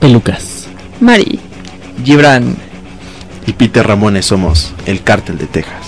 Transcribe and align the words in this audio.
Pelucas. 0.00 0.68
Mari. 1.00 1.40
Gibran. 2.04 2.56
Y 3.46 3.52
Peter 3.54 3.86
Ramones 3.86 4.26
somos 4.26 4.72
el 4.86 5.02
cártel 5.02 5.38
de 5.38 5.46
Texas. 5.46 5.87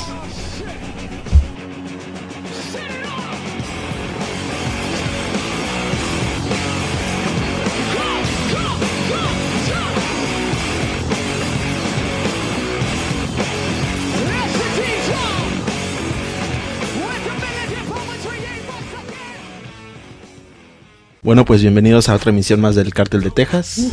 Pues 21.50 21.62
bienvenidos 21.62 22.08
a 22.08 22.14
otra 22.14 22.30
emisión 22.30 22.60
más 22.60 22.76
del 22.76 22.94
Cártel 22.94 23.22
de 23.22 23.32
Texas. 23.32 23.90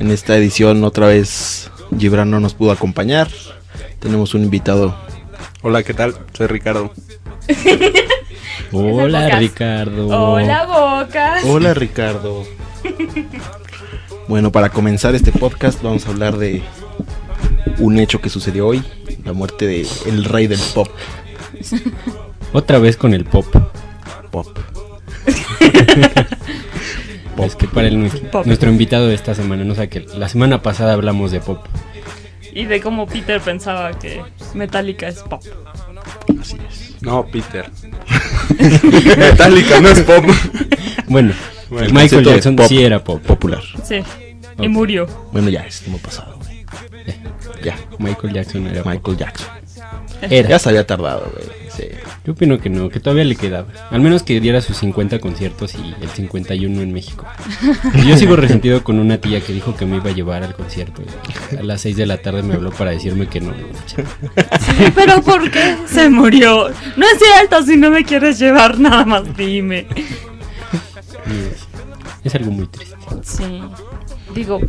En 0.00 0.10
esta 0.10 0.36
edición 0.36 0.82
otra 0.82 1.06
vez 1.06 1.70
Gibran 1.96 2.32
no 2.32 2.40
nos 2.40 2.54
pudo 2.54 2.72
acompañar. 2.72 3.28
Tenemos 4.00 4.34
un 4.34 4.42
invitado. 4.42 4.98
Hola, 5.62 5.84
¿qué 5.84 5.94
tal? 5.94 6.16
Soy 6.32 6.48
Ricardo. 6.48 6.92
Hola. 8.72 9.38
Ricardo. 9.38 10.08
Hola, 10.08 10.66
Bocas. 10.66 11.44
Hola 11.44 11.74
Ricardo. 11.74 12.42
Bueno, 14.26 14.50
para 14.50 14.70
comenzar 14.70 15.14
este 15.14 15.30
podcast 15.30 15.80
vamos 15.80 16.08
a 16.08 16.10
hablar 16.10 16.38
de 16.38 16.60
un 17.78 18.00
hecho 18.00 18.20
que 18.20 18.30
sucedió 18.30 18.66
hoy, 18.66 18.82
la 19.24 19.32
muerte 19.32 19.68
de 19.68 19.86
el 20.06 20.24
rey 20.24 20.48
del 20.48 20.58
pop. 20.74 20.88
Otra 22.52 22.80
vez 22.80 22.96
con 22.96 23.14
el 23.14 23.26
pop. 23.26 23.46
Pop. 24.32 24.48
Para 27.74 27.88
el, 27.88 28.08
Pop. 28.30 28.46
nuestro 28.46 28.70
invitado 28.70 29.08
de 29.08 29.14
esta 29.14 29.34
semana, 29.34 29.64
no 29.64 29.74
sé 29.74 29.88
que 29.88 30.00
la 30.00 30.28
semana 30.28 30.62
pasada 30.62 30.92
hablamos 30.92 31.32
de 31.32 31.40
pop. 31.40 31.58
Y 32.52 32.66
de 32.66 32.80
cómo 32.80 33.06
Peter 33.06 33.40
pensaba 33.40 33.98
que 33.98 34.22
Metallica 34.54 35.08
es 35.08 35.20
pop. 35.22 35.42
Así 36.40 36.56
es. 36.70 37.02
No, 37.02 37.26
Peter. 37.26 37.68
Metallica 39.18 39.80
no 39.80 39.88
es 39.88 40.00
pop. 40.02 40.24
Bueno, 41.08 41.32
Bueno, 41.68 41.86
el 41.86 41.92
Michael 41.92 42.24
Jackson 42.24 42.56
pop. 42.56 42.66
sí 42.68 42.82
era 42.82 43.02
pop. 43.02 43.20
Popular. 43.22 43.62
Sí. 43.82 44.02
Y 44.58 44.68
murió. 44.68 45.06
Bueno, 45.32 45.48
ya 45.48 45.66
es 45.66 45.80
como 45.80 45.98
pasado. 45.98 46.38
güey. 46.44 46.64
Ya. 47.62 47.76
Michael 47.98 48.32
Jackson 48.34 48.66
era 48.68 48.82
pop. 48.82 48.92
Michael 48.92 49.16
Jackson. 49.16 49.48
Era. 50.22 50.48
Ya 50.48 50.58
se 50.58 50.68
había 50.68 50.86
tardado, 50.86 51.30
güey. 51.34 51.46
Sí. 51.76 51.84
Yo 52.24 52.32
opino 52.32 52.58
que 52.58 52.70
no, 52.70 52.88
que 52.88 53.00
todavía 53.00 53.24
le 53.24 53.36
quedaba. 53.36 53.66
Al 53.90 54.00
menos 54.00 54.22
que 54.22 54.40
diera 54.40 54.60
sus 54.60 54.76
50 54.78 55.18
conciertos 55.18 55.74
y 55.74 55.94
el 56.02 56.08
51 56.08 56.80
en 56.80 56.92
México. 56.92 57.26
Y 57.94 58.06
yo 58.08 58.16
sigo 58.16 58.36
resentido 58.36 58.82
con 58.82 58.98
una 58.98 59.18
tía 59.18 59.40
que 59.40 59.52
dijo 59.52 59.76
que 59.76 59.84
me 59.86 59.96
iba 59.96 60.10
a 60.10 60.14
llevar 60.14 60.42
al 60.42 60.54
concierto. 60.54 61.02
a 61.58 61.62
las 61.62 61.80
6 61.82 61.96
de 61.96 62.06
la 62.06 62.18
tarde 62.18 62.42
me 62.42 62.54
habló 62.54 62.70
para 62.70 62.92
decirme 62.92 63.26
que 63.26 63.40
no. 63.40 63.52
Pero 64.94 65.22
¿por 65.22 65.50
qué 65.50 65.76
se 65.86 66.08
murió? 66.08 66.70
No 66.96 67.06
es 67.06 67.18
cierto, 67.18 67.62
si 67.62 67.76
no 67.76 67.90
me 67.90 68.04
quieres 68.04 68.38
llevar, 68.38 68.78
nada 68.78 69.04
más 69.04 69.36
dime. 69.36 69.86
Y 71.26 72.26
Es 72.26 72.34
algo 72.34 72.50
muy 72.52 72.66
triste. 72.66 72.94
Sí. 73.22 73.60
Digo, 74.34 74.60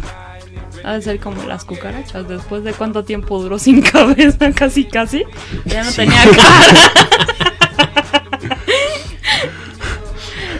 ha 0.86 0.94
de 0.94 1.02
ser 1.02 1.20
como 1.20 1.44
las 1.44 1.66
cucarachas. 1.66 2.28
Después 2.28 2.64
de 2.64 2.74
cuánto 2.74 3.04
tiempo 3.04 3.42
duró 3.42 3.60
sin 3.60 3.82
cabeza, 3.92 4.52
casi 4.54 4.86
casi. 4.86 5.24
Ya 5.66 5.84
no 5.84 5.92
tenía 5.92 6.24
cara. 6.24 6.38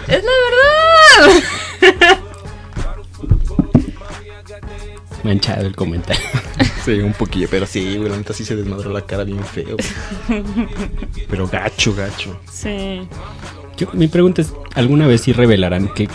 es 0.08 0.24
la 0.24 0.32
verdad. 1.92 2.18
Manchado 5.24 5.66
el 5.66 5.76
comentario. 5.76 6.24
Sí, 6.86 6.92
un 7.00 7.14
poquillo, 7.14 7.48
pero 7.50 7.66
sí, 7.66 7.98
güey, 7.98 8.12
la 8.12 8.18
neta 8.18 8.32
sí 8.32 8.46
se 8.46 8.56
desmadró 8.56 8.94
la 8.94 9.02
cara 9.02 9.24
bien 9.24 9.44
feo. 9.44 9.76
Pero 11.28 11.48
gacho, 11.48 11.96
gacho. 11.96 12.40
Sí. 12.52 13.02
Yo- 13.76 13.88
mi 13.94 14.08
pregunta 14.08 14.44
es, 14.44 14.54
¿alguna 14.76 15.08
vez 15.08 15.22
sí 15.22 15.34
revelarán 15.34 15.88
que 15.96 16.08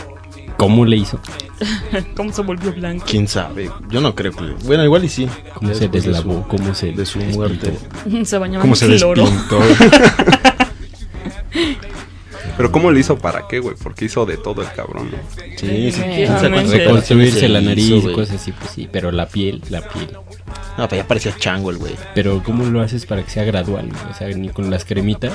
cómo 0.57 0.85
le 0.85 0.97
hizo? 0.99 1.19
¿Cómo 2.17 2.33
se 2.33 2.43
volvió 2.43 2.73
blanco? 2.73 3.05
¿Quién 3.09 3.29
sabe? 3.29 3.71
Yo 3.91 4.01
no 4.01 4.15
creo 4.15 4.33
que... 4.33 4.45
Bueno, 4.65 4.85
igual 4.85 5.05
y 5.05 5.09
sí. 5.09 5.29
¿Cómo 5.55 5.75
se 5.75 5.89
deslavó? 5.89 6.43
su- 6.43 6.49
¿Cómo 6.49 6.75
se 6.75 6.93
de 6.93 7.05
su 7.07 7.19
despintó? 7.19 7.39
muerte. 7.39 7.73
Se 8.25 8.39
bañaba 8.39 8.63
¿Cómo 8.63 8.75
en 8.75 8.79
se 8.79 8.97
cloro. 8.97 9.23
despintó? 9.25 9.61
Pero 12.57 12.73
¿cómo 12.73 12.91
le 12.91 13.01
hizo 13.01 13.17
para 13.19 13.49
qué, 13.49 13.59
güey? 13.59 13.75
Porque 13.83 14.05
hizo 14.05 14.27
de 14.27 14.37
todo 14.37 14.61
el 14.61 14.71
cabrón, 14.73 15.11
¿no? 15.11 15.17
Sí, 15.57 15.91
sí. 15.93 16.03
Reconstruirse 16.27 17.49
la 17.49 17.63
nariz, 17.63 17.91
hizo, 17.91 18.13
cosas 18.13 18.37
así, 18.37 18.53
pues 18.53 18.71
sí, 18.73 18.87
pero 18.91 19.11
la 19.13 19.27
piel, 19.29 19.63
la 19.71 19.81
piel. 19.81 20.11
No, 20.77 20.87
pero 20.89 21.01
ya 21.03 21.09
parecía 21.09 21.35
chango 21.39 21.71
el 21.71 21.79
güey. 21.79 21.95
Pero 22.15 22.43
¿cómo 22.43 22.65
lo 22.67 22.83
haces 22.83 23.07
para 23.07 23.23
que 23.25 23.31
sea 23.31 23.45
gradual? 23.45 23.89
güey? 23.89 24.11
O 24.11 24.15
sea, 24.15 24.29
ni 24.29 24.51
con 24.51 24.71
las 24.71 24.85
cremitas. 24.85 25.33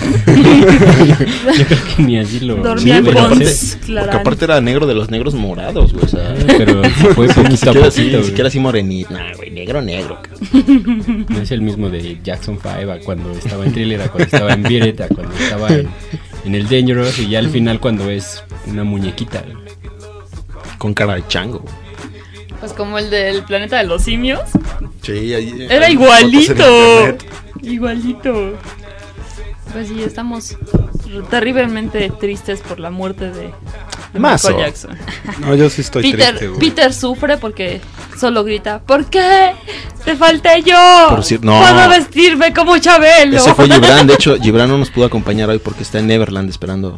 Yo 1.58 1.66
creo 1.66 1.78
que 1.96 2.02
ni 2.02 2.18
así 2.18 2.40
lo... 2.40 2.56
Dormía 2.56 3.00
ni 3.00 3.10
haces. 3.10 3.78
Clarán. 3.84 4.06
Porque 4.10 4.20
aparte 4.20 4.44
era 4.44 4.60
negro 4.60 4.86
de 4.86 4.94
los 4.94 5.10
negros 5.10 5.34
morados, 5.34 5.92
güey. 5.92 6.04
O 6.04 6.08
sea, 6.08 6.34
Pero 6.58 6.82
fue 7.14 7.26
ni 7.28 7.34
poquito 7.34 7.84
a 7.84 7.90
siquiera 7.90 7.90
ni 7.90 8.10
güey. 8.10 8.24
siquiera 8.24 8.48
así 8.48 8.60
morenito. 8.60 9.14
Nah, 9.14 9.34
güey, 9.36 9.50
negro, 9.50 9.82
negro. 9.82 10.18
No 11.28 11.40
es 11.40 11.50
el 11.50 11.62
mismo 11.62 11.88
de 11.90 12.18
Jackson 12.22 12.58
5 12.60 12.92
a 12.92 12.98
cuando 13.00 13.30
estaba 13.32 13.64
en 13.64 13.72
Thriller, 13.72 14.02
a 14.02 14.08
cuando 14.08 14.24
estaba 14.24 14.52
en 14.52 14.62
Beat 14.62 14.86
It, 14.86 15.00
a 15.00 15.08
cuando 15.08 15.34
estaba 15.36 15.68
en, 15.68 15.88
en 16.44 16.54
el 16.54 16.68
Dangerous 16.68 17.18
y 17.18 17.28
ya 17.28 17.38
al 17.38 17.48
final 17.50 17.80
cuando 17.80 18.10
es 18.10 18.42
una 18.66 18.84
muñequita. 18.84 19.44
Con 20.78 20.92
cara 20.94 21.14
de 21.14 21.26
chango. 21.28 21.64
Pues 22.60 22.72
como 22.72 22.98
el 22.98 23.10
del 23.10 23.42
planeta 23.44 23.78
de 23.78 23.84
los 23.84 24.02
simios. 24.02 24.40
Sí, 25.02 25.34
ahí. 25.34 25.66
Era 25.68 25.90
igualito. 25.90 26.64
Igualito. 27.62 28.52
Pues 29.74 29.88
sí, 29.88 30.00
estamos 30.04 30.56
terriblemente 31.30 32.08
tristes 32.20 32.60
por 32.60 32.78
la 32.78 32.90
muerte 32.90 33.32
de, 33.32 33.52
de. 34.12 34.20
Michael 34.20 34.56
Jackson. 34.58 34.96
No, 35.40 35.52
yo 35.56 35.68
sí 35.68 35.80
estoy 35.80 36.12
Peter, 36.12 36.28
triste, 36.28 36.46
güey. 36.46 36.60
Peter 36.60 36.94
sufre 36.94 37.38
porque 37.38 37.80
solo 38.16 38.44
grita, 38.44 38.78
¿por 38.78 39.06
qué? 39.06 39.50
¡Te 40.04 40.14
falté 40.14 40.62
yo! 40.62 41.06
Por 41.10 41.22
cier- 41.22 41.40
no. 41.40 41.60
¡Puedo 41.60 41.88
vestirme 41.88 42.54
como 42.54 42.78
Chabelo! 42.78 43.36
Ese 43.36 43.52
fue 43.52 43.68
Gibran. 43.68 44.06
De 44.06 44.14
hecho, 44.14 44.36
Gibran 44.40 44.68
no 44.68 44.78
nos 44.78 44.90
pudo 44.90 45.06
acompañar 45.06 45.50
hoy 45.50 45.58
porque 45.58 45.82
está 45.82 45.98
en 45.98 46.06
Neverland 46.06 46.48
esperando 46.48 46.96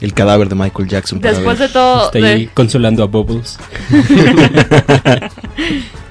el 0.00 0.12
cadáver 0.12 0.48
de 0.48 0.56
Michael 0.56 0.88
Jackson. 0.88 1.20
Después 1.20 1.56
ver. 1.56 1.68
de 1.68 1.72
todo... 1.72 2.06
Está 2.06 2.18
ahí 2.18 2.46
de- 2.46 2.48
consolando 2.52 3.04
a 3.04 3.06
Bubbles. 3.06 3.60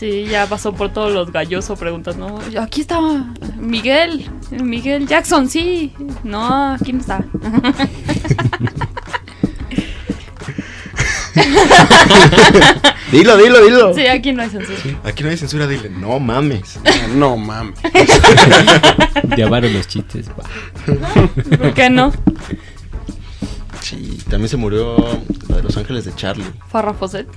Sí, 0.00 0.24
ya 0.24 0.46
pasó 0.46 0.72
por 0.72 0.90
todos 0.94 1.12
los 1.12 1.30
gallosos 1.30 1.78
preguntando, 1.78 2.26
"No, 2.26 2.40
aquí 2.62 2.80
estaba 2.80 3.26
Miguel, 3.58 4.30
Miguel 4.50 5.06
Jackson, 5.06 5.46
sí. 5.46 5.92
No, 6.24 6.72
aquí 6.72 6.94
no 6.94 7.00
está. 7.00 7.22
Dilo, 13.12 13.36
dilo, 13.36 13.62
dilo. 13.62 13.94
Sí, 13.94 14.06
aquí 14.06 14.32
no 14.32 14.42
hay 14.42 14.48
censura. 14.48 14.78
Aquí 15.04 15.22
no 15.22 15.28
hay 15.30 15.36
censura, 15.36 15.66
dile. 15.66 15.90
No 15.90 16.18
mames. 16.18 16.80
No 17.14 17.36
mames. 17.36 17.74
Llevaron 19.36 19.74
los 19.74 19.86
chistes. 19.86 20.30
va. 20.30 20.44
¿Por 21.58 21.74
qué 21.74 21.90
no? 21.90 22.10
Sí, 23.80 24.18
también 24.28 24.48
se 24.48 24.56
murió 24.56 24.96
la 25.48 25.56
de 25.56 25.62
Los 25.62 25.76
Ángeles 25.76 26.04
de 26.04 26.14
Charlie. 26.14 26.44
Farrah 26.68 26.94
Fawcett, 26.94 27.28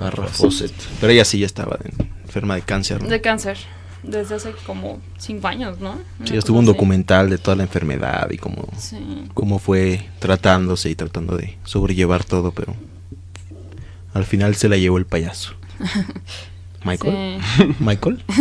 Barra 0.00 0.26
Fawcett. 0.26 0.72
Pero 1.00 1.12
ella 1.12 1.24
sí 1.24 1.38
ya 1.38 1.46
estaba 1.46 1.78
enferma 2.24 2.54
de 2.54 2.62
cáncer. 2.62 3.02
¿no? 3.02 3.08
de 3.08 3.20
cáncer, 3.20 3.56
desde 4.02 4.34
hace 4.36 4.52
como 4.66 5.00
cinco 5.18 5.48
años, 5.48 5.80
¿no? 5.80 5.94
Sí, 6.24 6.30
Una 6.32 6.38
estuvo 6.38 6.58
un 6.58 6.64
así. 6.64 6.72
documental 6.72 7.30
de 7.30 7.38
toda 7.38 7.56
la 7.56 7.62
enfermedad 7.62 8.30
y 8.30 8.36
cómo, 8.36 8.68
Sí. 8.78 9.24
cómo 9.34 9.58
fue 9.58 10.06
tratándose 10.18 10.90
y 10.90 10.94
tratando 10.94 11.36
de 11.36 11.56
sobrellevar 11.64 12.24
todo, 12.24 12.52
pero 12.52 12.74
al 14.14 14.24
final 14.24 14.54
se 14.54 14.68
la 14.68 14.76
llevó 14.76 14.98
el 14.98 15.06
payaso. 15.06 15.54
¿Michael? 16.84 17.40
Sí. 17.56 17.74
¿Michael? 17.80 18.22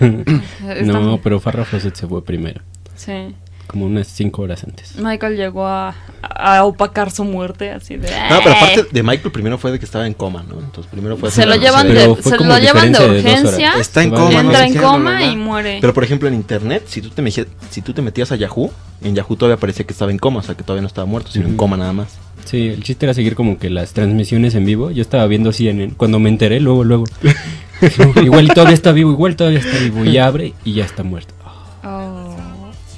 No, 0.84 1.20
pero 1.22 1.40
Farrah 1.40 1.64
Fawcett 1.64 1.94
se 1.96 2.06
fue 2.06 2.24
primero. 2.24 2.60
Sí. 2.96 3.34
Como 3.68 3.84
unas 3.84 4.08
5 4.08 4.40
horas 4.42 4.64
antes. 4.64 4.96
Michael 4.96 5.36
llegó 5.36 5.66
a, 5.66 5.94
a 6.22 6.64
opacar 6.64 7.10
su 7.10 7.22
muerte, 7.24 7.70
así 7.70 7.96
de... 7.98 8.08
No, 8.30 8.38
pero 8.42 8.56
aparte 8.56 8.86
de 8.90 9.02
Michael 9.02 9.30
primero 9.30 9.58
fue 9.58 9.70
de 9.70 9.78
que 9.78 9.84
estaba 9.84 10.06
en 10.06 10.14
coma, 10.14 10.42
¿no? 10.48 10.58
Entonces 10.58 10.90
primero 10.90 11.18
fue 11.18 11.30
Se 11.30 11.44
lo 11.44 11.54
llevan 11.54 11.86
de, 11.86 12.16
se 12.22 12.36
lo 12.38 12.58
llevan 12.58 12.92
de 12.92 13.06
urgencia, 13.06 13.74
Está 13.78 14.02
en 14.02 14.10
coma, 14.10 14.42
no 14.42 14.50
entra 14.52 14.66
en 14.66 14.74
coma 14.74 15.22
y 15.22 15.36
muere. 15.36 15.78
Pero 15.82 15.92
por 15.92 16.02
ejemplo 16.02 16.26
en 16.28 16.34
internet, 16.34 16.84
si 16.86 17.02
tú 17.02 17.10
te, 17.10 17.22
meji- 17.22 17.46
si 17.68 17.82
tú 17.82 17.92
te 17.92 18.00
metías 18.00 18.32
a 18.32 18.36
Yahoo, 18.36 18.72
en 19.02 19.14
Yahoo 19.14 19.36
todavía 19.36 19.60
parecía 19.60 19.84
que 19.86 19.92
estaba 19.92 20.10
en 20.10 20.18
coma, 20.18 20.40
o 20.40 20.42
sea 20.42 20.54
que 20.54 20.62
todavía 20.62 20.80
no 20.82 20.88
estaba 20.88 21.04
muerto, 21.06 21.30
sino 21.30 21.46
en 21.46 21.56
coma 21.58 21.76
nada 21.76 21.92
más. 21.92 22.08
Sí, 22.46 22.68
el 22.68 22.82
chiste 22.82 23.04
era 23.04 23.12
seguir 23.12 23.34
como 23.34 23.58
que 23.58 23.68
las 23.68 23.92
transmisiones 23.92 24.54
en 24.54 24.64
vivo. 24.64 24.90
Yo 24.90 25.02
estaba 25.02 25.26
viendo 25.26 25.52
CNN. 25.52 25.92
Cuando 25.98 26.18
me 26.18 26.30
enteré, 26.30 26.60
luego, 26.60 26.82
luego. 26.84 27.04
igual 28.22 28.48
todavía 28.48 28.74
está 28.74 28.92
vivo, 28.92 29.12
igual 29.12 29.36
todavía 29.36 29.58
está 29.60 29.76
vivo. 29.78 30.04
Y 30.04 30.16
abre 30.18 30.54
y 30.64 30.72
ya 30.72 30.84
está 30.86 31.02
muerto. 31.02 31.34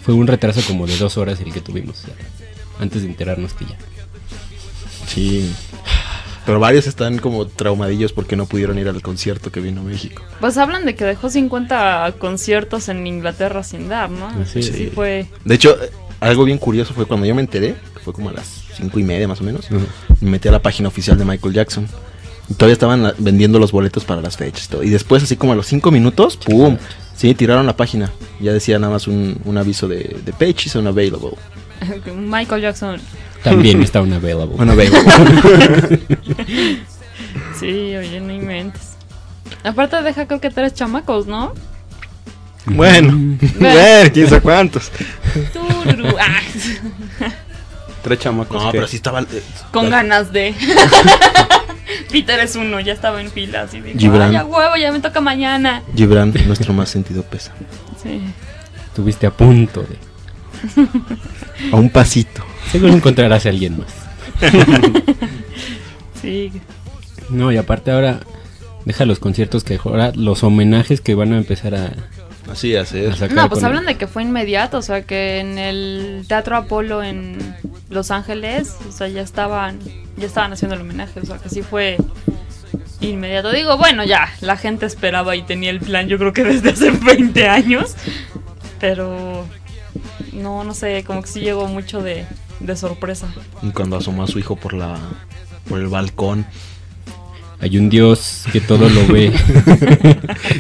Fue 0.03 0.15
un 0.15 0.27
retraso 0.27 0.61
como 0.67 0.87
de 0.87 0.97
dos 0.97 1.17
horas 1.17 1.41
el 1.41 1.53
que 1.53 1.61
tuvimos. 1.61 2.01
o 2.01 2.07
sea, 2.07 2.15
antes 2.81 3.03
de 3.03 3.09
enterarnos 3.09 3.53
que 3.53 3.67
ya. 3.67 3.77
Sí. 5.07 5.53
Pero 6.47 6.59
varios 6.59 6.87
están 6.87 7.19
como 7.19 7.47
traumadillos 7.47 8.13
porque 8.13 8.35
no 8.35 8.47
pudieron 8.47 8.79
ir 8.79 8.89
al 8.89 9.03
concierto 9.03 9.53
que 9.53 9.61
vino 9.61 9.83
a 9.83 9.85
México. 9.85 10.23
Pues 10.41 10.57
hablan 10.57 10.87
de 10.87 10.95
que 10.95 11.05
dejó 11.05 11.29
50 11.29 12.15
conciertos 12.19 12.89
en 12.89 13.07
Inglaterra 13.07 13.63
sin 13.63 13.89
dar, 13.89 14.11
¿no? 14.11 14.27
Así 14.27 14.63
sí, 14.63 14.85
es. 14.85 14.93
fue. 14.95 15.27
De 15.45 15.55
hecho, 15.55 15.77
algo 16.19 16.45
bien 16.45 16.59
curioso 16.59 16.95
fue 16.95 17.07
cuando 17.07 17.27
yo 17.27 17.35
me 17.35 17.43
enteré, 17.43 17.77
que 17.95 18.01
fue 18.01 18.13
como 18.13 18.31
a 18.31 18.33
las 18.33 18.65
cinco 18.75 18.99
y 18.99 19.03
media 19.05 19.29
más 19.29 19.41
o 19.41 19.45
menos, 19.45 19.69
me 20.21 20.31
metí 20.31 20.49
a 20.49 20.53
la 20.53 20.63
página 20.63 20.89
oficial 20.89 21.19
de 21.19 21.25
Michael 21.25 21.55
Jackson. 21.55 21.87
Y 22.49 22.55
todavía 22.55 22.73
estaban 22.73 23.13
vendiendo 23.19 23.61
los 23.61 23.71
boletos 23.71 24.05
para 24.05 24.21
las 24.21 24.37
fechas. 24.37 24.65
y 24.65 24.69
todo. 24.69 24.83
Y 24.83 24.91
después, 24.91 25.23
así 25.23 25.37
como 25.37 25.53
a 25.53 25.57
los 25.57 25.67
cinco 25.67 25.93
minutos, 25.93 26.37
¡pum! 26.37 26.79
Sí, 27.21 27.35
tiraron 27.35 27.67
la 27.67 27.77
página. 27.77 28.11
Ya 28.41 28.51
decía 28.55 28.79
nada 28.79 28.95
más 28.95 29.07
un, 29.07 29.39
un 29.45 29.59
aviso 29.59 29.87
de, 29.89 30.17
de 30.25 30.33
page 30.33 30.69
is 30.69 30.75
unavailable. 30.75 31.33
Michael 32.17 32.63
Jackson. 32.63 32.99
También 33.45 33.83
está 33.89 34.01
un 34.01 34.11
available. 34.15 34.57
Unavailable. 34.57 36.01
Sí, 37.59 37.95
oye, 37.95 38.21
no 38.21 38.33
inventes. 38.33 38.93
Aparte 39.63 40.01
deja 40.03 40.27
creo 40.27 40.41
que 40.41 40.49
tres 40.51 40.73
chamacos, 40.73 41.27
¿no? 41.27 41.53
Bueno, 42.65 43.13
bueno, 43.59 44.11
quién 44.15 44.29
sabe 44.29 44.41
cuántos. 44.41 44.91
Tururú. 45.53 46.09
Ah, 46.19 46.41
Tres 48.03 48.19
chamacos. 48.21 48.63
no, 48.63 48.71
que- 48.73 48.79
pero 48.79 48.89
sí 48.89 48.97
estaba... 48.97 49.21
eh, 49.21 49.43
con 49.71 49.91
ganas 49.91 50.33
de. 50.33 50.55
Peter 52.11 52.41
es 52.41 52.57
uno, 52.57 52.81
ya 52.81 52.93
estaba 52.93 53.21
en 53.21 53.31
fila 53.31 53.63
así 53.63 53.81
de. 53.81 53.95
Gibran. 53.95 54.31
Ay, 54.31 54.37
a 54.37 54.45
huevo, 54.45 54.77
ya 54.77 54.93
me 54.93 55.01
toca 55.01 55.21
mañana. 55.21 55.83
Gibran, 55.95 56.33
nuestro 56.47 56.73
más 56.73 56.89
sentido 56.89 57.23
pesa. 57.23 57.53
Sí. 58.03 58.21
Estuviste 58.87 59.27
a 59.27 59.31
punto 59.31 59.83
de. 59.83 59.97
A 61.73 61.77
un 61.77 61.91
pasito. 61.91 62.43
Seguro 62.71 62.93
encontrarás 62.93 63.47
a 63.47 63.49
alguien 63.51 63.79
más. 63.79 63.89
Sí. 66.21 66.53
No, 67.31 67.51
y 67.51 67.57
aparte 67.57 67.91
ahora. 67.91 68.21
Deja 68.85 69.07
los 69.07 69.19
conciertos 69.19 69.65
que 69.65 69.75
dejó. 69.75 69.91
Ahora 69.91 70.13
los 70.15 70.43
homenajes 70.43 71.01
que 71.01 71.15
van 71.15 71.33
a 71.33 71.39
empezar 71.39 71.75
a, 71.75 71.93
Así 72.51 72.75
hace. 72.77 73.09
a 73.09 73.15
sacar. 73.15 73.37
No, 73.37 73.49
pues 73.49 73.63
hablan 73.63 73.87
de 73.87 73.97
que 73.97 74.07
fue 74.07 74.23
inmediato, 74.23 74.79
o 74.79 74.83
sea, 74.83 75.03
que 75.03 75.39
en 75.39 75.59
el 75.59 76.25
Teatro 76.27 76.57
Apolo 76.57 77.03
en 77.03 77.57
Los 77.89 78.11
Ángeles, 78.11 78.77
o 78.89 78.93
sea, 78.93 79.09
ya 79.09 79.23
estaban, 79.23 79.79
ya 80.17 80.27
estaban 80.27 80.53
haciendo 80.53 80.75
el 80.75 80.83
homenaje, 80.83 81.21
o 81.21 81.27
sea, 81.27 81.39
que 81.39 81.49
sí 81.49 81.63
fue 81.63 81.97
inmediato. 83.01 83.53
Digo, 83.53 83.77
bueno, 83.79 84.05
ya, 84.05 84.29
la 84.41 84.57
gente 84.57 84.87
esperaba 84.87 85.37
y 85.37 85.43
tenía 85.43 85.71
el 85.71 85.81
plan, 85.81 86.09
yo 86.09 86.19
creo 86.19 86.33
que 86.33 86.45
desde 86.45 86.71
hace 86.71 86.91
20 87.03 87.49
años, 87.49 87.95
pero 88.81 89.47
no, 90.33 90.65
no 90.65 90.75
sé, 90.75 91.05
como 91.05 91.23
que 91.23 91.29
sí 91.29 91.41
llegó 91.41 91.69
mucho 91.69 92.03
de, 92.03 92.27
de 92.59 92.77
sorpresa. 92.77 93.29
Y 93.63 93.71
cuando 93.71 93.97
asomó 93.97 94.25
a 94.25 94.27
su 94.27 94.39
hijo 94.39 94.57
por 94.57 94.73
la 94.75 94.99
por 95.71 95.79
el 95.79 95.87
balcón. 95.87 96.45
Hay 97.61 97.77
un 97.77 97.91
Dios 97.91 98.45
que 98.53 98.61
todo 98.61 98.89
lo 98.89 99.07
ve. 99.07 99.33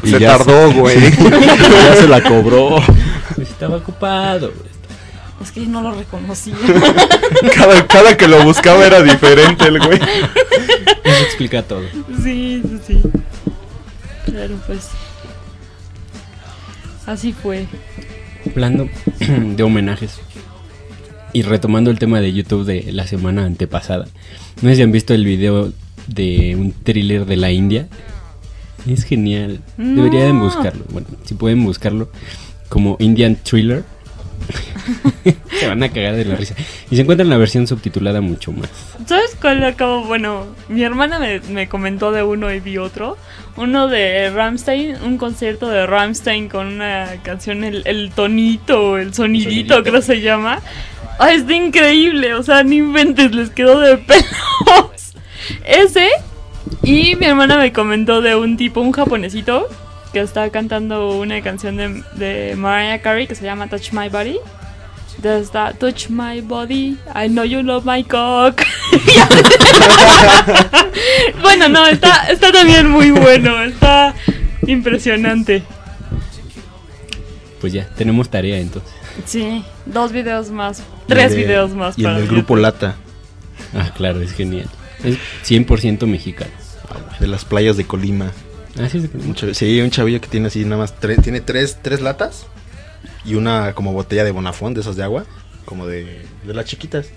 Y 0.05 0.11
Se 0.11 0.21
ya 0.21 0.37
tardó, 0.37 0.73
güey. 0.73 0.99
ya 1.11 1.97
se 1.97 2.07
la 2.07 2.23
cobró. 2.23 2.77
Estaba 3.41 3.77
ocupado. 3.77 4.53
güey. 4.53 4.71
Es 5.43 5.51
que 5.51 5.65
yo 5.65 5.71
no 5.71 5.81
lo 5.83 5.93
reconocía. 5.93 6.55
cada, 7.55 7.87
cada 7.87 8.17
que 8.17 8.29
lo 8.29 8.45
buscaba 8.45 8.87
era 8.87 9.03
diferente 9.03 9.65
el 9.65 9.79
güey. 9.79 9.99
Eso 9.99 11.25
explica 11.25 11.63
todo. 11.63 11.83
sí, 12.23 12.63
sí, 12.63 12.81
sí. 12.87 13.01
Pero 14.27 14.57
pues, 14.67 14.89
así 17.07 17.33
fue. 17.33 17.67
Hablando 18.47 18.89
de 19.19 19.63
homenajes 19.63 20.21
y 21.33 21.43
retomando 21.43 21.91
el 21.91 21.99
tema 21.99 22.21
de 22.21 22.33
YouTube 22.33 22.65
de 22.65 22.93
la 22.93 23.07
semana 23.07 23.45
antepasada. 23.45 24.07
No 24.63 24.69
sé 24.69 24.77
si 24.77 24.83
han 24.83 24.93
visto 24.93 25.15
el 25.15 25.25
video 25.25 25.73
de 26.15 26.57
un 26.57 26.73
thriller 26.73 27.25
de 27.27 27.37
la 27.37 27.51
India. 27.51 27.89
Es 28.89 29.05
genial. 29.05 29.61
Deberían 29.77 30.41
buscarlo. 30.41 30.85
Bueno, 30.91 31.09
si 31.25 31.35
pueden 31.35 31.63
buscarlo 31.65 32.11
como 32.69 32.97
Indian 32.99 33.37
Thriller. 33.37 33.85
se 35.61 35.69
van 35.69 35.83
a 35.83 35.91
cagar 35.91 36.17
de 36.17 36.25
la 36.25 36.35
risa. 36.35 36.55
Y 36.91 36.97
se 36.97 37.03
encuentran 37.03 37.29
la 37.29 37.37
versión 37.37 37.67
subtitulada 37.67 38.21
mucho 38.23 38.53
más. 38.53 38.71
¿Sabes 39.07 39.37
cuál 39.41 39.63
acabo? 39.65 40.05
Bueno, 40.05 40.47
mi 40.69 40.83
hermana 40.83 41.19
me, 41.19 41.41
me 41.41 41.69
comentó 41.69 42.11
de 42.11 42.23
uno 42.23 42.53
y 42.53 42.61
vi 42.61 42.79
otro. 42.79 43.19
Uno 43.57 43.89
de 43.89 44.31
Ramstein, 44.31 44.97
un 45.03 45.19
concierto 45.19 45.69
de 45.69 45.87
Ramstein 45.87 46.49
con 46.49 46.67
una 46.67 47.21
canción, 47.23 47.65
el, 47.65 47.83
el 47.85 48.11
tonito, 48.13 48.97
el 48.97 49.13
sonidito, 49.13 49.51
Sonidito. 49.51 49.83
creo 49.83 50.03
se 50.03 50.21
llama. 50.23 50.61
¡Ay, 51.19 51.37
está 51.37 51.53
increíble! 51.53 52.35
O 52.35 52.43
sea, 52.43 52.63
ni 52.63 52.77
inventes, 52.77 53.35
les 53.35 53.51
quedó 53.51 53.79
de 53.79 53.99
pelos. 53.99 54.25
Ese. 55.65 56.09
Y 56.83 57.17
mi 57.17 57.27
hermana 57.27 57.57
me 57.59 57.73
comentó 57.73 58.21
de 58.21 58.37
un 58.37 58.57
tipo, 58.57 58.81
un 58.81 58.93
japonesito, 58.93 59.67
que 60.13 60.21
está 60.21 60.51
cantando 60.51 61.17
una 61.19 61.41
canción 61.43 61.77
de, 61.77 62.03
de 62.15 62.55
Mariah 62.57 63.01
Carey 63.01 63.27
que 63.27 63.35
se 63.35 63.45
llama 63.45 63.69
Touch 63.69 63.93
My 63.93 64.09
Body. 64.09 64.39
Does 65.23 65.51
that 65.51 65.75
touch 65.79 66.09
my 66.09 66.41
body? 66.41 66.97
I 67.15 67.29
know 67.29 67.45
you 67.45 67.63
love 67.63 67.85
my 67.85 68.03
cock. 68.05 68.63
bueno, 71.43 71.69
no, 71.69 71.87
está, 71.87 72.27
está 72.31 72.53
también 72.53 72.89
muy 72.89 73.11
bueno. 73.11 73.63
Está 73.63 74.15
impresionante. 74.67 75.63
Pues 77.61 77.73
ya, 77.73 77.87
tenemos 77.97 78.31
tarea 78.31 78.59
entonces. 78.59 78.91
Sí, 79.27 79.65
dos 79.85 80.13
videos 80.13 80.51
más. 80.51 80.83
Tres 81.07 81.33
el 81.33 81.39
de- 81.39 81.45
videos 81.45 81.71
más 81.73 81.99
Y 81.99 82.03
el 82.03 82.05
para 82.05 82.15
del 82.17 82.25
YouTube. 82.25 82.37
grupo 82.39 82.57
Lata, 82.57 82.97
Ah, 83.75 83.91
claro, 83.95 84.23
es 84.23 84.33
genial. 84.33 84.69
Es 85.05 85.17
100% 85.49 86.07
mexicano. 86.07 86.51
de 87.21 87.27
las 87.27 87.45
playas 87.45 87.77
de 87.77 87.85
Colima. 87.85 88.31
Así 88.83 88.99
es. 88.99 89.05
Un 89.15 89.35
chav- 89.35 89.53
sí, 89.55 89.81
un 89.81 89.91
chavillo 89.91 90.21
que 90.21 90.29
tiene 90.29 90.47
así 90.49 90.65
nada 90.65 90.79
más 90.79 90.99
tres, 90.99 91.23
tiene 91.23 91.41
tres, 91.41 91.79
tres 91.83 92.01
latas 92.01 92.47
y 93.25 93.35
una 93.35 93.73
como 93.75 93.93
botella 93.93 94.25
de 94.25 94.31
Bonafón 94.31 94.75
de 94.75 94.81
esas 94.81 94.97
de 94.97 95.03
agua, 95.03 95.25
como 95.65 95.87
de, 95.87 96.23
de 96.45 96.55
las 96.55 96.65
chiquitas. 96.67 97.09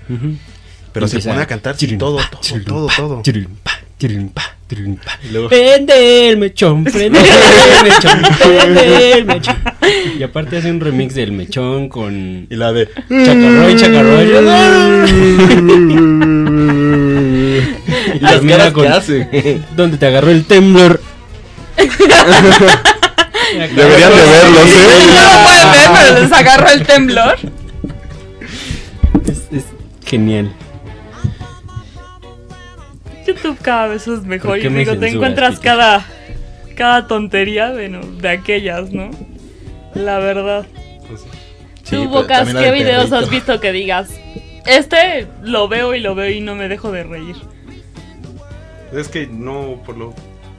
Pero 0.91 1.07
se 1.07 1.19
pone 1.19 1.41
a 1.41 1.45
cantar 1.47 1.75
sí, 1.75 1.81
chirin, 1.85 1.97
todo, 2.00 2.18
todo, 2.30 2.41
chirin, 2.41 2.65
todo, 2.65 2.88
pa, 2.88 2.95
todo. 2.97 3.21
chirin, 3.24 3.47
pa, 4.30 4.51
luego- 5.31 5.50
Prende 5.50 6.30
el 6.30 6.38
mechón, 6.38 6.83
prende 6.83 7.19
el 7.19 7.83
mechón, 7.83 8.21
prende 8.39 9.12
el 9.13 9.25
mechón. 9.25 9.56
Y 10.19 10.24
aparte 10.24 10.57
hace 10.57 10.69
un 10.71 10.80
remix 10.81 11.15
del 11.15 11.31
mechón 11.31 11.88
con 11.89 12.47
Y 12.50 12.56
la 12.56 12.74
de 12.74 12.89
Chacarroy, 13.09 13.75
Chacarroy. 13.75 14.30
Y 18.14 18.20
las 18.22 18.42
caras 18.42 18.74
con 18.74 18.88
hace. 18.88 19.62
donde 19.76 19.98
te 19.98 20.06
agarró 20.06 20.30
el 20.32 20.46
temblor. 20.46 21.00
Deberían 23.54 24.12
de 24.12 24.24
verlos, 24.26 24.64
Sí, 24.64 24.78
¿eh? 24.78 25.06
no 25.08 25.22
lo 25.22 25.44
pueden 25.44 25.72
ver, 25.72 25.90
pero 26.02 26.20
les 26.22 26.32
agarró 26.32 26.70
el 26.70 26.86
temblor. 26.86 27.36
Es, 29.28 29.42
es 29.52 29.66
genial. 30.06 30.52
YouTube 33.28 33.58
cada 33.62 33.88
vez 33.88 34.08
es 34.08 34.24
mejor. 34.24 34.60
¿Por 34.62 34.72
Y 34.72 34.76
digo, 34.76 34.98
te 34.98 35.08
encuentras 35.10 35.60
cada, 35.60 36.06
cada 36.76 37.08
tontería 37.08 37.72
bueno, 37.72 38.02
de 38.02 38.30
aquellas, 38.30 38.92
¿no? 38.92 39.10
La 39.94 40.20
verdad. 40.20 40.66
Sí, 41.84 41.96
Tú, 41.96 42.10
Bocas, 42.10 42.54
¿qué 42.54 42.72
videos 42.72 43.10
perrito. 43.10 43.18
has 43.18 43.30
visto 43.30 43.60
que 43.60 43.72
digas? 43.72 44.10
Este 44.66 45.28
lo 45.44 45.68
veo 45.68 45.94
y 45.94 46.00
lo 46.00 46.16
veo 46.16 46.30
y 46.30 46.40
no 46.42 46.56
me 46.56 46.68
dejo 46.70 46.92
de 46.92 47.04
reír. 47.04 47.36
Es 48.94 49.07
que 49.07 49.28
no, 49.28 49.81
por 49.85 49.97
lo, 49.97 50.14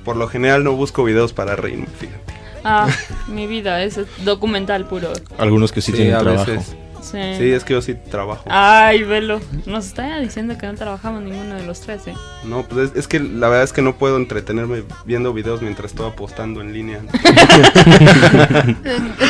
por 0.04 0.16
lo 0.16 0.28
general 0.28 0.64
no 0.64 0.72
busco 0.72 1.04
videos 1.04 1.32
para 1.32 1.56
reírme, 1.56 1.86
fíjate. 1.86 2.34
Ah, 2.64 2.88
mi 3.28 3.46
vida, 3.46 3.82
es 3.82 4.00
documental 4.24 4.86
puro. 4.86 5.12
Algunos 5.38 5.70
que 5.70 5.80
sí, 5.80 5.92
tienen 5.92 6.14
a 6.14 6.20
trabajo. 6.20 6.50
veces. 6.50 6.76
Sí. 7.10 7.18
Sí, 7.38 7.50
es 7.52 7.64
que 7.64 7.74
yo 7.74 7.82
sí 7.82 7.94
trabajo. 8.10 8.44
Ay, 8.48 9.02
velo. 9.02 9.40
Nos 9.66 9.86
está 9.86 10.18
diciendo 10.20 10.56
que 10.58 10.66
no 10.66 10.74
trabajamos 10.74 11.22
ninguno 11.22 11.54
de 11.54 11.64
los 11.66 11.80
tres, 11.80 12.06
¿eh? 12.06 12.14
No, 12.44 12.62
pues 12.62 12.90
es, 12.92 12.96
es 12.96 13.06
que 13.08 13.20
la 13.20 13.48
verdad 13.48 13.64
es 13.64 13.72
que 13.72 13.82
no 13.82 13.96
puedo 13.96 14.16
entretenerme 14.16 14.82
viendo 15.04 15.32
videos 15.32 15.60
mientras 15.62 15.92
estoy 15.92 16.08
apostando 16.08 16.60
en 16.62 16.72
línea. 16.72 17.00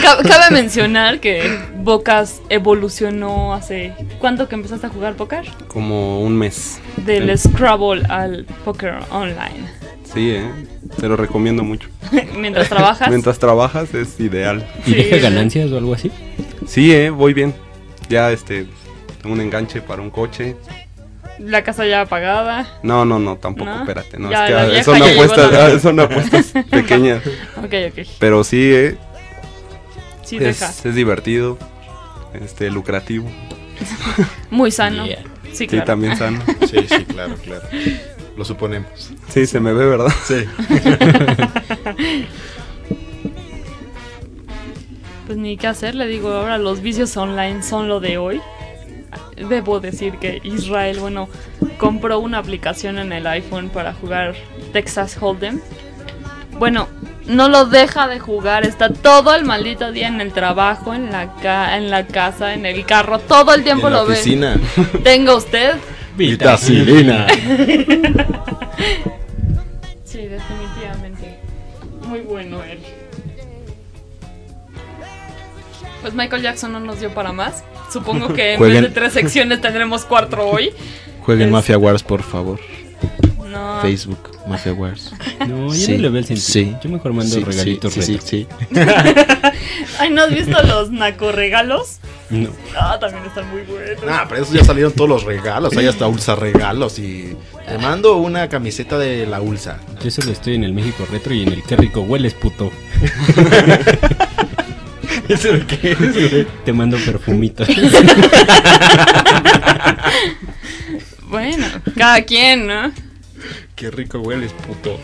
Ca- 0.02 0.22
Cabe 0.22 0.50
mencionar 0.52 1.20
que 1.20 1.58
Bocas 1.78 2.40
evolucionó 2.48 3.54
hace... 3.54 3.92
¿Cuánto 4.18 4.48
que 4.48 4.54
empezaste 4.54 4.86
a 4.86 4.90
jugar 4.90 5.14
póker? 5.14 5.44
Como 5.68 6.22
un 6.22 6.36
mes. 6.36 6.80
Del 7.04 7.36
Scrabble 7.38 8.02
al 8.08 8.44
póker 8.64 8.94
online. 9.10 9.68
Sí, 10.12 10.30
eh. 10.30 10.48
Te 11.00 11.08
lo 11.08 11.16
recomiendo 11.16 11.64
mucho. 11.64 11.88
Mientras 12.38 12.68
trabajas. 12.68 13.08
Mientras 13.10 13.38
trabajas 13.38 13.92
es 13.94 14.20
ideal. 14.20 14.64
¿Y 14.86 14.90
Sí, 14.90 14.94
deja 14.94 15.16
ganancias 15.18 15.70
o 15.72 15.78
algo 15.78 15.94
así? 15.94 16.10
Sí, 16.66 16.92
eh, 16.92 17.10
voy 17.10 17.34
bien. 17.34 17.54
Ya 18.08 18.30
este 18.32 18.66
un 19.24 19.40
enganche 19.40 19.80
para 19.80 20.02
un 20.02 20.10
coche. 20.10 20.56
La 21.38 21.64
casa 21.64 21.86
ya 21.86 22.02
apagada. 22.02 22.78
No, 22.82 23.04
no, 23.04 23.18
no, 23.18 23.36
tampoco, 23.36 23.70
¿No? 23.70 23.80
espérate, 23.80 24.18
no, 24.18 24.30
Ya, 24.30 24.44
es 24.46 24.50
que 24.50 24.54
ah, 24.58 24.64
vieja 24.66 24.84
son 24.84 25.02
apuestas, 25.02 25.52
ah, 25.52 25.78
son 25.82 26.00
apuestas 26.00 26.52
pequeñas, 26.70 27.22
Ok, 27.56 27.74
ok. 27.90 28.06
pero 28.20 28.44
sí, 28.44 28.70
eh, 28.72 28.96
Sí, 30.22 30.38
deja. 30.38 30.70
es, 30.70 30.86
es 30.86 30.94
divertido, 30.94 31.58
este 32.34 32.70
lucrativo, 32.70 33.28
Muy 34.50 34.70
sano. 34.70 35.06
Yeah. 35.06 35.22
Sí, 35.46 35.56
sí, 35.56 35.66
claro. 35.66 35.84
también 35.84 36.16
sano. 36.16 36.40
Sí, 36.70 36.78
sí, 36.88 37.04
claro, 37.04 37.34
claro. 37.42 37.62
Lo 38.36 38.44
suponemos. 38.44 39.12
Sí, 39.28 39.46
se 39.46 39.58
me 39.60 39.72
ve, 39.72 39.86
¿verdad? 39.86 40.12
Sí. 40.24 40.44
Pues 45.26 45.38
ni 45.38 45.56
qué 45.56 45.66
hacer, 45.68 45.94
le 45.94 46.06
digo, 46.06 46.28
ahora 46.32 46.58
los 46.58 46.80
vicios 46.82 47.16
online 47.16 47.62
son 47.62 47.88
lo 47.88 48.00
de 48.00 48.18
hoy. 48.18 48.40
Debo 49.36 49.80
decir 49.80 50.18
que 50.18 50.40
Israel, 50.44 50.98
bueno, 51.00 51.28
compró 51.78 52.18
una 52.18 52.38
aplicación 52.38 52.98
en 52.98 53.12
el 53.12 53.26
iPhone 53.26 53.68
para 53.70 53.94
jugar 53.94 54.34
Texas 54.72 55.16
Hold'em. 55.20 55.60
Bueno, 56.58 56.88
no 57.26 57.48
lo 57.48 57.64
deja 57.64 58.06
de 58.06 58.18
jugar, 58.20 58.66
está 58.66 58.90
todo 58.90 59.34
el 59.34 59.44
maldito 59.44 59.92
día 59.92 60.08
en 60.08 60.20
el 60.20 60.32
trabajo, 60.32 60.92
en 60.94 61.10
la, 61.10 61.34
ca- 61.36 61.76
en 61.76 61.90
la 61.90 62.06
casa, 62.06 62.52
en 62.54 62.66
el 62.66 62.84
carro, 62.84 63.18
todo 63.18 63.54
el 63.54 63.64
tiempo 63.64 63.86
en 63.88 63.94
la 63.94 64.00
lo 64.00 64.06
ve. 64.06 64.14
oficina. 64.14 64.56
Tenga 65.04 65.34
usted. 65.36 65.74
Vitacilina. 66.16 67.26
Sí, 70.04 70.18
definitivamente. 70.28 71.38
Muy 72.06 72.20
bueno 72.20 72.62
él. 72.62 72.78
Pues 76.04 76.12
Michael 76.12 76.42
Jackson 76.42 76.70
no 76.70 76.80
nos 76.80 77.00
dio 77.00 77.08
para 77.14 77.32
más. 77.32 77.64
Supongo 77.90 78.34
que 78.34 78.52
en 78.54 78.60
vez 78.60 78.82
de 78.82 78.90
tres 78.90 79.14
secciones 79.14 79.62
tendremos 79.62 80.04
cuatro 80.04 80.46
hoy. 80.50 80.70
Jueguen 81.22 81.46
Es- 81.46 81.52
Mafia 81.52 81.78
Wars, 81.78 82.02
por 82.02 82.22
favor. 82.22 82.60
No. 83.50 83.80
Facebook, 83.80 84.32
Mafia 84.46 84.74
Wars. 84.74 85.12
No, 85.48 85.68
yo 85.68 85.72
Sí, 85.72 85.92
no 85.92 86.02
le 86.02 86.08
veo 86.10 86.18
el 86.18 86.26
sentido. 86.26 86.46
sí. 86.46 86.76
Yo 86.84 86.90
mejor 86.90 87.14
mando 87.14 87.34
Sí, 87.34 87.42
regalitos 87.42 87.94
sí, 87.94 88.18
sí, 88.22 88.46
Ay, 89.98 90.10
¿no 90.10 90.24
has 90.24 90.30
visto 90.34 90.62
los 90.64 90.90
naco 90.90 91.32
regalos? 91.32 92.00
No. 92.28 92.50
Ah, 92.78 92.98
también 93.00 93.24
están 93.24 93.48
muy 93.48 93.62
buenos. 93.62 94.04
Nah, 94.04 94.24
pero 94.28 94.42
esos 94.42 94.52
ya 94.54 94.62
salieron 94.64 94.92
todos 94.92 95.08
los 95.08 95.24
regalos. 95.24 95.74
Hay 95.74 95.86
hasta 95.86 96.06
Ulsa 96.06 96.34
regalos. 96.34 96.98
Y 96.98 97.34
te 97.66 97.78
mando 97.78 98.16
una 98.18 98.50
camiseta 98.50 98.98
de 98.98 99.24
la 99.26 99.40
Ulsa. 99.40 99.78
Yo 100.02 100.10
solo 100.10 100.32
estoy 100.32 100.56
en 100.56 100.64
el 100.64 100.74
México 100.74 101.06
Retro 101.10 101.32
y 101.32 101.44
en 101.44 101.52
el 101.54 101.62
Qué 101.62 101.76
rico 101.76 102.02
hueles, 102.02 102.34
puto. 102.34 102.70
¿Eso 105.28 105.52
de 105.52 105.66
qué 105.66 105.92
es, 105.92 105.98
güey? 106.30 106.46
Te 106.64 106.72
mando 106.72 106.96
perfumitos. 106.98 107.68
Bueno, 111.28 111.66
cada 111.96 112.22
quien, 112.22 112.66
¿no? 112.68 112.92
Qué 113.74 113.90
rico 113.90 114.20
hueles, 114.20 114.52
puto. 114.52 115.00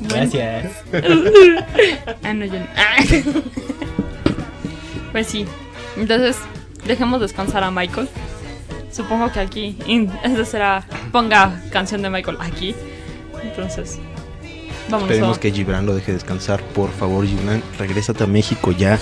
Gracias. 0.00 0.70
Ah, 2.22 2.34
no, 2.34 2.44
yo 2.44 2.58
no. 2.58 2.66
Ah. 2.76 2.96
Pues 5.12 5.26
sí. 5.26 5.46
Entonces, 5.96 6.36
dejemos 6.86 7.20
descansar 7.20 7.64
a 7.64 7.70
Michael. 7.70 8.08
Supongo 8.90 9.32
que 9.32 9.40
aquí. 9.40 9.78
Ese 10.24 10.44
será. 10.44 10.84
Ponga 11.10 11.62
canción 11.70 12.02
de 12.02 12.10
Michael 12.10 12.36
aquí. 12.40 12.74
Entonces. 13.42 13.98
Vamos 14.88 15.08
Esperemos 15.08 15.36
a. 15.36 15.40
que 15.40 15.50
Gibran 15.52 15.86
lo 15.86 15.94
deje 15.94 16.12
descansar. 16.12 16.62
Por 16.62 16.90
favor, 16.90 17.26
Gibran, 17.26 17.62
regrésate 17.78 18.24
a 18.24 18.26
México 18.26 18.72
ya. 18.72 18.98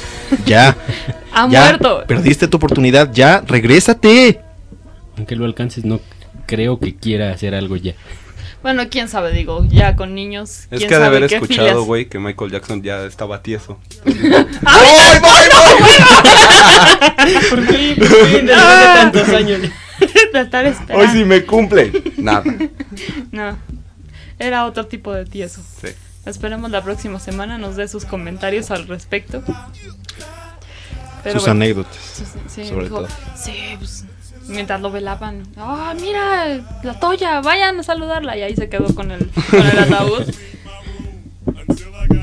Ya. 0.46 0.76
Ha 1.32 1.48
ya. 1.48 1.60
muerto. 1.62 2.02
Perdiste 2.08 2.48
tu 2.48 2.56
oportunidad. 2.56 3.12
Ya, 3.12 3.42
regrésate. 3.46 4.40
Aunque 5.16 5.36
lo 5.36 5.44
alcances, 5.44 5.84
no 5.84 6.00
creo 6.46 6.80
que 6.80 6.96
quiera 6.96 7.30
hacer 7.32 7.54
algo 7.54 7.76
ya. 7.76 7.94
Bueno, 8.62 8.82
quién 8.90 9.08
sabe, 9.08 9.32
digo, 9.32 9.64
ya 9.70 9.94
con 9.96 10.14
niños. 10.14 10.66
Es 10.72 10.84
que 10.84 10.94
ha 10.94 10.98
de 10.98 11.06
haber 11.06 11.26
qué 11.28 11.36
escuchado, 11.36 11.68
filias- 11.68 11.86
güey, 11.86 12.06
que 12.08 12.18
Michael 12.18 12.50
Jackson 12.50 12.82
ya 12.82 13.04
estaba 13.06 13.42
tieso. 13.42 13.78
¿Por 17.50 17.66
qué? 17.66 17.94
Después 17.96 18.32
de 18.32 18.46
tantos 18.48 19.28
años. 19.28 19.60
Hoy 20.94 21.06
sí 21.12 21.24
me 21.24 21.44
cumple. 21.44 21.92
Nada. 22.16 22.42
No. 23.30 23.56
Era 24.40 24.64
otro 24.66 24.86
tipo 24.86 25.12
de 25.12 25.24
tieso. 25.26 25.62
Sí. 25.80 25.88
Esperemos 26.26 26.70
la 26.70 26.82
próxima 26.82 27.20
semana 27.20 27.58
nos 27.58 27.76
dé 27.76 27.86
sus 27.88 28.04
comentarios 28.04 28.70
al 28.70 28.88
respecto. 28.88 29.42
Pero 31.22 31.38
Sus 31.38 31.48
bueno, 31.48 31.62
anécdotas. 31.62 31.96
sí, 31.96 32.24
sí, 32.48 32.64
sobre 32.68 32.84
dijo, 32.84 32.96
todo. 33.02 33.08
Sí, 33.36 33.52
pues, 33.78 34.04
mientras 34.48 34.80
lo 34.80 34.90
velaban. 34.90 35.42
¡Ah, 35.56 35.94
mira! 36.00 36.60
La 36.82 36.98
Toya, 36.98 37.40
vayan 37.42 37.78
a 37.78 37.82
saludarla. 37.82 38.36
Y 38.36 38.42
ahí 38.42 38.56
se 38.56 38.68
quedó 38.68 38.94
con 38.94 39.10
el, 39.10 39.28
con 39.50 39.60
el 39.66 39.78
ataúd. 39.78 40.24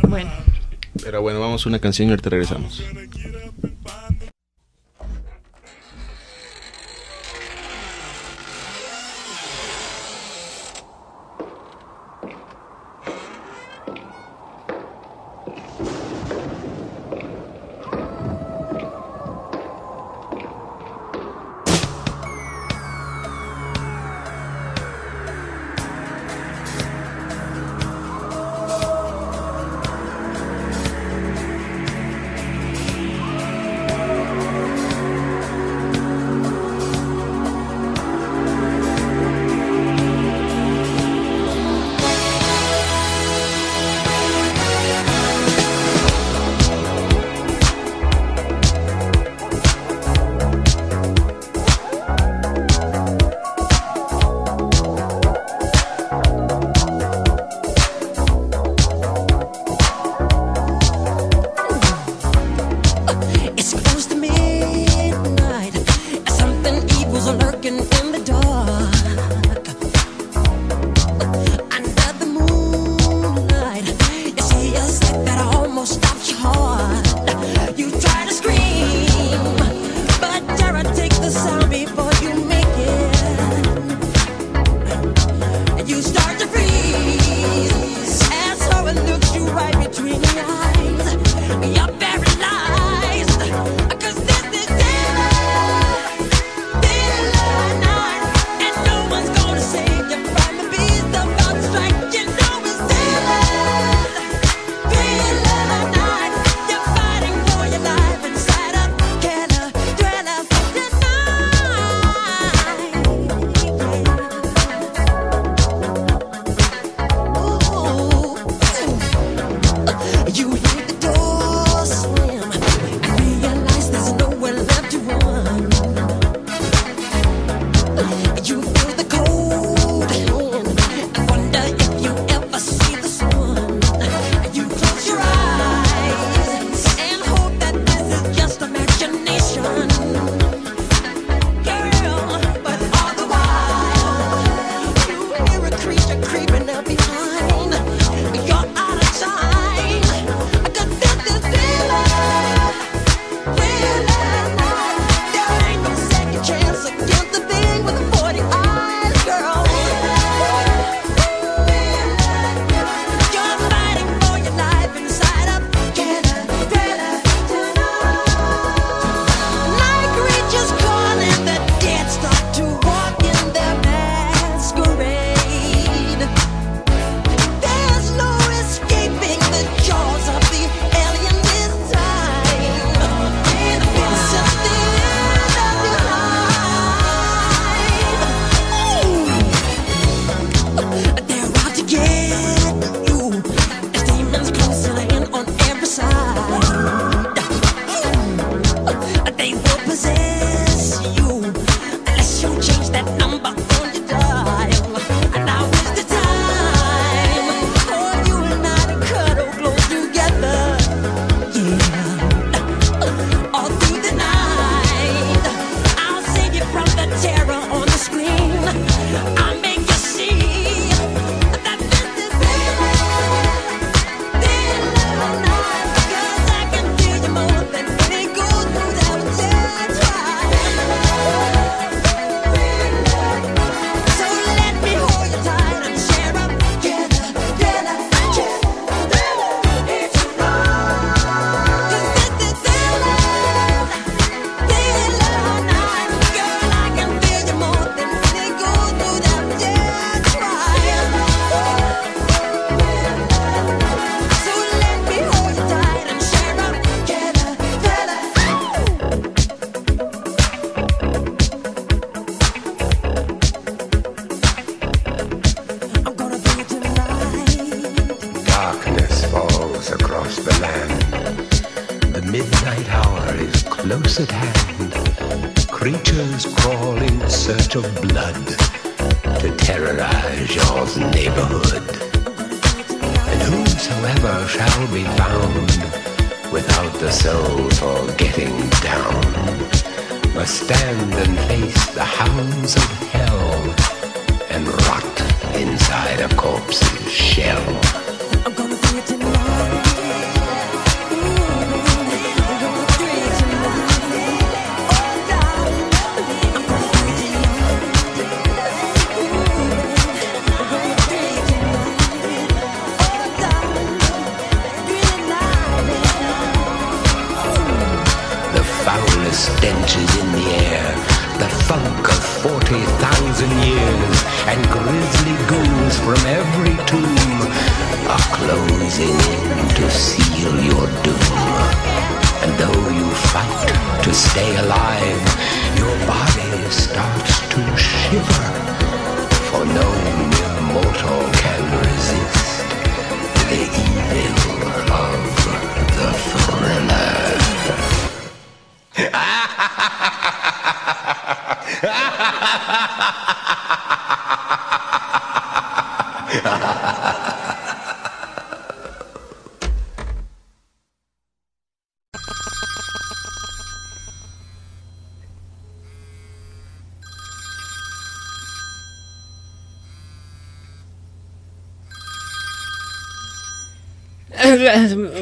Bueno, 0.07 0.31
Pero 1.03 1.21
bueno, 1.21 1.39
vamos 1.41 1.65
a 1.65 1.69
una 1.69 1.79
canción 1.79 2.07
y 2.07 2.11
ahorita 2.11 2.29
regresamos. 2.29 2.81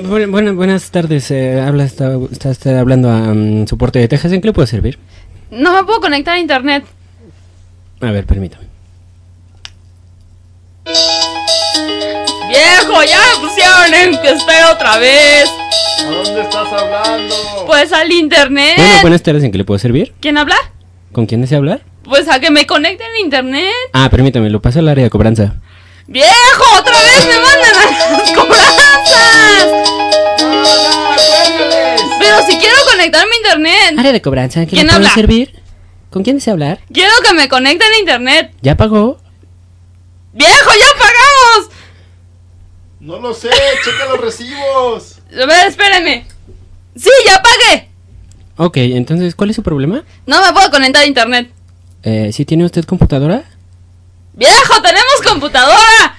Bu- 0.04 0.28
buena- 0.32 0.52
buenas 0.54 0.92
tardes, 0.92 1.30
eh, 1.32 1.62
habla, 1.62 1.86
está, 1.86 2.18
está 2.32 2.50
usted 2.50 2.76
hablando 2.78 3.10
a 3.10 3.34
mm, 3.34 3.68
soporte 3.68 4.00
de 4.00 4.08
Texas, 4.08 4.32
¿en 4.32 4.42
qué 4.42 4.48
le 4.48 4.54
puedo 4.54 4.68
servir? 4.68 4.98
No 5.52 5.74
me 5.74 5.84
puedo 5.84 6.00
conectar 6.02 6.36
a 6.36 6.40
internet. 6.40 6.84
A 8.06 8.12
ver, 8.12 8.26
permítame. 8.26 8.66
Viejo, 12.48 13.04
ya 13.04 13.20
me 13.20 13.48
pusieron 13.48 13.94
en 13.94 14.22
que 14.22 14.30
espera 14.32 14.72
otra 14.72 14.98
vez. 14.98 15.50
¿A 16.02 16.04
dónde 16.04 16.42
estás 16.42 16.68
hablando? 16.72 17.36
Pues 17.66 17.92
al 17.92 18.12
internet. 18.12 18.74
Bueno, 18.78 19.02
buenas 19.02 19.24
tardes, 19.24 19.44
¿en 19.44 19.52
qué 19.52 19.58
le 19.58 19.64
puedo 19.66 19.80
servir? 19.80 20.14
¿Quién 20.20 20.38
habla? 20.38 20.56
¿Con 21.12 21.26
quién 21.26 21.42
desea 21.42 21.58
hablar? 21.58 21.82
Pues 22.04 22.30
a 22.30 22.40
que 22.40 22.52
me 22.52 22.68
conecten 22.68 23.08
a 23.12 23.20
internet. 23.20 23.72
Ah, 23.94 24.10
permítame, 24.12 24.50
lo 24.52 24.62
paso 24.62 24.80
al 24.80 24.88
área 24.90 25.04
de 25.06 25.10
cobranza. 25.10 25.56
¡Viejo! 26.06 26.78
¡Otra 26.78 26.94
vez 26.94 27.26
me 27.26 27.40
mandan 27.40 27.76
a 27.76 28.12
las 28.22 28.32
cobranzas! 28.36 29.66
Pero 32.20 32.38
si 32.48 32.58
quiero 32.58 32.76
conectarme 32.92 33.32
a 33.34 33.38
internet. 33.38 33.96
Área 34.00 34.12
de 34.12 34.22
cobranza, 34.22 34.60
¿en 34.62 34.68
qué 34.68 34.76
¿Quién 34.76 34.86
le 34.86 34.92
puedo 34.94 34.98
habla? 35.08 35.16
servir? 35.16 35.65
¿Con 36.16 36.24
quién 36.24 36.38
desea 36.38 36.54
hablar? 36.54 36.80
Quiero 36.94 37.12
que 37.28 37.34
me 37.34 37.50
conecten 37.50 37.92
a 37.92 38.00
internet. 38.00 38.54
¿Ya 38.62 38.78
pagó? 38.78 39.18
¡Viejo, 40.32 40.72
ya 40.80 40.98
pagamos! 40.98 41.70
No 43.02 43.20
lo 43.20 43.34
sé, 43.34 43.50
checa 43.84 44.06
los 44.10 44.22
recibos. 44.22 45.18
A 45.34 45.46
ver, 45.46 45.68
espérenme. 45.68 46.26
¡Sí, 46.96 47.10
ya 47.26 47.42
pagué! 47.42 47.90
Ok, 48.56 48.78
entonces, 48.78 49.36
¿cuál 49.36 49.50
es 49.50 49.58
su 49.58 49.64
problema? 49.64 50.06
No 50.26 50.42
me 50.42 50.54
puedo 50.54 50.72
conectar 50.72 51.04
a 51.04 51.06
internet. 51.06 51.52
Eh, 52.04 52.32
¿Sí 52.32 52.46
tiene 52.46 52.64
usted 52.64 52.86
computadora? 52.86 53.44
¡Viejo, 54.32 54.82
tenemos 54.82 55.22
computadora! 55.22 56.15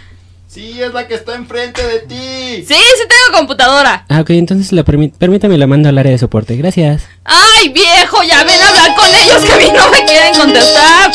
Sí, 0.57 0.81
es 0.83 0.90
la 0.95 1.07
que 1.07 1.12
está 1.16 1.35
enfrente 1.35 1.87
de 1.87 1.99
ti. 2.01 2.64
Sí, 2.66 2.75
sí 2.75 3.03
tengo 3.07 3.37
computadora. 3.38 4.07
Ah, 4.09 4.21
ok, 4.23 4.31
entonces 4.31 4.73
la 4.73 4.87
permi- 4.87 5.12
permítame 5.12 5.59
la 5.59 5.66
mando 5.66 5.90
al 5.90 5.99
área 5.99 6.12
de 6.12 6.16
soporte, 6.16 6.57
gracias. 6.57 7.03
¡Ay, 7.27 7.69
viejo! 7.69 8.23
Ya 8.23 8.42
ven 8.42 8.59
a 8.62 8.69
hablar 8.71 8.97
con 8.97 9.07
ellos 9.07 9.45
que 9.45 9.53
a 9.53 9.57
mí 9.59 9.66
no 9.77 9.90
me 9.90 10.03
quieren 10.07 10.35
contestar. 10.35 11.12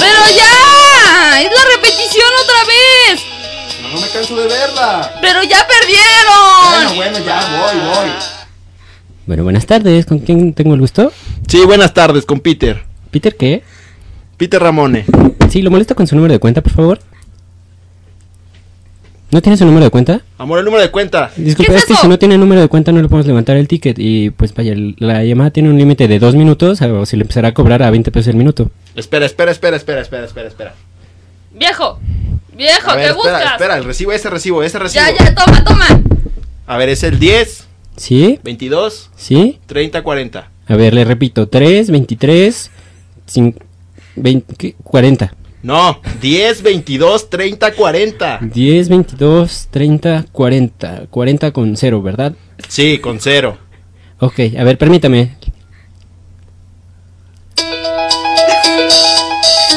¡Pero 0.00 0.20
ya! 0.34 1.42
¡Es 1.42 1.50
la 1.52 1.64
repetición 1.76 2.26
otra 2.42 2.64
vez! 2.66 3.20
No, 3.82 3.88
no 3.90 4.00
me 4.00 4.08
canso 4.08 4.36
de 4.36 4.46
verla. 4.46 5.18
¡Pero 5.20 5.42
ya 5.42 5.66
perdieron! 5.66 6.70
Bueno, 6.70 6.94
bueno, 6.94 7.18
ya 7.26 7.60
voy, 7.60 7.80
voy. 7.94 8.12
Bueno, 9.26 9.42
buenas 9.44 9.66
tardes, 9.66 10.06
¿con 10.06 10.20
quién 10.20 10.54
tengo 10.54 10.72
el 10.72 10.80
gusto? 10.80 11.12
Sí, 11.48 11.58
buenas 11.66 11.92
tardes, 11.92 12.24
con 12.24 12.40
Peter. 12.40 12.82
¿Peter 13.10 13.36
qué? 13.36 13.62
Peter 14.44 14.60
Ramone. 14.60 15.06
Sí, 15.48 15.62
lo 15.62 15.70
molesto 15.70 15.94
con 15.94 16.06
su 16.06 16.14
número 16.14 16.34
de 16.34 16.38
cuenta, 16.38 16.60
por 16.60 16.72
favor. 16.72 16.98
¿No 19.30 19.40
tiene 19.40 19.56
su 19.56 19.64
número 19.64 19.84
de 19.86 19.90
cuenta? 19.90 20.20
Amor, 20.36 20.58
el 20.58 20.66
número 20.66 20.82
de 20.82 20.90
cuenta. 20.90 21.30
Disculpe, 21.34 21.72
¿Qué 21.72 21.78
es 21.78 21.84
es, 21.84 21.88
que 21.88 21.96
si 21.96 22.06
no 22.08 22.18
tiene 22.18 22.36
número 22.36 22.60
de 22.60 22.68
cuenta 22.68 22.92
no 22.92 23.00
le 23.00 23.08
podemos 23.08 23.26
levantar 23.26 23.56
el 23.56 23.68
ticket 23.68 23.98
y 23.98 24.28
pues 24.28 24.52
vaya, 24.52 24.74
la 24.98 25.24
llamada 25.24 25.50
tiene 25.50 25.70
un 25.70 25.78
límite 25.78 26.08
de 26.08 26.18
dos 26.18 26.34
minutos 26.34 26.82
o 26.82 27.06
si 27.06 27.16
le 27.16 27.22
empezará 27.22 27.48
a 27.48 27.54
cobrar 27.54 27.82
a 27.82 27.90
20 27.90 28.10
pesos 28.10 28.28
el 28.28 28.36
minuto. 28.36 28.70
Espera, 28.94 29.24
espera, 29.24 29.50
espera, 29.50 29.78
espera, 29.78 30.02
espera, 30.02 30.26
espera, 30.26 30.48
espera. 30.48 30.74
¡Viejo! 31.54 31.98
¡Viejo, 32.54 32.90
A 32.90 32.96
ver, 32.96 33.04
¿qué 33.06 33.10
espera, 33.12 33.32
buscas? 33.38 33.52
espera, 33.52 33.78
el 33.78 33.84
recibo, 33.84 34.12
ese 34.12 34.28
recibo, 34.28 34.62
ese 34.62 34.78
recibo. 34.78 35.04
Ya, 35.06 35.24
ya, 35.24 35.34
toma, 35.34 35.64
toma. 35.64 35.86
A 36.66 36.76
ver, 36.76 36.90
es 36.90 37.02
el 37.02 37.18
10, 37.18 37.66
¿Sí? 37.96 38.40
22, 38.44 39.10
¿Sí? 39.16 39.58
30, 39.64 40.02
40. 40.02 40.50
A 40.68 40.76
ver, 40.76 40.92
le 40.92 41.06
repito, 41.06 41.48
3, 41.48 41.90
23, 41.90 42.70
5, 43.26 43.58
20, 44.16 44.54
¿qué? 44.56 44.74
40. 44.82 45.34
No, 45.62 46.00
10, 46.20 46.62
22, 46.62 47.30
30, 47.30 47.72
40. 47.72 48.38
10, 48.42 48.88
22, 48.88 49.68
30, 49.70 50.26
40. 50.30 51.06
40 51.10 51.50
con 51.52 51.76
0, 51.76 52.02
¿verdad? 52.02 52.32
Sí, 52.68 52.98
con 52.98 53.18
cero. 53.20 53.56
Ok, 54.20 54.40
a 54.58 54.64
ver, 54.64 54.76
permítame. 54.78 55.36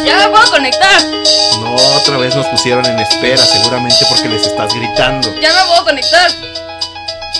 Ya 0.06 0.18
me 0.18 0.30
puedo 0.30 0.52
conectar. 0.52 1.02
No, 1.62 1.76
otra 2.02 2.18
vez 2.18 2.36
nos 2.36 2.46
pusieron 2.48 2.86
en 2.86 3.00
espera, 3.00 3.38
seguramente 3.38 3.98
porque 4.10 4.30
les 4.30 4.46
estás 4.46 4.74
gritando. 4.74 5.30
Ya 5.42 5.50
me 5.54 5.68
puedo 5.70 5.84
conectar. 5.86 6.32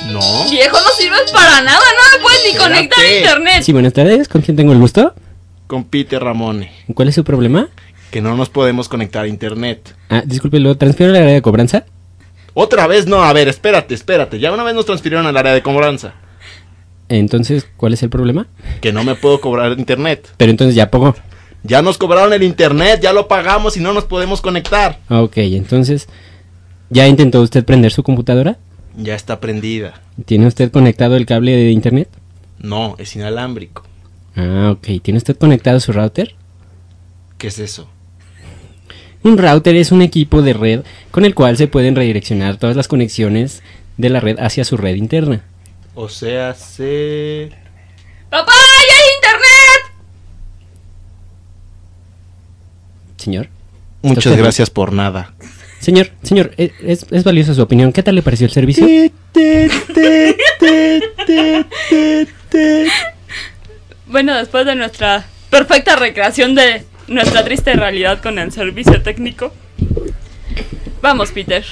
No. 0.08 0.50
Viejo, 0.50 0.78
no 0.78 0.90
sirves 0.98 1.32
para 1.32 1.62
nada. 1.62 1.80
No 1.80 2.18
me 2.18 2.24
puedes 2.24 2.40
ni 2.44 2.50
Espérate. 2.52 2.74
conectar 2.76 3.06
a 3.06 3.16
internet. 3.18 3.64
Sí, 3.64 3.74
buenas 3.74 3.94
tardes, 3.94 4.28
¿con 4.28 4.42
quién 4.42 4.56
tengo 4.58 4.72
el 4.74 4.80
gusto? 4.80 5.14
Con 5.68 5.84
Peter 5.84 6.24
Ramone. 6.24 6.72
¿Cuál 6.94 7.10
es 7.10 7.16
su 7.16 7.24
problema? 7.24 7.70
Que 8.12 8.22
no 8.22 8.36
nos 8.36 8.50
podemos 8.50 8.88
conectar 8.88 9.26
a 9.26 9.28
internet. 9.28 9.96
Ah, 10.10 10.24
disculpe, 10.26 10.60
¿lo 10.60 10.78
transfiero 10.78 11.12
al 11.12 11.22
área 11.22 11.34
de 11.34 11.42
cobranza? 11.42 11.86
Otra 12.54 12.88
vez 12.88 13.06
no, 13.06 13.22
a 13.22 13.34
ver, 13.34 13.50
espérate, 13.50 13.94
espérate. 13.94 14.40
Ya 14.40 14.52
una 14.52 14.64
vez 14.64 14.74
nos 14.74 14.86
transfirieron 14.86 15.28
al 15.28 15.38
área 15.38 15.54
de 15.54 15.62
cobranza. 15.62 16.14
Entonces, 17.10 17.68
¿cuál 17.78 17.94
es 17.94 18.04
el 18.04 18.10
problema? 18.10 18.48
Que 18.82 18.92
no 18.92 19.04
me 19.04 19.16
puedo 19.16 19.40
cobrar 19.40 19.78
internet. 19.78 20.34
Pero 20.38 20.52
entonces 20.52 20.76
ya 20.76 20.90
pagó. 20.90 21.16
Ya 21.64 21.82
nos 21.82 21.98
cobraron 21.98 22.34
el 22.34 22.44
internet, 22.44 23.02
ya 23.02 23.14
lo 23.14 23.28
pagamos 23.28 23.78
y 23.78 23.80
no 23.80 23.94
nos 23.94 24.06
podemos 24.06 24.42
conectar. 24.42 25.00
Ok, 25.10 25.38
entonces, 25.38 26.08
¿ya 26.90 27.08
intentó 27.08 27.42
usted 27.42 27.66
prender 27.66 27.92
su 27.92 28.04
computadora? 28.04 28.58
Ya 28.96 29.16
está 29.16 29.40
prendida. 29.40 30.02
¿Tiene 30.26 30.48
usted 30.48 30.72
conectado 30.72 31.18
el 31.18 31.26
cable 31.26 31.52
de 31.52 31.72
internet? 31.72 32.10
No, 32.60 32.96
es 32.98 33.16
inalámbrico. 33.16 33.84
Ah, 34.38 34.70
ok. 34.72 35.02
¿Tiene 35.02 35.18
usted 35.18 35.36
conectado 35.36 35.80
su 35.80 35.92
router? 35.92 36.36
¿Qué 37.38 37.48
es 37.48 37.60
eso? 37.60 37.90
Un 39.24 39.38
router 39.38 39.76
es 39.76 39.92
un 39.92 40.02
equipo 40.02 40.42
de 40.42 40.54
red 40.54 40.82
con 41.12 41.26
el 41.26 41.34
cual 41.36 41.58
se 41.58 41.68
pueden 41.68 41.96
redireccionar 41.96 42.58
todas 42.58 42.76
las 42.76 42.88
conexiones 42.88 43.62
de 43.98 44.10
la 44.10 44.20
red 44.20 44.38
hacia 44.40 44.64
su 44.64 44.78
red 44.78 44.96
interna. 44.96 45.44
O 45.96 46.08
sea, 46.08 46.54
se... 46.54 47.50
¡Papá, 48.30 48.54
ya 48.54 48.94
hay 48.96 49.10
internet! 49.16 50.02
Señor. 53.18 53.50
Muchas 54.04 54.38
gracias 54.38 54.70
por 54.70 54.94
nada. 54.94 55.34
Señor, 55.80 56.12
señor, 56.22 56.54
e- 56.58 56.72
es, 56.84 57.08
es 57.12 57.24
valiosa 57.24 57.54
su 57.56 57.62
opinión. 57.62 57.92
¿Qué 57.92 58.04
tal 58.04 58.16
le 58.16 58.22
pareció 58.22 58.46
el 58.46 58.52
servicio? 58.54 58.86
Bueno, 64.08 64.36
después 64.36 64.66
de 64.66 64.76
nuestra 64.76 65.26
perfecta 65.50 65.96
recreación 65.96 66.56
de 66.56 66.84
nuestra 67.08 67.44
triste 67.44 67.74
realidad 67.74 68.22
con 68.22 68.40
el 68.40 68.52
servicio 68.52 69.02
técnico. 69.02 69.54
Vamos, 71.02 71.32
Peter. 71.32 71.66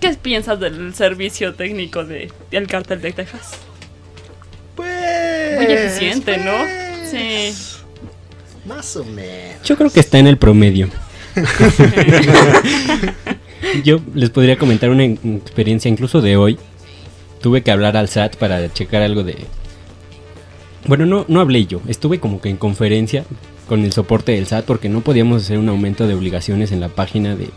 ¿Qué 0.00 0.10
piensas 0.14 0.58
del 0.60 0.94
servicio 0.94 1.54
técnico 1.54 2.04
de, 2.04 2.30
del 2.50 2.66
cartel 2.66 3.00
de 3.00 3.12
Texas? 3.12 3.52
Pues. 4.74 5.56
Muy 5.56 5.66
eficiente, 5.66 6.38
¿no? 6.38 6.58
pues, 6.58 7.10
Sí. 7.10 7.54
Más 8.66 8.96
o 8.96 9.04
menos. 9.04 9.62
Yo 9.64 9.76
creo 9.76 9.90
que 9.90 10.00
está 10.00 10.18
en 10.18 10.26
el 10.26 10.38
promedio. 10.38 10.88
Yo 13.84 14.00
les 14.14 14.30
podría 14.30 14.58
comentar 14.58 14.90
una 14.90 15.04
experiencia 15.04 15.88
incluso 15.88 16.20
de 16.20 16.36
hoy. 16.36 16.58
Tuve 17.40 17.62
que 17.62 17.70
hablar 17.70 17.96
al 17.96 18.08
SAT 18.08 18.36
para 18.36 18.72
checar 18.72 19.02
algo 19.02 19.22
de... 19.24 19.36
Bueno, 20.86 21.06
no, 21.06 21.24
no 21.28 21.40
hablé 21.40 21.66
yo. 21.66 21.80
Estuve 21.86 22.18
como 22.18 22.40
que 22.40 22.48
en 22.48 22.56
conferencia 22.56 23.24
con 23.68 23.84
el 23.84 23.92
soporte 23.92 24.32
del 24.32 24.46
SAT 24.46 24.64
porque 24.64 24.88
no 24.88 25.00
podíamos 25.00 25.42
hacer 25.42 25.58
un 25.58 25.68
aumento 25.68 26.06
de 26.06 26.14
obligaciones 26.14 26.72
en 26.72 26.80
la 26.80 26.88
página 26.88 27.36
de, 27.36 27.50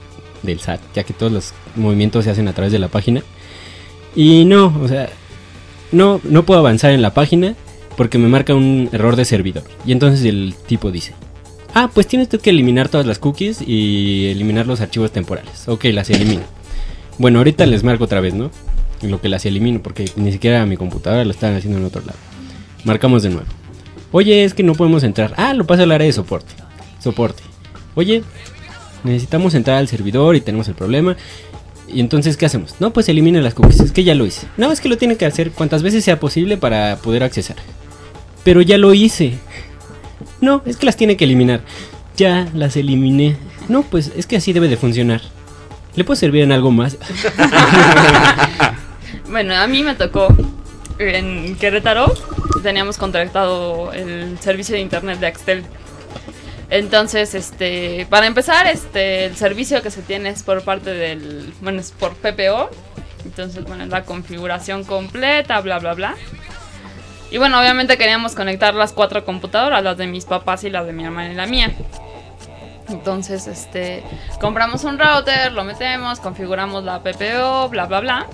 del 0.44 0.60
SAT, 0.60 0.80
ya 0.94 1.04
que 1.04 1.14
todos 1.14 1.32
los 1.32 1.54
movimientos 1.76 2.26
se 2.26 2.32
hacen 2.32 2.48
a 2.48 2.54
través 2.54 2.72
de 2.72 2.80
la 2.80 2.88
página. 2.88 3.22
Y 4.16 4.46
no, 4.46 4.74
o 4.82 4.88
sea, 4.88 5.10
no, 5.92 6.22
no 6.24 6.46
puedo 6.46 6.60
avanzar 6.60 6.92
en 6.92 7.02
la 7.02 7.14
página 7.14 7.56
porque 7.98 8.18
me 8.18 8.28
marca 8.28 8.54
un 8.54 8.90
error 8.92 9.16
de 9.16 9.26
servidor. 9.26 9.64
Y 9.86 9.92
entonces 9.92 10.24
el 10.26 10.54
tipo 10.68 10.92
dice, 10.92 11.14
ah, 11.74 11.90
pues 11.94 12.08
tiene 12.08 12.24
usted 12.24 12.40
que 12.40 12.52
eliminar 12.52 12.90
todas 12.90 13.06
las 13.06 13.20
cookies 13.20 13.62
y 13.62 14.28
eliminar 14.28 14.68
los 14.68 14.82
archivos 14.82 15.12
temporales. 15.12 15.68
Ok, 15.68 15.86
las 15.86 16.10
elimino. 16.10 16.44
Bueno, 17.18 17.40
ahorita 17.40 17.66
les 17.66 17.84
marco 17.84 18.06
otra 18.06 18.22
vez, 18.22 18.34
¿no? 18.34 18.52
Lo 19.02 19.22
que 19.22 19.30
las 19.30 19.46
elimino 19.46 19.82
porque 19.82 20.10
ni 20.16 20.32
siquiera 20.32 20.66
mi 20.66 20.78
computadora 20.78 21.26
lo 21.26 21.32
estaban 21.32 21.56
haciendo 21.56 21.80
en 21.80 21.86
otro 21.86 22.02
lado. 22.02 22.18
Marcamos 22.86 23.24
de 23.24 23.30
nuevo. 23.30 23.48
Oye, 24.12 24.45
es 24.45 24.54
que 24.54 24.63
no 24.63 24.76
podemos 24.76 25.04
entrar. 25.04 25.34
Ah, 25.38 25.54
lo 25.54 25.65
pasa 25.65 25.84
al 25.84 25.91
área 25.91 26.06
de 26.06 26.13
soporte. 26.13 26.54
Soporte. 27.04 27.43
Oye, 27.95 28.24
necesitamos 29.04 29.56
entrar 29.56 29.78
al 29.78 29.88
servidor 29.88 30.36
y 30.36 30.41
tenemos 30.41 30.67
el 30.67 30.76
problema. 30.76 31.17
Y 31.88 32.00
entonces, 32.00 32.38
¿qué 32.38 32.45
hacemos? 32.45 32.76
No, 32.80 32.93
pues 32.93 33.10
elimina 33.10 33.41
las 33.41 33.54
cookies. 33.54 33.80
Es 33.80 33.91
que 33.91 34.04
ya 34.04 34.15
lo 34.15 34.26
hice. 34.26 34.48
No, 34.58 34.71
es 34.71 34.80
que 34.80 34.89
lo 34.89 34.98
tiene 34.98 35.17
que 35.17 35.26
hacer 35.26 35.52
cuantas 35.52 35.84
veces 35.84 36.04
sea 36.04 36.19
posible 36.19 36.58
para 36.58 36.98
poder 36.98 37.24
accesar. 37.24 37.58
Pero 38.43 38.62
ya 38.62 38.78
lo 38.78 38.93
hice. 38.93 39.34
No, 40.39 40.62
es 40.65 40.78
que 40.78 40.86
las 40.86 40.95
tiene 40.95 41.17
que 41.17 41.26
eliminar. 41.26 41.62
Ya 42.15 42.48
las 42.54 42.78
eliminé. 42.78 43.36
No, 43.67 43.82
pues 43.82 44.12
es 44.15 44.28
que 44.28 44.38
así 44.38 44.54
debe 44.54 44.67
de 44.67 44.78
funcionar. 44.78 45.21
¿Le 45.95 46.04
puede 46.04 46.19
servir 46.19 46.43
en 46.43 46.52
algo 46.52 46.71
más? 46.71 46.98
Bueno, 49.30 49.56
a 49.56 49.67
mí 49.67 49.84
me 49.84 49.95
tocó 49.95 50.28
en 51.00 51.56
Querétaro. 51.58 52.14
Teníamos 52.64 52.98
contratado 52.98 53.94
el 53.94 54.40
servicio 54.40 54.76
de 54.76 54.82
internet 54.82 55.20
de 55.20 55.28
Axtel. 55.28 55.66
Entonces, 56.70 57.36
este, 57.36 58.08
para 58.10 58.26
empezar, 58.26 58.68
este, 58.68 59.26
el 59.26 59.36
servicio 59.36 59.82
que 59.82 59.92
se 59.92 60.02
tiene 60.02 60.30
es 60.30 60.44
por 60.44 60.64
parte 60.64 60.92
del, 60.92 61.54
bueno, 61.62 61.80
es 61.80 61.92
por 61.92 62.16
PPO. 62.16 62.70
Entonces, 63.24 63.64
bueno, 63.66 63.86
la 63.86 64.04
configuración 64.04 64.84
completa, 64.84 65.62
bla, 65.62 65.80
bla, 65.80 65.94
bla. 65.94 66.16
Y 67.32 67.38
bueno, 67.38 67.60
obviamente 67.60 67.98
queríamos 67.98 68.36
conectar 68.36 68.74
las 68.74 68.94
cuatro 68.94 69.26
computadoras, 69.26 69.84
las 69.84 69.98
de 69.98 70.08
mis 70.08 70.26
papás 70.26 70.64
y 70.64 70.70
las 70.70 70.86
de 70.86 70.94
mi 70.94 71.04
hermana 71.04 71.32
y 71.32 71.36
la 71.36 71.48
mía. 71.48 71.72
Entonces, 72.90 73.48
este, 73.48 74.04
compramos 74.40 74.84
un 74.84 75.00
router, 75.00 75.52
lo 75.52 75.64
metemos, 75.64 76.20
configuramos 76.20 76.84
la 76.84 77.02
PPO, 77.02 77.70
bla, 77.70 77.86
bla, 77.86 78.00
bla. 78.00 78.28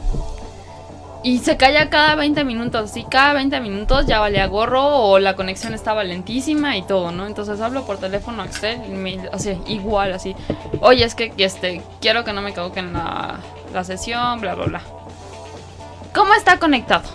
Y 1.23 1.37
se 1.39 1.55
caía 1.55 1.89
cada 1.89 2.15
20 2.15 2.43
minutos. 2.43 2.97
Y 2.97 3.03
cada 3.03 3.33
20 3.33 3.59
minutos 3.61 4.07
ya 4.07 4.19
valía 4.19 4.47
gorro 4.47 4.83
o 4.83 5.19
la 5.19 5.35
conexión 5.35 5.73
estaba 5.73 6.03
lentísima 6.03 6.77
y 6.77 6.81
todo, 6.81 7.11
¿no? 7.11 7.27
Entonces 7.27 7.61
hablo 7.61 7.85
por 7.85 7.99
teléfono 7.99 8.41
a 8.41 8.45
Excel 8.45 8.81
y 8.87 8.89
me, 8.89 9.29
o 9.29 9.37
igual 9.67 10.13
así. 10.13 10.35
Oye, 10.79 11.03
es 11.03 11.13
que 11.13 11.31
este, 11.37 11.81
quiero 11.99 12.23
que 12.23 12.33
no 12.33 12.41
me 12.41 12.53
caduquen 12.53 12.93
la, 12.93 13.39
la 13.71 13.83
sesión, 13.83 14.41
bla, 14.41 14.55
bla, 14.55 14.65
bla. 14.65 14.81
¿Cómo 16.13 16.33
está 16.33 16.57
conectado? 16.57 17.07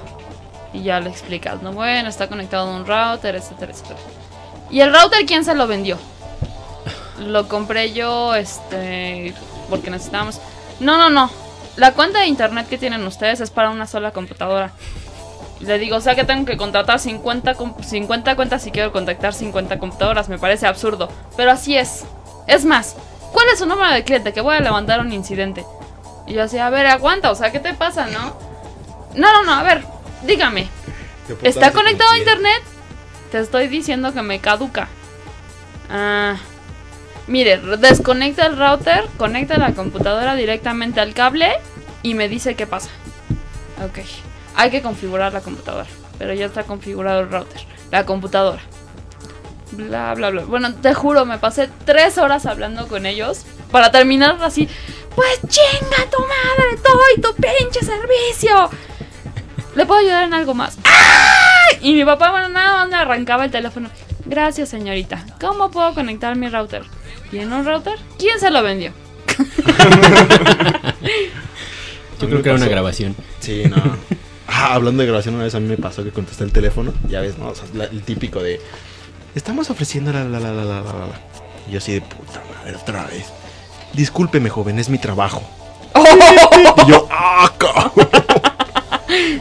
Y 0.72 0.82
ya 0.82 1.00
le 1.00 1.10
explicas, 1.10 1.60
¿no? 1.62 1.72
Bueno, 1.72 2.08
está 2.08 2.28
conectado 2.28 2.70
a 2.70 2.76
un 2.76 2.86
router, 2.86 3.34
etcétera, 3.34 3.72
etcétera. 3.72 3.98
¿Y 4.70 4.80
el 4.80 4.92
router 4.92 5.26
quién 5.26 5.44
se 5.44 5.54
lo 5.54 5.66
vendió? 5.66 5.98
Lo 7.18 7.48
compré 7.48 7.92
yo, 7.92 8.34
este, 8.34 9.34
porque 9.68 9.90
necesitábamos... 9.90 10.40
No, 10.80 10.96
no, 10.96 11.10
no. 11.10 11.30
La 11.76 11.92
cuenta 11.92 12.20
de 12.20 12.26
internet 12.26 12.68
que 12.68 12.78
tienen 12.78 13.06
ustedes 13.06 13.40
es 13.40 13.50
para 13.50 13.70
una 13.70 13.86
sola 13.86 14.10
computadora. 14.12 14.72
Le 15.60 15.78
digo, 15.78 15.96
o 15.96 16.00
sea 16.00 16.14
que 16.14 16.24
tengo 16.24 16.44
que 16.44 16.56
contratar 16.56 16.98
50, 16.98 17.54
com- 17.54 17.74
50 17.82 18.36
cuentas 18.36 18.62
si 18.62 18.70
quiero 18.70 18.92
contactar 18.92 19.32
50 19.34 19.78
computadoras. 19.78 20.28
Me 20.28 20.38
parece 20.38 20.66
absurdo. 20.66 21.08
Pero 21.36 21.50
así 21.50 21.76
es. 21.76 22.04
Es 22.46 22.64
más, 22.64 22.96
¿cuál 23.32 23.46
es 23.52 23.58
su 23.58 23.66
número 23.66 23.90
de 23.92 24.04
cliente? 24.04 24.32
Que 24.32 24.40
voy 24.40 24.56
a 24.56 24.60
levantar 24.60 25.00
un 25.00 25.12
incidente. 25.12 25.64
Y 26.26 26.34
yo 26.34 26.42
así, 26.42 26.58
a 26.58 26.70
ver, 26.70 26.86
aguanta, 26.86 27.30
o 27.30 27.34
sea, 27.34 27.52
¿qué 27.52 27.60
te 27.60 27.72
pasa, 27.74 28.06
no? 28.06 28.36
No, 29.14 29.32
no, 29.32 29.44
no, 29.44 29.54
a 29.54 29.62
ver, 29.62 29.84
dígame. 30.22 30.68
¿Está 31.42 31.72
conectado 31.72 32.10
a 32.10 32.18
internet? 32.18 32.62
Te 33.32 33.38
estoy 33.38 33.68
diciendo 33.68 34.12
que 34.12 34.22
me 34.22 34.40
caduca. 34.40 34.88
Ah. 35.90 36.36
Mire, 37.26 37.58
desconecta 37.58 38.46
el 38.46 38.56
router, 38.56 39.04
conecta 39.16 39.58
la 39.58 39.72
computadora 39.72 40.36
directamente 40.36 41.00
al 41.00 41.12
cable 41.12 41.52
y 42.02 42.14
me 42.14 42.28
dice 42.28 42.54
qué 42.54 42.66
pasa. 42.66 42.90
Ok. 43.84 43.98
Hay 44.54 44.70
que 44.70 44.80
configurar 44.80 45.32
la 45.32 45.40
computadora. 45.40 45.88
Pero 46.18 46.32
ya 46.32 46.46
está 46.46 46.62
configurado 46.62 47.20
el 47.20 47.30
router. 47.30 47.60
La 47.90 48.06
computadora. 48.06 48.62
Bla, 49.72 50.14
bla, 50.14 50.30
bla. 50.30 50.44
Bueno, 50.44 50.74
te 50.74 50.94
juro, 50.94 51.24
me 51.26 51.38
pasé 51.38 51.68
tres 51.84 52.16
horas 52.18 52.46
hablando 52.46 52.86
con 52.86 53.04
ellos 53.04 53.44
para 53.70 53.90
terminar 53.90 54.38
así. 54.42 54.68
Pues 55.14 55.40
chinga 55.48 56.10
tu 56.10 56.20
madre, 56.20 56.80
doy 56.82 57.22
tu 57.22 57.34
pinche 57.34 57.80
servicio. 57.80 58.70
¿Le 59.74 59.84
puedo 59.84 60.00
ayudar 60.00 60.24
en 60.24 60.34
algo 60.34 60.54
más? 60.54 60.78
¡Ah! 60.84 61.68
Y 61.80 61.92
mi 61.92 62.04
papá, 62.04 62.30
bueno, 62.30 62.48
nada 62.48 62.78
más 62.78 62.88
me 62.88 62.96
arrancaba 62.96 63.44
el 63.44 63.50
teléfono. 63.50 63.90
Gracias, 64.24 64.68
señorita. 64.68 65.24
¿Cómo 65.40 65.70
puedo 65.70 65.92
conectar 65.94 66.36
mi 66.36 66.48
router? 66.48 66.82
¿Tiene 67.30 67.54
un 67.54 67.64
router? 67.64 67.98
¿Quién 68.18 68.38
se 68.40 68.50
lo 68.50 68.62
vendió? 68.62 68.92
Yo 72.20 72.28
creo 72.28 72.42
que 72.42 72.48
era 72.48 72.56
una 72.56 72.68
grabación. 72.68 73.14
Sí, 73.40 73.64
no. 73.68 73.76
Ah, 74.48 74.74
hablando 74.74 75.02
de 75.02 75.06
grabación, 75.08 75.34
una 75.34 75.44
vez 75.44 75.54
a 75.54 75.60
mí 75.60 75.68
me 75.68 75.76
pasó 75.76 76.02
que 76.04 76.10
contesté 76.10 76.44
el 76.44 76.52
teléfono. 76.52 76.92
Ya 77.08 77.20
ves, 77.20 77.36
¿no? 77.38 77.48
O 77.48 77.54
sea, 77.54 77.66
la- 77.74 77.84
el 77.84 78.02
típico 78.02 78.42
de. 78.42 78.60
Estamos 79.34 79.68
ofreciendo 79.70 80.12
la 80.12 80.24
la 80.24 80.40
la 80.40 80.52
la 80.52 80.64
la 80.64 80.74
la 80.80 80.82
la. 80.82 80.92
la". 80.92 81.20
Y 81.68 81.72
yo 81.72 81.78
así 81.78 81.92
de 81.92 82.00
puta 82.00 82.40
madre, 82.56 82.76
otra 82.76 83.04
vez. 83.06 83.26
Discúlpeme, 83.92 84.48
joven, 84.48 84.78
es 84.78 84.88
mi 84.88 84.98
trabajo. 84.98 85.42
Y 85.94 86.90
yo, 86.90 87.06
¡ah, 87.10 87.52
cabrón! 87.58 88.08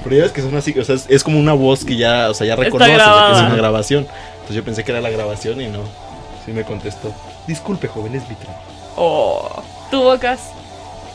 Pero 0.04 0.16
ya 0.16 0.24
ves 0.24 0.32
que 0.32 0.42
son 0.42 0.56
así, 0.56 0.78
o 0.78 0.84
sea, 0.84 0.96
es, 0.96 1.06
es 1.10 1.24
como 1.24 1.40
una 1.40 1.54
voz 1.54 1.86
que 1.86 1.96
ya, 1.98 2.30
o 2.30 2.34
sea, 2.34 2.46
ya 2.48 2.56
reconoce 2.56 2.92
de 2.92 2.98
que 2.98 3.02
es 3.02 3.08
grabada. 3.08 3.46
una 3.48 3.56
grabación. 3.56 4.08
Entonces 4.34 4.56
yo 4.56 4.64
pensé 4.64 4.84
que 4.84 4.92
era 4.92 5.02
la 5.02 5.10
grabación 5.10 5.62
y 5.62 5.68
no. 5.68 5.80
Sí 6.46 6.52
me 6.52 6.64
contestó. 6.64 7.14
Disculpe, 7.48 7.88
joven, 7.88 8.16
es 8.16 8.28
mi 8.28 8.36
trabajo. 8.36 8.62
Oh. 8.96 9.64
¿Tú, 9.92 10.02
Bocas? 10.02 10.52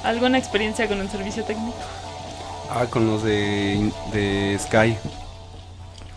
¿Alguna 0.04 0.38
experiencia 0.38 0.88
con 0.88 1.00
el 1.00 1.10
servicio 1.10 1.44
técnico? 1.44 1.76
Ah, 2.70 2.86
con 2.88 3.06
los 3.06 3.22
de, 3.22 3.92
de 4.12 4.58
Sky. 4.58 4.96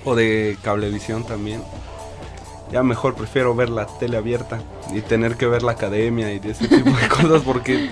O 0.06 0.16
de 0.16 0.58
Cablevisión 0.62 1.24
también. 1.24 1.64
Ya 2.72 2.84
mejor 2.84 3.16
prefiero 3.16 3.56
ver 3.56 3.70
la 3.70 3.86
tele 3.86 4.18
abierta 4.18 4.62
y 4.94 5.02
tener 5.02 5.36
que 5.36 5.48
ver 5.48 5.64
la 5.64 5.74
academia 5.74 6.32
y 6.32 6.40
de 6.40 6.52
ese 6.52 6.68
tipo 6.70 6.90
de 6.92 7.08
cosas 7.08 7.42
porque 7.44 7.90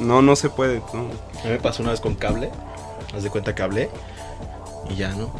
no, 0.00 0.22
no 0.22 0.36
se 0.36 0.50
puede. 0.50 0.80
¿no? 0.92 1.00
A 1.00 1.44
mí 1.44 1.50
me 1.50 1.58
pasó 1.58 1.82
una 1.82 1.92
vez 1.92 2.00
con 2.00 2.14
cable. 2.14 2.50
Haz 3.14 3.22
de 3.22 3.30
cuenta 3.30 3.54
que 3.54 3.62
hablé. 3.62 3.90
Y 4.90 4.96
ya, 4.96 5.10
¿no? 5.10 5.30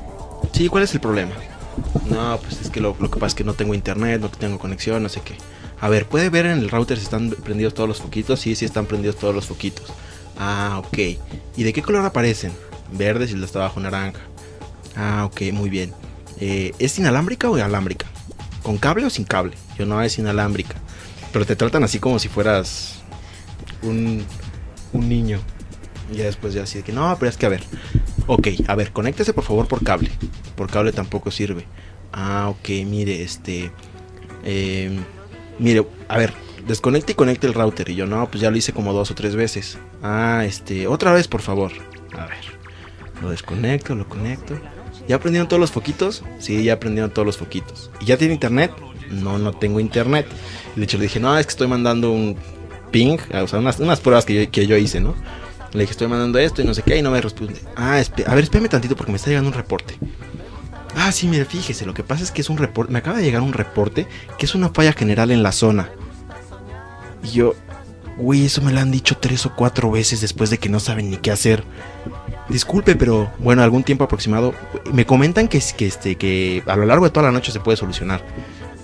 Sí, 0.53 0.69
¿cuál 0.69 0.85
es 0.85 0.95
el 0.95 1.01
problema? 1.01 1.33
No, 2.07 2.38
pues 2.38 2.61
es 2.61 2.71
que 2.71 2.81
lo, 2.81 2.97
lo 2.99 3.11
que 3.11 3.19
pasa 3.19 3.29
es 3.29 3.35
que 3.35 3.45
no 3.45 3.55
tengo 3.55 3.75
internet, 3.75 4.21
no 4.21 4.29
tengo 4.31 4.59
conexión, 4.59 5.03
no 5.03 5.09
sé 5.09 5.21
qué. 5.21 5.37
A 5.81 5.89
ver, 5.89 6.07
¿puede 6.07 6.31
ver 6.31 6.47
en 6.47 6.59
el 6.59 6.71
router 6.71 6.97
si 6.99 7.05
están 7.05 7.31
prendidos 7.31 7.75
todos 7.75 7.89
los 7.89 8.01
foquitos? 8.01 8.41
Sí, 8.41 8.55
sí 8.55 8.65
están 8.65 8.87
prendidos 8.87 9.17
todos 9.17 9.35
los 9.35 9.47
foquitos. 9.47 9.93
Ah, 10.39 10.83
ok. 10.85 10.99
¿Y 11.57 11.62
de 11.62 11.73
qué 11.73 11.83
color 11.83 12.05
aparecen? 12.05 12.53
Verde 12.93 13.27
si 13.27 13.35
de 13.35 13.45
hasta 13.45 13.59
abajo 13.59 13.81
naranja. 13.81 14.21
Ah, 14.97 15.25
ok, 15.27 15.53
muy 15.53 15.69
bien. 15.69 15.93
Eh, 16.41 16.73
¿Es 16.79 16.99
inalámbrica 16.99 17.51
o 17.51 17.57
alámbrica? 17.57 18.07
¿Con 18.62 18.79
cable 18.79 19.07
o 19.07 19.11
sin 19.11 19.25
cable? 19.25 19.55
Yo 19.79 19.87
no, 19.87 20.03
es 20.03 20.19
inalámbrica. 20.19 20.77
Pero 21.33 21.45
te 21.45 21.57
tratan 21.57 21.85
así 21.85 21.99
como 21.99 22.19
si 22.19 22.29
fueras 22.29 23.03
un, 23.83 24.25
un 24.93 25.09
niño. 25.09 25.41
Y 26.12 26.17
ya 26.19 26.25
después 26.25 26.55
ya 26.55 26.62
así 26.62 26.79
de 26.79 26.85
que 26.85 26.93
no, 26.93 27.15
pero 27.19 27.29
es 27.29 27.37
que 27.37 27.47
a 27.47 27.51
ver. 27.51 27.62
Ok, 28.27 28.49
a 28.67 28.75
ver, 28.75 28.93
conéctese 28.93 29.33
por 29.33 29.45
favor 29.45 29.69
por 29.69 29.85
cable. 29.85 30.11
Por 30.57 30.71
cable 30.71 30.93
tampoco 30.93 31.31
sirve. 31.31 31.67
Ah, 32.12 32.49
ok, 32.49 32.69
mire, 32.87 33.23
este. 33.23 33.71
eh, 34.45 34.99
mire, 35.59 35.87
a 36.09 36.19
ver, 36.19 36.33
desconecte 36.66 37.12
y 37.12 37.14
conecte 37.14 37.47
el 37.47 37.55
router. 37.55 37.88
Y 37.88 37.95
yo, 37.95 38.07
no, 38.07 38.29
pues 38.29 38.40
ya 38.40 38.51
lo 38.51 38.57
hice 38.57 38.73
como 38.73 38.92
dos 38.92 39.11
o 39.11 39.14
tres 39.14 39.35
veces. 39.35 39.79
Ah, 40.03 40.45
este, 40.47 40.87
otra 40.87 41.12
vez, 41.12 41.29
por 41.29 41.42
favor. 41.42 41.73
A 42.12 42.27
ver, 42.27 42.45
lo 43.23 43.31
desconecto, 43.31 43.95
lo 43.95 44.09
conecto. 44.09 44.59
¿Ya 45.09 45.16
aprendieron 45.16 45.49
todos 45.49 45.61
los 45.61 45.71
foquitos? 45.71 46.25
Sí, 46.38 46.64
ya 46.64 46.75
aprendieron 46.75 47.11
todos 47.11 47.27
los 47.27 47.37
foquitos. 47.37 47.90
¿Y 48.01 48.07
ya 48.07 48.16
tiene 48.16 48.35
internet? 48.35 48.73
No, 49.11 49.38
no 49.38 49.53
tengo 49.53 49.79
internet. 49.79 50.27
De 50.75 50.85
hecho 50.85 50.99
le 50.99 51.05
dije, 51.05 51.21
no, 51.21 51.38
es 51.38 51.47
que 51.47 51.51
estoy 51.51 51.69
mandando 51.69 52.11
un 52.11 52.37
ping, 52.90 53.19
o 53.33 53.47
sea, 53.47 53.61
unas, 53.61 54.01
pruebas 54.01 54.25
que 54.25 54.45
yo, 54.45 54.51
que 54.51 54.66
yo 54.66 54.77
hice, 54.77 55.01
¿no? 55.01 55.14
Le 55.73 55.81
dije, 55.81 55.92
estoy 55.92 56.09
mandando 56.09 56.38
esto 56.38 56.62
y 56.62 56.64
no 56.64 56.75
sé 56.75 56.83
qué, 56.83 56.97
y 56.97 57.03
no 57.03 57.11
me 57.11 57.21
responde. 57.21 57.55
Ah, 57.77 58.03
a 58.27 58.35
ver, 58.35 58.45
espérame 58.45 58.69
tantito 58.69 58.97
porque 58.97 59.12
me 59.12 59.16
está 59.16 59.31
llegando 59.31 59.51
un 59.51 59.55
reporte. 59.55 59.95
Ah, 60.99 61.13
sí, 61.13 61.29
mire, 61.29 61.45
fíjese, 61.45 61.85
lo 61.85 61.93
que 61.93 62.03
pasa 62.03 62.25
es 62.25 62.31
que 62.31 62.41
es 62.41 62.49
un 62.49 62.57
reporte, 62.57 62.91
me 62.91 62.99
acaba 62.99 63.19
de 63.19 63.23
llegar 63.23 63.43
un 63.43 63.53
reporte 63.53 64.09
que 64.39 64.47
es 64.47 64.55
una 64.55 64.71
falla 64.71 64.95
general 64.95 65.31
en 65.31 65.43
la 65.43 65.53
zona. 65.53 65.91
Y 67.23 67.29
yo, 67.33 67.55
güey, 68.17 68.47
eso 68.47 68.63
me 68.63 68.73
lo 68.73 68.81
han 68.81 68.91
dicho 68.91 69.19
tres 69.19 69.45
o 69.45 69.55
cuatro 69.55 69.91
veces 69.91 70.23
después 70.23 70.49
de 70.49 70.57
que 70.57 70.71
no 70.71 70.81
saben 70.81 71.11
ni 71.11 71.19
qué 71.19 71.31
hacer. 71.31 71.65
Disculpe, 72.49 72.97
pero 72.97 73.31
bueno, 73.39 73.63
algún 73.63 73.85
tiempo 73.85 74.05
aproximado. 74.05 74.55
Me 74.91 75.05
comentan 75.05 75.49
que, 75.49 75.61
que, 75.77 75.87
este, 75.87 76.17
que 76.17 76.63
a 76.67 76.77
lo 76.77 76.87
largo 76.87 77.05
de 77.05 77.11
toda 77.11 77.27
la 77.27 77.33
noche 77.33 77.53
se 77.53 77.61
puede 77.61 77.77
solucionar. 77.77 78.25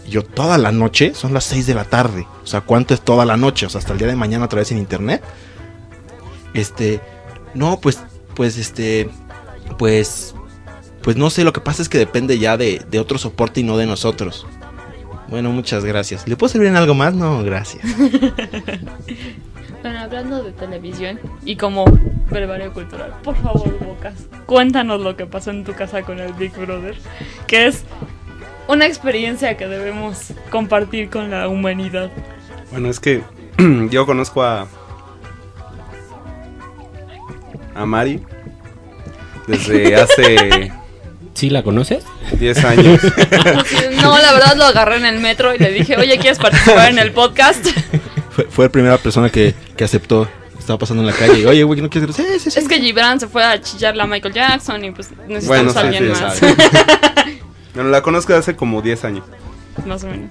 Yo, 0.07 0.23
toda 0.23 0.59
la 0.59 0.71
noche, 0.71 1.15
son 1.15 1.33
las 1.33 1.45
6 1.45 1.67
de 1.67 1.75
la 1.75 1.85
tarde. 1.85 2.27
O 2.43 2.47
sea, 2.47 2.61
¿cuánto 2.61 2.93
es 2.93 3.01
toda 3.01 3.25
la 3.25 3.39
noche? 3.39 3.65
O 3.65 3.71
sea, 3.71 3.79
hasta 3.79 3.93
el 3.93 3.99
día 3.99 4.09
de 4.09 4.17
mañana 4.17 4.45
otra 4.45 4.59
vez 4.59 4.71
en 4.71 4.77
internet. 4.77 5.23
Este, 6.53 7.01
no, 7.55 7.81
pues, 7.81 8.01
pues, 8.35 8.59
este, 8.59 9.09
pues, 9.79 10.35
pues 11.03 11.17
no 11.17 11.31
sé, 11.31 11.45
lo 11.45 11.53
que 11.53 11.61
pasa 11.61 11.83
es 11.83 11.89
que 11.89 11.99
depende 11.99 12.39
ya 12.39 12.57
de, 12.57 12.83
de 12.91 13.01
otro 13.01 13.19
soporte 13.19 13.61
y 13.61 13.65
no 13.65 13.77
de 13.77 13.87
nosotros. 13.87 14.47
Bueno, 15.29 15.51
muchas 15.51 15.85
gracias. 15.85 16.29
¿Le 16.29 16.37
puedo 16.37 16.53
servir 16.53 16.69
en 16.69 16.77
algo 16.77 16.95
más? 16.95 17.15
No, 17.15 17.43
gracias. 17.43 17.85
Bueno, 19.83 19.99
hablando 19.99 20.45
de 20.45 20.53
televisión 20.53 21.19
y 21.45 21.57
como 21.57 21.85
brevario 22.31 22.73
cultural, 22.73 23.15
por 23.25 23.35
favor, 23.35 23.77
Bocas, 23.85 24.15
cuéntanos 24.47 25.01
lo 25.01 25.17
que 25.17 25.27
pasó 25.27 25.51
en 25.51 25.65
tu 25.65 25.73
casa 25.73 26.03
con 26.03 26.21
el 26.21 26.33
Big 26.35 26.53
Brother, 26.53 26.97
que 27.49 27.67
es 27.67 27.83
una 28.69 28.87
experiencia 28.87 29.57
que 29.57 29.67
debemos 29.67 30.35
compartir 30.51 31.11
con 31.11 31.31
la 31.31 31.49
humanidad. 31.49 32.13
Bueno, 32.71 32.91
es 32.91 33.01
que 33.01 33.25
yo 33.91 34.07
conozco 34.07 34.45
a. 34.45 34.69
a 37.75 37.85
Mari 37.85 38.23
desde 39.49 39.97
hace 40.01 40.73
¿Sí 41.35 41.49
la 41.51 41.63
conoces? 41.63 42.05
10 42.39 42.65
años. 42.65 43.01
No, 44.03 44.19
la 44.19 44.33
verdad 44.33 44.57
lo 44.57 44.65
agarré 44.65 44.97
en 44.97 45.07
el 45.07 45.21
metro 45.21 45.55
y 45.55 45.59
le 45.59 45.71
dije, 45.71 45.97
oye, 45.97 46.19
¿quieres 46.19 46.39
participar 46.39 46.91
en 46.91 46.99
el 46.99 47.13
podcast? 47.13 47.65
Fue, 48.31 48.45
fue 48.47 48.65
la 48.65 48.73
primera 48.73 48.99
persona 48.99 49.29
que, 49.31 49.55
que 49.77 49.85
aceptó. 49.85 50.27
Estaba 50.59 50.79
pasando 50.79 51.03
en 51.03 51.07
la 51.07 51.13
calle 51.13 51.41
y, 51.41 51.45
oye, 51.45 51.63
güey, 51.65 51.83
¿no 51.83 51.91
quieres? 51.91 52.17
Sí, 52.17 52.25
sí, 52.39 52.51
sí. 52.51 52.59
Es 52.59 52.67
que 52.67 52.81
Gibran 52.81 53.21
se 53.21 53.29
fue 53.29 53.45
a 53.45 53.61
chillarle 53.61 54.03
a 54.03 54.07
Michael 54.07 54.33
Jackson 54.33 54.83
y 54.85 54.91
pues 54.91 55.11
Bueno, 55.15 55.35
necesitamos 55.35 55.73
sí, 55.73 55.79
a 55.79 55.83
alguien 55.83 56.15
sí, 56.17 56.23
más. 56.23 56.41
Bueno, 57.75 57.91
la 57.91 58.01
conozco 58.03 58.33
de 58.33 58.39
hace 58.39 58.57
como 58.57 58.81
10 58.83 59.05
años. 59.05 59.25
más 59.87 60.03
o 60.05 60.09
menos. 60.09 60.31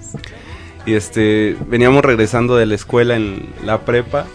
Y 0.84 0.94
este, 0.94 1.56
veníamos 1.66 2.04
regresando 2.04 2.56
de 2.56 2.66
la 2.66 2.74
escuela 2.74 3.14
en 3.14 3.52
la 3.64 3.82
prepa. 3.82 4.26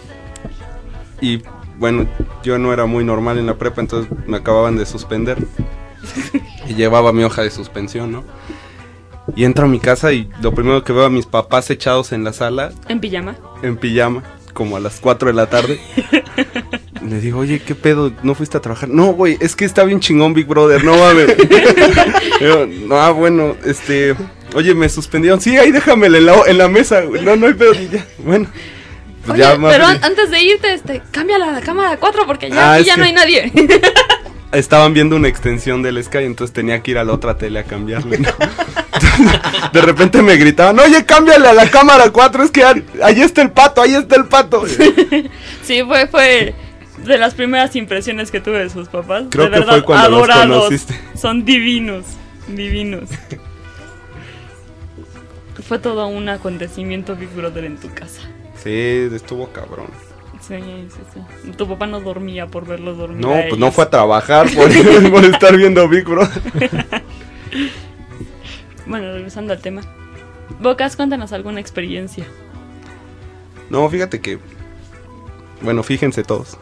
Y 1.20 1.42
bueno, 1.78 2.06
yo 2.42 2.58
no 2.58 2.72
era 2.72 2.86
muy 2.86 3.04
normal 3.04 3.38
en 3.38 3.46
la 3.46 3.54
prepa, 3.56 3.80
entonces 3.80 4.10
me 4.26 4.38
acababan 4.38 4.76
de 4.76 4.86
suspender. 4.86 5.36
Y 6.68 6.74
llevaba 6.74 7.12
mi 7.12 7.24
hoja 7.24 7.42
de 7.42 7.50
suspensión, 7.50 8.12
¿no? 8.12 8.24
Y 9.36 9.44
entro 9.44 9.64
a 9.66 9.68
mi 9.68 9.78
casa 9.80 10.12
y 10.12 10.28
lo 10.42 10.52
primero 10.54 10.84
que 10.84 10.92
veo 10.92 11.04
a 11.04 11.10
mis 11.10 11.26
papás 11.26 11.70
echados 11.70 12.12
en 12.12 12.24
la 12.24 12.32
sala, 12.32 12.72
En 12.88 13.00
pijama. 13.00 13.36
en 13.62 13.76
pijama, 13.76 14.22
como 14.54 14.76
a 14.76 14.80
las 14.80 15.00
4 15.00 15.28
de 15.28 15.34
la 15.34 15.46
tarde. 15.50 15.80
Le 17.08 17.20
digo, 17.20 17.38
oye, 17.40 17.60
¿qué 17.60 17.74
pedo? 17.74 18.12
¿No 18.22 18.34
fuiste 18.34 18.56
a 18.58 18.60
trabajar? 18.60 18.88
No, 18.88 19.06
güey, 19.12 19.36
es 19.40 19.54
que 19.56 19.64
está 19.64 19.84
bien 19.84 20.00
chingón 20.00 20.34
Big 20.34 20.46
Brother, 20.46 20.82
no 20.84 20.96
mames. 20.96 21.34
No, 22.86 22.96
ah, 23.00 23.10
bueno, 23.10 23.56
este... 23.64 24.14
Oye, 24.54 24.72
me 24.74 24.88
suspendieron. 24.88 25.40
Sí, 25.40 25.56
ahí 25.58 25.70
déjamela 25.72 26.18
en 26.18 26.26
la, 26.26 26.34
en 26.46 26.56
la 26.58 26.68
mesa, 26.68 27.00
güey. 27.02 27.22
No, 27.24 27.36
no 27.36 27.46
hay 27.48 27.54
pedo. 27.54 27.72
ya. 27.74 28.06
Bueno. 28.18 28.46
pues 29.26 29.34
Oye, 29.34 29.40
ya 29.40 29.58
pero 29.60 29.86
antes 29.86 30.30
de 30.30 30.40
irte, 30.42 30.72
este, 30.72 31.02
cámbiala 31.10 31.48
a 31.48 31.52
la 31.52 31.60
cámara 31.60 31.96
4 31.98 32.26
porque 32.26 32.48
ya 32.48 32.72
Ah, 32.72 32.74
aquí 32.76 32.84
ya 32.84 32.94
que- 32.94 33.00
no 33.00 33.06
hay 33.06 33.12
nadie. 33.12 33.52
Estaban 34.52 34.94
viendo 34.94 35.16
una 35.16 35.28
extensión 35.28 35.82
del 35.82 36.02
Sky, 36.02 36.18
entonces 36.18 36.54
tenía 36.54 36.82
que 36.82 36.92
ir 36.92 36.98
a 36.98 37.04
la 37.04 37.12
otra 37.12 37.36
tele 37.36 37.58
a 37.58 37.64
cambiarle. 37.64 38.18
¿no? 38.18 38.28
Entonces, 38.28 39.72
de 39.72 39.82
repente 39.82 40.22
me 40.22 40.36
gritaban, 40.36 40.78
oye, 40.78 41.04
cámbiale 41.04 41.48
a 41.48 41.52
la 41.52 41.70
cámara 41.70 42.10
4, 42.10 42.44
es 42.44 42.50
que 42.50 42.64
ahí 42.64 43.20
está 43.20 43.42
el 43.42 43.50
pato, 43.50 43.82
ahí 43.82 43.94
está 43.94 44.16
el 44.16 44.24
pato. 44.24 44.64
sí, 45.62 45.82
fue, 45.84 46.06
fue 46.08 46.54
de 47.04 47.18
las 47.18 47.34
primeras 47.34 47.76
impresiones 47.76 48.30
que 48.30 48.40
tuve 48.40 48.58
de 48.58 48.70
sus 48.70 48.88
papás. 48.88 49.24
Creo 49.30 49.44
de 49.44 49.50
que 49.50 49.58
verdad, 49.60 49.72
fue 49.74 49.84
cuando 49.84 50.10
los 50.10 50.18
adorados. 50.28 50.64
conociste. 50.64 51.00
Son 51.14 51.44
divinos, 51.44 52.04
divinos. 52.48 53.08
fue 55.66 55.78
todo 55.78 56.06
un 56.06 56.28
acontecimiento 56.28 57.14
Big 57.16 57.28
Brother 57.30 57.64
en 57.64 57.76
tu 57.76 57.92
casa. 57.92 58.22
Sí, 58.62 59.08
estuvo 59.14 59.48
cabrón. 59.52 59.88
Sí, 60.48 60.56
sí, 60.88 61.00
sí. 61.12 61.50
Tu 61.52 61.68
papá 61.68 61.86
no 61.86 62.00
dormía 62.00 62.46
por 62.46 62.66
verlos 62.66 62.96
dormir. 62.96 63.20
No, 63.20 63.34
a 63.34 63.42
pues 63.48 63.60
no 63.60 63.70
fue 63.70 63.84
a 63.84 63.90
trabajar 63.90 64.48
por, 64.54 65.10
por 65.10 65.24
estar 65.24 65.56
viendo 65.56 65.88
Big 65.88 66.04
Brother. 66.04 67.02
Bueno, 68.86 69.12
regresando 69.12 69.52
al 69.52 69.60
tema. 69.60 69.82
Bocas, 70.60 70.96
cuéntanos 70.96 71.32
alguna 71.32 71.60
experiencia. 71.60 72.24
No, 73.68 73.88
fíjate 73.90 74.20
que. 74.20 74.38
Bueno, 75.60 75.82
fíjense 75.82 76.24
todos. 76.24 76.56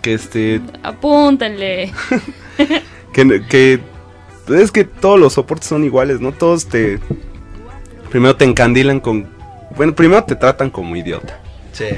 Que 0.00 0.14
este. 0.14 0.60
Apúntenle. 0.82 1.92
Que, 3.12 3.42
que. 3.46 3.80
Es 4.48 4.72
que 4.72 4.84
todos 4.84 5.20
los 5.20 5.34
soportes 5.34 5.68
son 5.68 5.84
iguales, 5.84 6.20
¿no? 6.20 6.32
Todos 6.32 6.66
te. 6.66 6.98
Primero 8.08 8.36
te 8.36 8.46
encandilan 8.46 9.00
con. 9.00 9.28
Bueno, 9.76 9.94
primero 9.94 10.24
te 10.24 10.34
tratan 10.34 10.70
como 10.70 10.96
idiota. 10.96 11.38
Sí. 11.72 11.88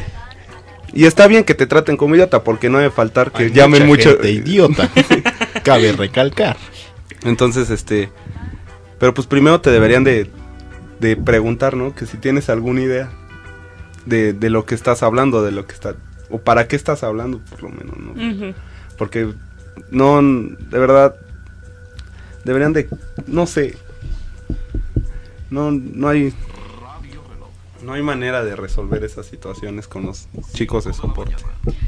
Y 0.94 1.07
está 1.07 1.26
bien 1.26 1.44
que 1.44 1.54
te 1.54 1.66
traten 1.66 1.96
como 1.96 2.14
idiota, 2.14 2.44
porque 2.44 2.70
no 2.70 2.78
debe 2.78 2.90
faltar 2.90 3.33
que 3.33 3.44
Hay 3.44 3.50
llamen 3.50 3.87
mucha 3.87 4.11
mucho. 4.11 4.22
gente 4.22 4.30
idiota. 4.30 4.88
Cabe 5.64 5.92
recalcar. 5.92 6.57
Entonces, 7.24 7.68
este. 7.70 8.11
Pero 8.98 9.12
pues 9.12 9.26
primero 9.26 9.61
te 9.61 9.70
deberían 9.70 10.04
de. 10.04 10.30
De 11.00 11.16
preguntar, 11.16 11.76
¿no? 11.76 11.94
Que 11.94 12.07
si 12.07 12.16
tienes 12.16 12.48
alguna 12.48 12.80
idea. 12.83 13.11
De, 14.07 14.33
de 14.33 14.50
lo 14.50 14.66
que 14.66 14.74
estás 14.74 15.02
hablando, 15.02 15.42
de 15.42 15.50
lo 15.50 15.66
que 15.66 15.74
está. 15.74 15.96
O 16.30 16.38
para 16.38 16.68
qué 16.68 16.76
estás 16.76 17.02
hablando, 17.02 17.40
por 17.50 17.62
lo 17.64 17.70
menos, 17.70 17.96
¿no? 17.98 18.54
Porque 18.96 19.33
no, 19.90 20.22
de 20.22 20.78
verdad, 20.78 21.16
deberían 22.44 22.72
de, 22.72 22.88
no 23.26 23.46
sé, 23.46 23.76
no, 25.50 25.70
no 25.70 26.09
hay, 26.09 26.33
no 27.85 27.92
hay 27.92 28.03
manera 28.03 28.44
de 28.44 28.57
resolver 28.57 29.05
esas 29.05 29.27
situaciones 29.27 29.87
con 29.87 30.07
los 30.07 30.27
chicos 30.55 30.85
de 30.85 30.92
soporte. 30.92 31.37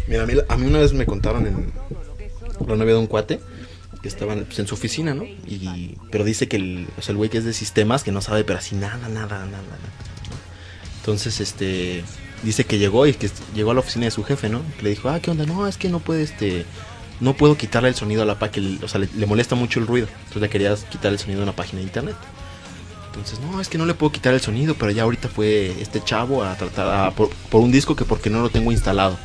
Mira, 0.07 0.23
a 0.23 0.27
mí, 0.27 0.35
a 0.49 0.57
mí 0.57 0.67
una 0.67 0.79
vez 0.79 0.93
me 0.93 1.07
contaron 1.07 1.47
en 1.47 1.73
la 2.67 2.77
novia 2.77 2.95
de 2.95 2.99
un 2.99 3.07
cuate 3.07 3.41
que 4.03 4.09
estaban 4.09 4.45
pues, 4.45 4.59
en 4.59 4.67
su 4.67 4.75
oficina, 4.75 5.15
¿no? 5.15 5.25
Y, 5.25 5.97
pero 6.11 6.25
dice 6.25 6.49
que 6.49 6.57
el, 6.57 6.87
o 6.99 7.03
sea, 7.03 7.13
el 7.13 7.17
güey 7.17 7.31
que 7.31 7.39
es 7.39 7.45
de 7.45 7.53
sistemas 7.53 8.05
que 8.05 8.13
no 8.13 8.21
sabe, 8.21 8.45
pero 8.45 8.59
así 8.59 8.77
nada, 8.77 9.09
nada, 9.09 9.39
nada, 9.39 9.47
nada. 9.47 9.79
Entonces, 10.99 11.41
este, 11.41 12.05
dice 12.43 12.65
que 12.65 12.79
llegó 12.79 13.07
y 13.07 13.15
que 13.15 13.31
llegó 13.55 13.71
a 13.71 13.75
la 13.75 13.81
oficina 13.81 14.05
de 14.05 14.11
su 14.11 14.23
jefe, 14.23 14.49
¿no? 14.49 14.63
Le 14.83 14.91
dijo, 14.91 15.09
ah, 15.09 15.21
¿qué 15.21 15.31
onda? 15.31 15.47
No, 15.47 15.67
es 15.67 15.77
que 15.77 15.89
no 15.89 16.01
puede, 16.01 16.23
este, 16.23 16.67
no 17.21 17.35
puedo 17.35 17.57
quitarle 17.57 17.89
el 17.89 17.95
sonido 17.95 18.23
a 18.23 18.27
la 18.27 18.39
página, 18.39 18.79
o 18.83 18.89
sea, 18.89 19.01
le, 19.01 19.09
le 19.17 19.27
molesta 19.27 19.55
mucho 19.55 19.81
el 19.81 19.87
ruido. 19.87 20.09
Entonces 20.19 20.43
le 20.43 20.49
querías 20.51 20.85
quitar 20.85 21.13
el 21.13 21.19
sonido 21.19 21.41
a 21.41 21.45
una 21.45 21.57
página 21.57 21.79
de 21.79 21.85
internet. 21.85 22.17
Entonces, 23.17 23.41
no, 23.41 23.61
es 23.61 23.69
que 23.69 23.79
no 23.79 23.87
le 23.87 23.95
puedo 23.95 24.13
quitar 24.13 24.35
el 24.35 24.41
sonido, 24.41 24.75
pero 24.75 24.91
ya 24.91 25.05
ahorita 25.05 25.29
fue 25.29 25.75
este 25.81 26.05
chavo 26.05 26.45
a 26.45 26.55
tratar 26.57 27.13
por, 27.15 27.31
un 27.53 27.73
disco 27.73 27.97
que 27.97 28.05
porque 28.05 28.29
no 28.29 28.41
lo 28.41 28.51
tengo 28.51 28.71
instalado. 28.73 29.19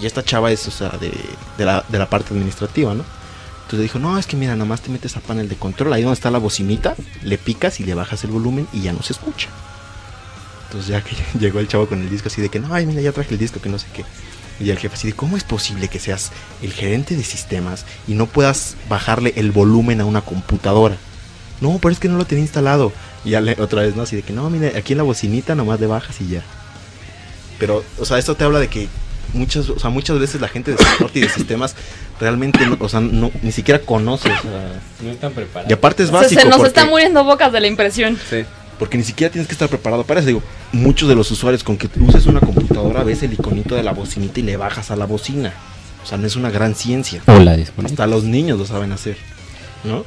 Y 0.00 0.06
esta 0.06 0.24
chava 0.24 0.50
es, 0.50 0.66
o 0.66 0.72
sea, 0.72 0.90
de, 0.98 1.12
la, 1.64 1.84
de 1.88 1.98
la 1.98 2.10
parte 2.10 2.34
administrativa, 2.34 2.94
¿no? 2.94 3.04
Entonces 3.62 3.80
dijo, 3.80 3.98
no, 3.98 4.18
es 4.18 4.26
que 4.26 4.36
mira, 4.36 4.54
nada 4.54 4.64
más 4.64 4.82
te 4.82 4.90
metes 4.90 5.16
a 5.16 5.20
panel 5.20 5.48
de 5.48 5.56
control, 5.56 5.92
ahí 5.92 6.02
donde 6.02 6.14
está 6.14 6.30
la 6.30 6.38
bocinita, 6.38 6.96
le 7.22 7.38
picas 7.38 7.78
y 7.80 7.84
le 7.84 7.94
bajas 7.94 8.24
el 8.24 8.30
volumen 8.30 8.66
y 8.72 8.82
ya 8.82 8.92
no 8.92 9.02
se 9.02 9.12
escucha. 9.12 9.48
Entonces 10.66 10.88
ya 10.88 11.02
que 11.02 11.16
llegó 11.38 11.60
el 11.60 11.68
chavo 11.68 11.86
con 11.86 12.00
el 12.02 12.10
disco 12.10 12.28
así 12.28 12.42
de 12.42 12.48
que, 12.48 12.58
no, 12.58 12.74
ay, 12.74 12.86
mira, 12.86 13.00
ya 13.00 13.12
traje 13.12 13.32
el 13.32 13.38
disco, 13.38 13.60
que 13.60 13.68
no 13.68 13.78
sé 13.78 13.86
qué. 13.94 14.04
Y 14.60 14.70
el 14.70 14.78
jefe 14.78 14.94
así 14.94 15.06
de, 15.08 15.14
¿cómo 15.14 15.36
es 15.36 15.44
posible 15.44 15.88
que 15.88 16.00
seas 16.00 16.32
el 16.60 16.72
gerente 16.72 17.16
de 17.16 17.24
sistemas 17.24 17.86
y 18.06 18.14
no 18.14 18.26
puedas 18.26 18.76
bajarle 18.88 19.32
el 19.36 19.52
volumen 19.52 20.00
a 20.00 20.04
una 20.04 20.20
computadora? 20.20 20.96
No, 21.62 21.78
pero 21.80 21.92
es 21.92 21.98
que 22.00 22.08
no 22.08 22.18
lo 22.18 22.24
tenía 22.26 22.42
instalado. 22.42 22.92
Y 23.24 23.30
ya 23.30 23.40
le, 23.40 23.52
otra 23.60 23.82
vez, 23.82 23.96
¿no? 23.96 24.02
Así 24.02 24.16
de 24.16 24.22
que, 24.22 24.32
no, 24.34 24.50
mira, 24.50 24.76
aquí 24.76 24.92
en 24.92 24.98
la 24.98 25.04
bocinita 25.04 25.54
nomás 25.54 25.80
le 25.80 25.86
bajas 25.86 26.20
y 26.20 26.28
ya. 26.28 26.42
Pero, 27.58 27.84
o 27.98 28.04
sea, 28.04 28.18
esto 28.18 28.34
te 28.34 28.44
habla 28.44 28.58
de 28.58 28.68
que 28.68 28.88
muchas, 29.32 29.68
o 29.68 29.78
sea, 29.78 29.88
muchas 29.90 30.18
veces 30.18 30.40
la 30.40 30.48
gente 30.48 30.72
de 30.72 30.78
soporte 30.84 31.20
y 31.20 31.22
de 31.22 31.28
sistemas 31.28 31.74
realmente, 32.20 32.66
no- 32.66 32.76
o 32.80 32.88
sea, 32.88 33.00
no, 33.00 33.30
ni 33.42 33.52
siquiera 33.52 33.78
conoce. 33.80 34.28
o 34.30 34.42
sea, 34.42 34.80
No 35.00 35.10
están 35.10 35.32
preparados. 35.32 35.70
y 35.70 35.72
aparte 35.72 36.02
es 36.02 36.10
básico. 36.10 36.40
se 36.40 36.46
nos 36.48 36.56
porque- 36.56 36.68
está 36.68 36.84
muriendo 36.86 37.22
Bocas 37.24 37.52
de 37.52 37.60
la 37.60 37.66
impresión. 37.68 38.18
Sí. 38.28 38.44
Porque 38.78 38.98
ni 38.98 39.04
siquiera 39.04 39.30
tienes 39.30 39.46
que 39.46 39.52
estar 39.52 39.68
preparado 39.68 40.02
para 40.04 40.18
eso. 40.20 40.26
Digo, 40.26 40.42
muchos 40.72 41.08
de 41.08 41.14
los 41.14 41.30
usuarios 41.30 41.62
con 41.62 41.76
que 41.76 41.86
tú 41.86 42.04
uses 42.04 42.26
una 42.26 42.40
computadora 42.40 43.04
ves 43.04 43.22
el 43.22 43.32
iconito 43.34 43.76
de 43.76 43.84
la 43.84 43.92
bocinita 43.92 44.40
y 44.40 44.42
le 44.42 44.56
bajas 44.56 44.90
a 44.90 44.96
la 44.96 45.06
bocina. 45.06 45.52
O 46.02 46.06
sea, 46.06 46.18
no 46.18 46.26
es 46.26 46.34
una 46.34 46.50
gran 46.50 46.74
ciencia. 46.74 47.22
O 47.28 47.38
la 47.38 47.56
desconectas. 47.56 47.92
Hasta 47.92 48.06
los 48.08 48.24
niños 48.24 48.58
lo 48.58 48.66
saben 48.66 48.90
hacer. 48.90 49.16
¿No? 49.84 50.04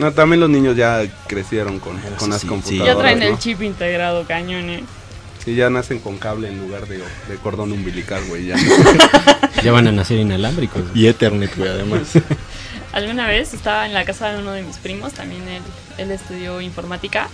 No, 0.00 0.12
también 0.12 0.40
los 0.40 0.48
niños 0.48 0.76
ya 0.76 1.02
crecieron 1.26 1.78
con, 1.78 2.00
con 2.16 2.30
las 2.30 2.40
sí, 2.40 2.46
sí. 2.46 2.48
computadoras. 2.48 2.86
Ya 2.86 2.98
traen 2.98 3.18
¿no? 3.18 3.24
el 3.26 3.38
chip 3.38 3.60
integrado, 3.60 4.26
cañón, 4.26 4.70
¿eh? 4.70 4.84
Sí, 5.44 5.54
ya 5.54 5.68
nacen 5.68 6.00
con 6.00 6.16
cable 6.16 6.48
en 6.48 6.58
lugar 6.58 6.88
de, 6.88 6.98
de 6.98 7.36
cordón 7.42 7.70
umbilical, 7.70 8.24
güey. 8.28 8.46
Ya. 8.46 8.56
Ya 9.62 9.72
van 9.72 9.86
a 9.88 9.92
nacer 9.92 10.18
inalámbricos. 10.18 10.84
Y 10.94 11.06
Ethernet, 11.06 11.54
güey, 11.54 11.68
además. 11.68 12.12
Alguna 12.92 13.26
vez 13.26 13.52
estaba 13.52 13.84
en 13.84 13.92
la 13.92 14.06
casa 14.06 14.30
de 14.30 14.38
uno 14.38 14.52
de 14.52 14.62
mis 14.62 14.78
primos, 14.78 15.12
también 15.12 15.46
él, 15.48 15.62
él 15.98 16.10
estudió 16.10 16.62
informática 16.62 17.28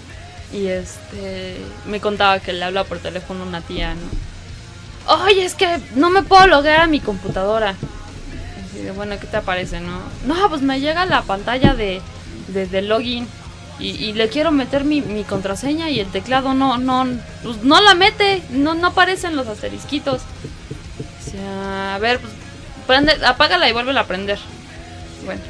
y 0.52 0.66
este 0.66 1.58
me 1.86 2.00
contaba 2.00 2.40
que 2.40 2.52
le 2.52 2.64
habla 2.64 2.82
por 2.82 2.98
teléfono 2.98 3.44
a 3.44 3.46
una 3.46 3.60
tía, 3.60 3.94
¿no? 3.94 5.14
Oye, 5.24 5.44
es 5.44 5.54
que 5.54 5.78
no 5.94 6.10
me 6.10 6.24
puedo 6.24 6.48
loguear 6.48 6.80
a 6.80 6.86
mi 6.88 6.98
computadora. 6.98 7.76
Así 8.64 8.82
de, 8.82 8.90
bueno, 8.90 9.20
¿qué 9.20 9.28
te 9.28 9.36
aparece, 9.36 9.78
no? 9.78 10.00
No, 10.26 10.48
pues 10.48 10.62
me 10.62 10.80
llega 10.80 11.06
la 11.06 11.22
pantalla 11.22 11.74
de, 11.74 12.02
de, 12.48 12.66
de 12.66 12.82
login 12.82 13.26
y, 13.78 14.14
le 14.14 14.30
quiero 14.30 14.52
meter 14.52 14.84
mi, 14.84 15.02
mi 15.02 15.22
contraseña 15.22 15.90
y 15.90 16.00
el 16.00 16.06
teclado 16.06 16.54
no, 16.54 16.78
no, 16.78 17.06
pues 17.42 17.62
no 17.62 17.78
la 17.82 17.94
mete, 17.94 18.42
no, 18.48 18.74
no 18.74 18.88
aparecen 18.88 19.36
los 19.36 19.46
asterisquitos. 19.48 20.22
A 21.92 21.98
ver, 21.98 22.18
pues, 22.18 22.32
prende, 22.86 23.12
apágala 23.26 23.68
y 23.68 23.72
vuélvela 23.72 24.02
a 24.02 24.06
prender. 24.06 24.38
Bueno. 25.26 25.42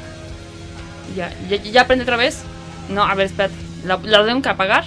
Ya, 1.15 1.31
ya, 1.49 1.55
ya 1.57 1.87
otra 2.01 2.17
vez. 2.17 2.39
No, 2.89 3.03
a 3.03 3.15
ver, 3.15 3.27
espérate. 3.27 3.55
¿La, 3.85 3.97
la 4.03 4.25
tengo 4.25 4.41
que 4.41 4.49
apagar? 4.49 4.85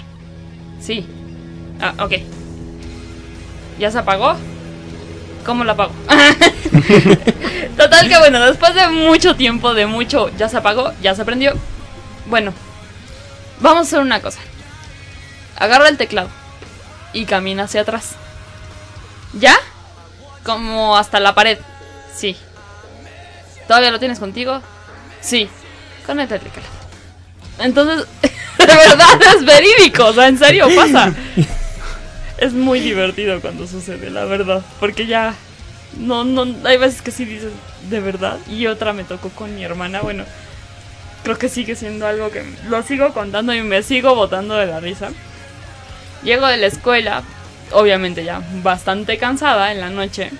Sí. 0.79 1.07
Ah, 1.81 1.94
ok. 2.05 2.12
¿Ya 3.79 3.90
se 3.90 3.99
apagó? 3.99 4.37
¿Cómo 5.46 5.64
la 5.64 5.73
apago? 5.73 5.92
Total 7.77 8.09
que 8.09 8.18
bueno, 8.18 8.40
después 8.40 8.75
de 8.75 8.88
mucho 8.88 9.35
tiempo, 9.37 9.73
de 9.73 9.87
mucho, 9.87 10.31
ya 10.37 10.51
se 10.51 10.59
apagó, 10.59 10.92
ya 11.01 11.14
se 11.14 11.25
prendió. 11.25 11.55
Bueno, 12.31 12.55
vamos 13.59 13.79
a 13.79 13.83
hacer 13.83 13.99
una 13.99 14.23
cosa. 14.23 14.38
Agarra 15.57 15.88
el 15.88 15.97
teclado 15.97 16.29
y 17.12 17.25
camina 17.25 17.64
hacia 17.64 17.81
atrás. 17.81 18.12
¿Ya? 19.35 19.57
Como 20.45 20.97
hasta 20.97 21.19
la 21.19 21.35
pared. 21.35 21.59
Sí. 22.14 22.37
¿Todavía 23.66 23.90
lo 23.90 23.99
tienes 23.99 24.21
contigo? 24.21 24.62
Sí. 25.21 25.49
Conecta 26.07 26.37
el 26.37 26.40
teclado. 26.40 26.69
Entonces, 27.59 28.07
de 28.23 28.66
verdad 28.66 29.21
es 29.37 29.45
verídico, 29.45 30.07
o 30.07 30.12
sea, 30.12 30.29
en 30.29 30.38
serio 30.38 30.69
pasa. 30.77 31.12
Es 32.38 32.53
muy 32.53 32.79
divertido 32.79 33.40
cuando 33.40 33.66
sucede, 33.66 34.09
la 34.09 34.25
verdad, 34.25 34.62
porque 34.79 35.07
ya 35.07 35.35
no 35.99 36.25
no 36.25 36.47
hay 36.64 36.77
veces 36.77 37.03
que 37.03 37.11
sí 37.11 37.25
dices 37.25 37.51
de 37.90 37.99
verdad 37.99 38.38
y 38.49 38.69
otra 38.69 38.93
me 38.93 39.03
tocó 39.03 39.29
con 39.31 39.55
mi 39.57 39.64
hermana, 39.64 40.01
bueno, 40.01 40.25
creo 41.22 41.38
que 41.38 41.48
sigue 41.48 41.76
siendo 41.76 42.06
algo 42.06 42.30
que 42.30 42.44
lo 42.68 42.83
sigo 42.83 43.12
contando 43.12 43.54
y 43.54 43.62
me 43.62 43.83
sigo 43.83 44.14
botando 44.14 44.54
de 44.54 44.66
la 44.66 44.80
risa. 44.80 45.11
Llego 46.22 46.46
de 46.46 46.56
la 46.56 46.66
escuela, 46.66 47.22
obviamente 47.72 48.24
ya 48.24 48.42
bastante 48.62 49.18
cansada 49.18 49.72
en 49.72 49.80
la 49.80 49.90
noche. 49.90 50.30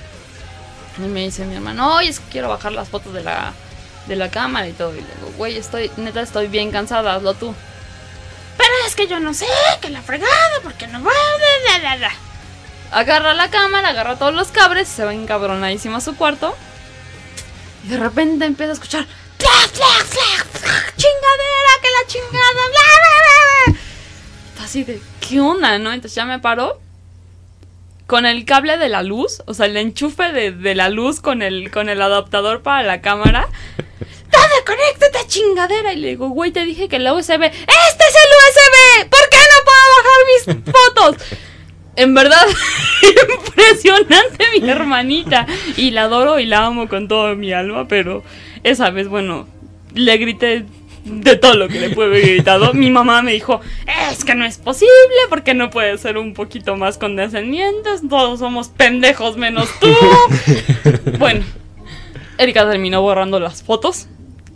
Y 0.98 1.02
me 1.02 1.24
dice 1.24 1.44
mi 1.44 1.54
hermano, 1.54 1.96
oye, 1.96 2.08
es 2.08 2.20
que 2.20 2.30
quiero 2.32 2.48
bajar 2.48 2.72
las 2.72 2.88
fotos 2.88 3.14
de 3.14 3.22
la, 3.22 3.52
de 4.06 4.16
la 4.16 4.30
cámara 4.30 4.68
y 4.68 4.72
todo. 4.72 4.92
Y 4.92 5.00
le 5.00 5.06
digo, 5.14 5.32
güey, 5.36 5.56
estoy, 5.56 5.90
neta, 5.96 6.20
estoy 6.20 6.48
bien 6.48 6.70
cansada, 6.70 7.14
hazlo 7.14 7.34
tú. 7.34 7.54
Pero 8.56 8.70
es 8.86 8.94
que 8.94 9.06
yo 9.06 9.20
no 9.20 9.32
sé, 9.32 9.46
que 9.80 9.88
la 9.88 10.02
fregada, 10.02 10.60
porque 10.62 10.86
no 10.86 10.98
va, 10.98 11.10
bla, 11.10 11.78
bla, 11.78 11.78
bla, 11.78 11.96
bla". 11.96 12.12
Agarra 12.92 13.34
la 13.34 13.48
cámara, 13.48 13.90
agarra 13.90 14.16
todos 14.16 14.34
los 14.34 14.48
cabres, 14.48 14.88
se 14.88 15.04
va 15.04 15.14
encabronadísimo 15.14 15.96
a 15.96 16.00
su 16.00 16.16
cuarto. 16.16 16.54
Y 17.84 17.88
de 17.88 17.96
repente 17.96 18.44
empieza 18.44 18.72
a 18.72 18.74
escuchar, 18.74 19.06
chingadera, 20.96 21.72
que 21.83 21.88
la 21.90 22.07
chingada, 22.07 22.53
bla, 22.53 22.87
bla, 23.00 23.12
bla". 23.66 23.81
Está 24.53 24.64
así 24.64 24.85
de, 24.85 25.00
¿qué 25.26 25.40
onda, 25.40 25.79
no? 25.79 25.92
Entonces 25.92 26.14
ya 26.14 26.24
me 26.24 26.38
paró 26.38 26.81
con 28.07 28.26
el 28.26 28.45
cable 28.45 28.76
de 28.76 28.88
la 28.88 29.03
luz, 29.03 29.43
o 29.47 29.55
sea, 29.55 29.66
el 29.66 29.76
enchufe 29.76 30.32
de, 30.32 30.51
de 30.51 30.74
la 30.74 30.88
luz 30.88 31.20
con 31.20 31.43
el, 31.43 31.70
con 31.70 31.88
el 31.88 32.03
adaptador 32.03 32.62
para 32.62 32.82
la 32.82 33.01
cámara. 33.01 33.49
¡Dale, 34.30 34.64
conéctate, 34.64 35.26
chingadera! 35.26 35.93
Y 35.93 35.97
le 35.97 36.09
digo, 36.09 36.28
güey, 36.28 36.51
te 36.51 36.64
dije 36.64 36.88
que 36.88 36.99
la 36.99 37.14
USB. 37.14 37.43
¡Este 37.43 37.55
es 37.64 38.16
el 38.16 38.30
USB! 38.41 39.09
¿Por 39.09 39.28
qué 39.28 39.38
no 39.38 39.64
puedo 39.64 39.86
bajar 39.97 40.64
mis 40.64 40.74
fotos? 40.74 41.38
En 41.97 42.14
verdad, 42.14 42.47
impresionante 43.47 44.45
mi 44.59 44.68
hermanita. 44.70 45.47
Y 45.76 45.91
la 45.91 46.05
adoro 46.05 46.38
y 46.38 46.47
la 46.47 46.66
amo 46.66 46.88
con 46.88 47.09
toda 47.09 47.34
mi 47.34 47.53
alma, 47.53 47.88
pero 47.88 48.22
esa 48.62 48.90
vez, 48.90 49.08
bueno, 49.08 49.46
le 49.94 50.16
grité 50.18 50.66
de 51.04 51.36
todo 51.36 51.54
lo 51.54 51.68
que 51.68 51.80
le 51.80 51.90
pude 51.90 52.06
haber 52.06 52.22
gritado. 52.22 52.72
Mi 52.74 52.90
mamá 52.90 53.22
me 53.22 53.32
dijo, 53.32 53.61
es 54.11 54.24
que 54.24 54.34
no 54.34 54.44
es 54.44 54.58
posible, 54.58 54.90
porque 55.28 55.54
no 55.54 55.70
puede 55.70 55.96
ser 55.98 56.18
un 56.18 56.34
poquito 56.34 56.76
más 56.76 56.98
condescendientes, 56.98 58.02
todos 58.08 58.38
somos 58.40 58.68
pendejos 58.68 59.36
menos 59.36 59.68
tú. 59.80 59.88
bueno, 61.18 61.44
Erika 62.38 62.68
terminó 62.68 63.02
borrando 63.02 63.40
las 63.40 63.62
fotos 63.62 64.06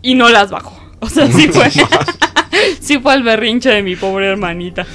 y 0.02 0.14
no 0.14 0.28
las 0.28 0.50
bajó. 0.50 0.78
O 1.00 1.08
sea, 1.08 1.30
sí 1.30 1.48
fue, 1.48 1.70
sí 2.80 2.98
fue 2.98 3.14
el 3.14 3.22
berrinche 3.22 3.70
de 3.70 3.82
mi 3.82 3.96
pobre 3.96 4.28
hermanita. 4.28 4.86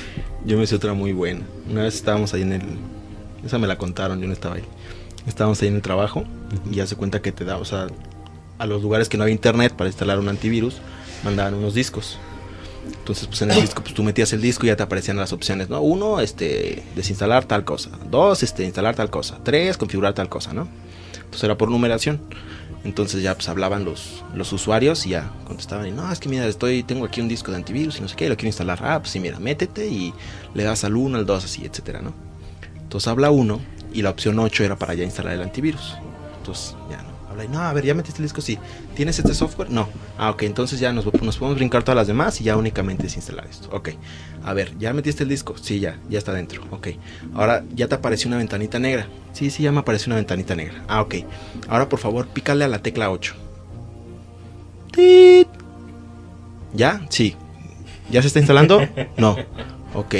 Yo 0.45 0.57
me 0.57 0.64
hice 0.64 0.76
otra 0.76 0.93
muy 0.93 1.12
buena. 1.12 1.41
Una 1.70 1.84
vez 1.84 1.95
estábamos 1.95 2.34
ahí 2.34 2.43
en 2.43 2.53
el. 2.53 2.62
Esa 3.45 3.57
me 3.57 3.68
la 3.68 3.78
contaron, 3.78 4.20
yo 4.20 4.28
no 4.28 4.34
estaba 4.34 4.55
ahí. 4.55 4.64
Estábamos 5.28 5.62
ahí 5.62 5.68
en 5.68 5.76
el 5.76 5.82
trabajo 5.82 6.24
y 6.72 6.76
ya 6.76 6.88
se 6.88 6.95
cuenta 6.95 7.22
que 7.22 7.32
te 7.32 7.45
da, 7.45 7.57
o 7.57 7.66
sea, 7.66 7.88
a 8.60 8.68
los 8.68 8.82
lugares 8.82 9.10
que 9.10 9.18
no 9.18 9.24
había 9.24 9.34
internet 9.34 9.74
para 9.76 9.89
instalar 9.89 10.20
un 10.20 10.30
antivirus, 10.30 10.78
mandaban 11.24 11.55
unos 11.55 11.74
discos. 11.74 12.20
Entonces, 12.86 13.28
pues 13.28 13.41
en 13.41 13.51
el 13.51 13.62
disco, 13.62 13.82
pues 13.82 13.93
tú 13.93 14.03
metías 14.03 14.32
el 14.34 14.41
disco 14.41 14.66
y 14.66 14.68
ya 14.68 14.76
te 14.76 14.84
aparecían 14.84 15.18
las 15.18 15.34
opciones, 15.34 15.70
¿no? 15.70 15.82
Uno, 15.82 16.20
este, 16.20 16.84
desinstalar 16.95 17.45
tal 17.45 17.64
cosa. 17.64 17.91
Dos, 18.10 18.43
este, 18.43 18.64
instalar 18.64 18.95
tal 18.95 19.10
cosa. 19.10 19.39
Tres, 19.43 19.78
configurar 19.78 20.14
tal 20.14 20.30
cosa, 20.30 20.53
¿no? 20.53 20.68
Entonces 21.16 21.43
era 21.43 21.57
por 21.57 21.70
numeración. 21.70 22.22
Entonces 22.84 23.22
ya 23.22 23.36
pues 23.36 23.49
hablaban 23.49 23.84
los, 23.84 24.24
los 24.34 24.53
usuarios 24.53 25.05
y 25.05 25.10
ya 25.10 25.32
contestaban 25.45 25.88
y 25.88 25.91
no, 25.91 26.10
es 26.10 26.20
que 26.20 26.30
mira, 26.30 26.47
estoy, 26.47 26.84
tengo 26.84 27.05
aquí 27.05 27.20
un 27.20 27.28
disco 27.28 27.51
de 27.51 27.57
antivirus 27.57 27.97
y 27.97 28.01
no 28.01 28.07
sé 28.07 28.16
qué, 28.16 28.30
lo 28.30 28.38
quiero 28.38 28.47
instalar. 28.47 28.80
Ah, 28.82 28.99
pues 28.99 29.12
sí, 29.12 29.20
mira, 29.20 29.38
métete 29.39 29.88
y 29.88 30.14
le 30.53 30.64
das 30.64 30.86
al 30.86 30.95
1, 30.95 31.18
al 31.18 31.26
2, 31.26 31.43
así, 31.45 31.66
etcétera, 31.66 32.01
¿no? 32.01 32.14
Entonces 32.82 33.07
habla 33.07 33.32
uno 33.32 33.60
y 33.93 34.01
la 34.01 34.12
opción 34.12 34.39
8 34.39 34.64
era 34.64 34.78
para 34.78 34.93
ya 34.93 35.03
instalar 35.03 35.34
el 35.34 35.41
antivirus. 35.41 35.97
Entonces 36.38 36.76
ya. 36.89 37.09
Habla 37.30 37.44
no, 37.46 37.60
a 37.60 37.72
ver, 37.74 37.86
ya 37.86 37.94
metiste 37.94 38.20
el 38.20 38.26
disco, 38.26 38.42
sí. 38.42 38.58
¿Tienes 38.96 39.20
este 39.20 39.36
software? 39.36 39.70
No. 39.70 39.88
Ah, 40.18 40.32
ok, 40.32 40.44
entonces 40.44 40.80
ya 40.80 40.92
nos 40.92 41.06
podemos 41.06 41.56
brincar 41.56 41.84
todas 41.84 41.96
las 41.96 42.08
demás 42.08 42.42
y 42.42 42.44
ya 42.44 42.58
únicamente 42.58 43.06
es 43.06 43.16
instalar 43.16 43.46
esto. 43.48 43.70
Ok. 43.72 43.90
A 44.44 44.54
ver, 44.54 44.76
¿ya 44.80 44.94
metiste 44.94 45.24
el 45.24 45.30
disco? 45.30 45.56
Sí, 45.58 45.80
ya, 45.80 46.00
ya 46.10 46.18
está 46.18 46.34
dentro. 46.34 46.64
Ok. 46.72 46.88
Ahora 47.36 47.64
ya 47.76 47.88
te 47.88 47.96
apareció 47.96 48.30
una 48.30 48.38
ventanita 48.38 48.80
negra. 48.80 49.08
Sí, 49.34 49.52
sí, 49.52 49.64
ya 49.64 49.72
me 49.72 49.80
apareció 49.80 50.10
una 50.10 50.16
ventanita 50.16 50.56
negra. 50.56 50.84
Ah, 50.88 51.02
ok. 51.02 51.16
Ahora 51.68 51.88
por 51.88 52.00
favor, 52.00 52.28
pícale 52.28 52.66
a 52.66 52.68
la 52.68 52.82
tecla 52.82 53.12
8. 53.12 53.36
¡Tit! 54.92 55.48
¿Ya? 56.74 57.06
Sí. 57.10 57.36
¿Ya 58.10 58.22
se 58.22 58.28
está 58.28 58.40
instalando? 58.40 58.82
No. 59.18 59.38
Ok. 59.94 60.16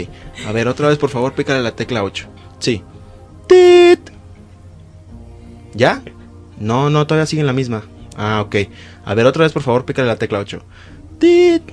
A 0.48 0.52
ver, 0.52 0.68
otra 0.68 0.90
vez 0.90 0.98
por 0.98 1.10
favor, 1.10 1.34
pícale 1.34 1.60
a 1.60 1.64
la 1.64 1.76
tecla 1.76 2.04
8. 2.04 2.28
Sí. 2.60 2.84
¡Tit! 3.48 4.12
¿Ya? 5.74 6.04
No, 6.60 6.90
no, 6.90 7.06
todavía 7.08 7.26
sigue 7.26 7.42
en 7.42 7.48
la 7.48 7.54
misma. 7.54 7.84
Ah, 8.18 8.42
ok. 8.42 8.56
A 9.06 9.14
ver, 9.14 9.26
otra 9.26 9.44
vez 9.44 9.54
por 9.54 9.64
favor, 9.64 9.86
pícale 9.86 10.08
la 10.08 10.18
tecla 10.18 10.40
8. 10.40 10.62
¡Tit! 11.20 11.64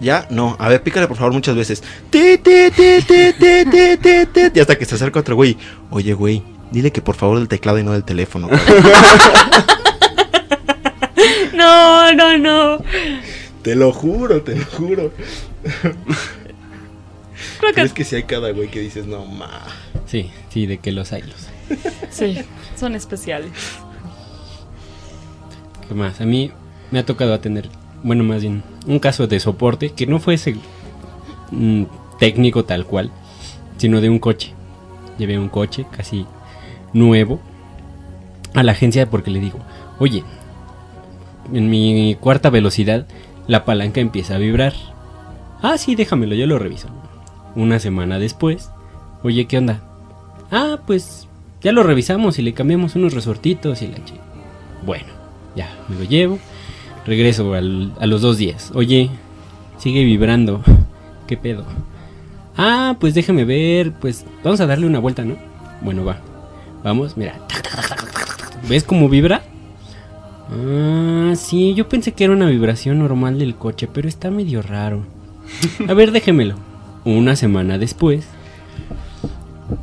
¿Ya? 0.00 0.26
No. 0.30 0.56
A 0.58 0.68
ver, 0.68 0.82
pícale 0.82 1.06
por 1.06 1.16
favor 1.18 1.32
muchas 1.32 1.54
veces. 1.54 1.82
¡Tit, 2.08 2.42
tit, 2.42 2.74
tit, 2.74 3.06
tit, 3.06 3.36
tit, 3.38 3.70
tit, 3.70 4.00
tit, 4.00 4.32
tit! 4.32 4.56
Y 4.56 4.60
hasta 4.60 4.76
que 4.78 4.84
se 4.86 4.94
acerca 4.94 5.20
otro 5.20 5.34
güey. 5.36 5.56
Oye, 5.90 6.14
güey, 6.14 6.42
dile 6.70 6.90
que 6.90 7.02
por 7.02 7.16
favor 7.16 7.38
del 7.38 7.48
teclado 7.48 7.78
y 7.78 7.84
no 7.84 7.92
del 7.92 8.04
teléfono. 8.04 8.48
cabrón". 8.48 8.66
No, 11.52 12.12
no, 12.14 12.38
no. 12.38 12.82
te 13.62 13.74
lo 13.74 13.92
juro, 13.92 14.40
te 14.40 14.56
lo 14.56 14.64
juro. 14.64 15.12
Creo 17.60 17.74
que 17.74 17.82
Es 17.82 17.92
que 17.92 18.04
si 18.04 18.16
hay 18.16 18.22
cada 18.22 18.50
güey 18.52 18.68
que 18.70 18.80
dices, 18.80 19.04
no, 19.06 19.26
ma. 19.26 19.66
Sí, 20.06 20.30
sí, 20.48 20.64
de 20.66 20.78
que 20.78 20.90
los 20.92 21.12
hay, 21.12 21.22
los 21.22 21.34
hay. 21.46 21.78
sí, 22.10 22.38
son 22.78 22.94
especiales. 22.94 23.50
¿Qué 25.90 25.96
más? 25.96 26.20
A 26.20 26.24
mí 26.24 26.52
me 26.92 27.00
ha 27.00 27.04
tocado 27.04 27.40
tener, 27.40 27.68
bueno, 28.04 28.22
más 28.22 28.42
bien, 28.42 28.62
un 28.86 29.00
caso 29.00 29.26
de 29.26 29.40
soporte 29.40 29.90
que 29.90 30.06
no 30.06 30.20
fuese 30.20 30.54
mm, 31.50 31.82
técnico 32.20 32.64
tal 32.64 32.86
cual, 32.86 33.10
sino 33.76 34.00
de 34.00 34.08
un 34.08 34.20
coche. 34.20 34.54
Llevé 35.18 35.36
un 35.36 35.48
coche 35.48 35.86
casi 35.90 36.26
nuevo 36.92 37.40
a 38.54 38.62
la 38.62 38.70
agencia 38.70 39.10
porque 39.10 39.32
le 39.32 39.40
digo, 39.40 39.58
oye, 39.98 40.22
en 41.52 41.68
mi 41.68 42.16
cuarta 42.20 42.50
velocidad 42.50 43.08
la 43.48 43.64
palanca 43.64 44.00
empieza 44.00 44.36
a 44.36 44.38
vibrar. 44.38 44.74
Ah, 45.60 45.76
sí, 45.76 45.96
déjamelo, 45.96 46.36
yo 46.36 46.46
lo 46.46 46.60
reviso. 46.60 46.86
Una 47.56 47.80
semana 47.80 48.20
después, 48.20 48.70
oye, 49.24 49.46
¿qué 49.46 49.58
onda? 49.58 49.82
Ah, 50.52 50.78
pues 50.86 51.26
ya 51.62 51.72
lo 51.72 51.82
revisamos 51.82 52.38
y 52.38 52.42
le 52.42 52.54
cambiamos 52.54 52.94
unos 52.94 53.12
resortitos 53.12 53.82
y 53.82 53.88
la 53.88 54.04
chica. 54.04 54.20
Bueno, 54.86 55.19
ya, 55.56 55.68
me 55.88 55.96
lo 55.96 56.04
llevo. 56.04 56.38
Regreso 57.06 57.54
al- 57.54 57.92
a 58.00 58.06
los 58.06 58.20
dos 58.22 58.36
días. 58.38 58.70
Oye, 58.74 59.10
sigue 59.78 60.04
vibrando. 60.04 60.62
¿Qué 61.26 61.36
pedo? 61.36 61.64
Ah, 62.56 62.96
pues 63.00 63.14
déjame 63.14 63.44
ver. 63.44 63.92
Pues 63.92 64.24
vamos 64.44 64.60
a 64.60 64.66
darle 64.66 64.86
una 64.86 64.98
vuelta, 64.98 65.24
¿no? 65.24 65.36
Bueno, 65.82 66.04
va. 66.04 66.18
Vamos, 66.84 67.16
mira. 67.16 67.34
¿Ves 68.68 68.84
cómo 68.84 69.08
vibra? 69.08 69.42
Ah, 70.52 71.32
sí, 71.36 71.74
yo 71.74 71.88
pensé 71.88 72.12
que 72.12 72.24
era 72.24 72.32
una 72.32 72.46
vibración 72.46 72.98
normal 72.98 73.38
del 73.38 73.54
coche, 73.54 73.88
pero 73.92 74.08
está 74.08 74.30
medio 74.30 74.62
raro. 74.62 75.04
A 75.88 75.94
ver, 75.94 76.10
déjemelo. 76.12 76.56
Una 77.04 77.34
semana 77.36 77.78
después. 77.78 78.26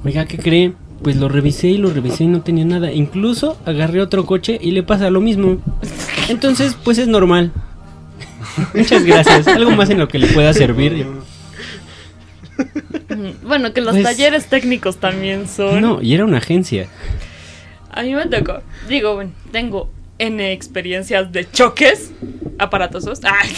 Oiga, 0.04 0.26
¿qué 0.26 0.38
cree? 0.38 0.74
Pues 1.02 1.16
lo 1.16 1.30
revisé 1.30 1.68
y 1.68 1.78
lo 1.78 1.92
revisé 1.92 2.24
y 2.24 2.28
no 2.28 2.42
tenía 2.42 2.66
nada. 2.66 2.92
Incluso 2.92 3.58
agarré 3.66 4.02
otro 4.02 4.26
coche 4.26 4.58
y 4.62 4.72
le 4.72 4.84
pasa 4.84 5.10
lo 5.10 5.22
mismo. 5.22 5.58
Entonces, 6.28 6.76
pues 6.84 6.98
es 6.98 7.08
normal. 7.08 7.52
Muchas 8.74 9.04
gracias. 9.06 9.48
Algo 9.48 9.72
más 9.72 9.90
en 9.90 10.00
lo 10.00 10.08
que 10.08 10.20
le 10.20 10.28
pueda 10.28 10.54
servir. 10.54 11.06
Mm, 13.10 13.48
Bueno, 13.48 13.74
que 13.74 13.82
los 13.82 13.92
Pues- 13.94 14.04
talleres 14.04 14.48
técnicos 14.48 14.98
también 14.98 15.48
son. 15.48 15.82
No, 15.82 16.02
y 16.02 16.14
era 16.14 16.26
una 16.26 16.38
agencia. 16.38 16.88
A 17.92 18.02
mí 18.04 18.14
me 18.16 18.26
tocó. 18.28 18.62
Digo, 18.90 19.16
bueno, 19.16 19.32
tengo 19.52 19.90
N 20.20 20.52
experiencias 20.52 21.32
de 21.32 21.50
choques 21.50 22.12
aparatosos. 22.60 23.20
Ay. 23.24 23.52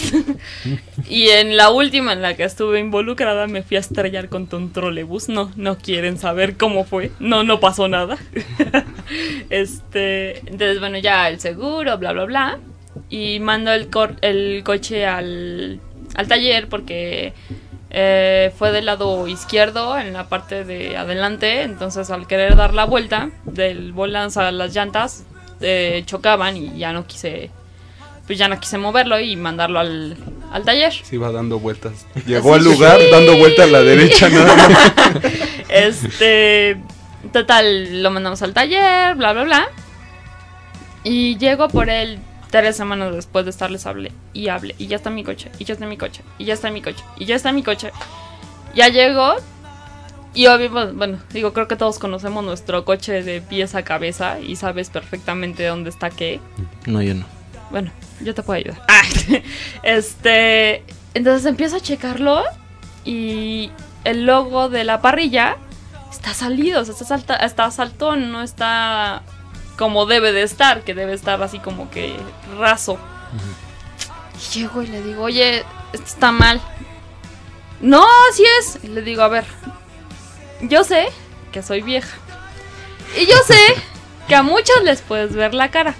y 1.08 1.28
en 1.30 1.56
la 1.56 1.70
última 1.70 2.12
en 2.12 2.20
la 2.22 2.36
que 2.36 2.44
estuve 2.44 2.80
involucrada 2.80 3.46
me 3.46 3.62
fui 3.62 3.76
a 3.78 3.80
estrellar 3.80 4.28
contra 4.28 4.58
un 4.58 4.72
trolebús. 4.72 5.28
No, 5.28 5.50
no 5.56 5.78
quieren 5.78 6.18
saber 6.18 6.56
cómo 6.56 6.84
fue. 6.84 7.10
No, 7.18 7.42
no 7.44 7.60
pasó 7.60 7.88
nada. 7.88 8.18
este, 9.50 10.38
entonces, 10.40 10.80
bueno, 10.80 10.98
ya 10.98 11.28
el 11.28 11.40
seguro, 11.40 11.98
bla, 11.98 12.12
bla, 12.12 12.24
bla. 12.24 12.58
Y 13.08 13.40
mando 13.40 13.72
el, 13.72 13.88
cor- 13.88 14.16
el 14.20 14.62
coche 14.64 15.06
al, 15.06 15.80
al 16.14 16.28
taller 16.28 16.68
porque 16.68 17.32
eh, 17.90 18.52
fue 18.56 18.72
del 18.72 18.86
lado 18.86 19.26
izquierdo 19.28 19.98
en 19.98 20.12
la 20.12 20.28
parte 20.28 20.64
de 20.64 20.96
adelante. 20.96 21.62
Entonces, 21.62 22.10
al 22.10 22.26
querer 22.26 22.56
dar 22.56 22.74
la 22.74 22.84
vuelta 22.84 23.30
del 23.44 23.92
volante 23.92 24.40
a 24.40 24.52
las 24.52 24.74
llantas, 24.74 25.24
eh, 25.60 26.02
chocaban 26.06 26.56
y 26.56 26.78
ya 26.78 26.92
no 26.92 27.06
quise. 27.06 27.50
Pues 28.26 28.38
ya 28.38 28.48
no 28.48 28.60
quise 28.60 28.78
moverlo 28.78 29.18
y 29.18 29.34
mandarlo 29.34 29.80
al, 29.80 30.16
al 30.52 30.64
taller. 30.64 30.92
Se 30.92 31.16
iba 31.16 31.32
dando 31.32 31.58
vueltas. 31.58 32.06
Llegó 32.26 32.54
al 32.54 32.62
lugar 32.62 33.00
dando 33.10 33.36
vueltas 33.36 33.66
a 33.66 33.70
la 33.70 33.82
derecha 33.82 34.28
nada 34.28 34.56
más. 34.56 34.80
Este. 35.68 36.76
Total, 37.32 38.02
lo 38.02 38.10
mandamos 38.10 38.42
al 38.42 38.54
taller, 38.54 39.14
bla, 39.14 39.32
bla, 39.32 39.44
bla. 39.44 39.68
Y 41.04 41.36
llego 41.38 41.68
por 41.68 41.88
él 41.90 42.18
tres 42.50 42.76
semanas 42.76 43.14
después 43.14 43.44
de 43.44 43.50
estarles 43.50 43.86
hable 43.86 44.12
y 44.32 44.48
hable. 44.48 44.74
Y 44.78 44.86
ya 44.86 44.96
está 44.96 45.10
mi 45.10 45.24
coche, 45.24 45.50
y 45.58 45.64
ya 45.64 45.74
está 45.74 45.86
mi 45.86 45.96
coche, 45.96 46.22
y 46.38 46.44
ya 46.44 46.54
está 46.54 46.70
mi 46.70 46.82
coche, 46.82 47.04
y 47.16 47.24
ya 47.24 47.36
está 47.36 47.52
mi 47.52 47.62
coche. 47.62 47.92
Ya 48.74 48.88
llegó. 48.88 49.36
Y 50.34 50.46
pues, 50.68 50.94
bueno, 50.94 51.18
digo, 51.32 51.52
creo 51.52 51.66
que 51.66 51.76
todos 51.76 51.98
conocemos 51.98 52.44
nuestro 52.44 52.84
coche 52.84 53.22
de 53.24 53.40
pies 53.40 53.74
a 53.74 53.82
cabeza 53.82 54.38
y 54.40 54.56
sabes 54.56 54.88
perfectamente 54.90 55.66
dónde 55.66 55.90
está 55.90 56.10
qué. 56.10 56.40
No, 56.86 57.02
yo 57.02 57.14
no. 57.14 57.24
Bueno, 57.70 57.90
yo 58.20 58.34
te 58.34 58.42
puedo 58.42 58.58
ayudar. 58.58 58.80
Ah, 58.88 59.02
este. 59.82 60.84
Entonces 61.14 61.46
empiezo 61.46 61.76
a 61.76 61.80
checarlo 61.80 62.42
y 63.04 63.70
el 64.04 64.24
logo 64.26 64.68
de 64.68 64.84
la 64.84 65.00
parrilla 65.00 65.56
está 66.12 66.34
salido, 66.34 66.82
o 66.82 66.84
sea, 66.84 66.92
está, 66.92 67.04
salta- 67.04 67.36
está 67.36 67.70
saltón, 67.70 68.30
no 68.30 68.42
está 68.42 69.22
como 69.76 70.06
debe 70.06 70.32
de 70.32 70.42
estar, 70.42 70.82
que 70.82 70.94
debe 70.94 71.14
estar 71.14 71.42
así 71.42 71.58
como 71.58 71.90
que 71.90 72.14
raso. 72.58 72.98
Y 74.36 74.58
llego 74.58 74.82
y 74.82 74.86
le 74.86 75.02
digo, 75.02 75.22
oye, 75.24 75.64
esto 75.92 76.06
está 76.06 76.30
mal. 76.32 76.60
No, 77.80 78.06
así 78.30 78.44
es. 78.60 78.78
Y 78.84 78.88
le 78.88 79.02
digo, 79.02 79.22
a 79.22 79.28
ver, 79.28 79.44
yo 80.62 80.84
sé 80.84 81.08
que 81.52 81.62
soy 81.62 81.82
vieja. 81.82 82.16
Y 83.18 83.26
yo 83.26 83.36
sé 83.46 83.58
que 84.28 84.34
a 84.34 84.42
muchos 84.42 84.82
les 84.84 85.02
puedes 85.02 85.34
ver 85.34 85.54
la 85.54 85.70
cara. 85.70 85.94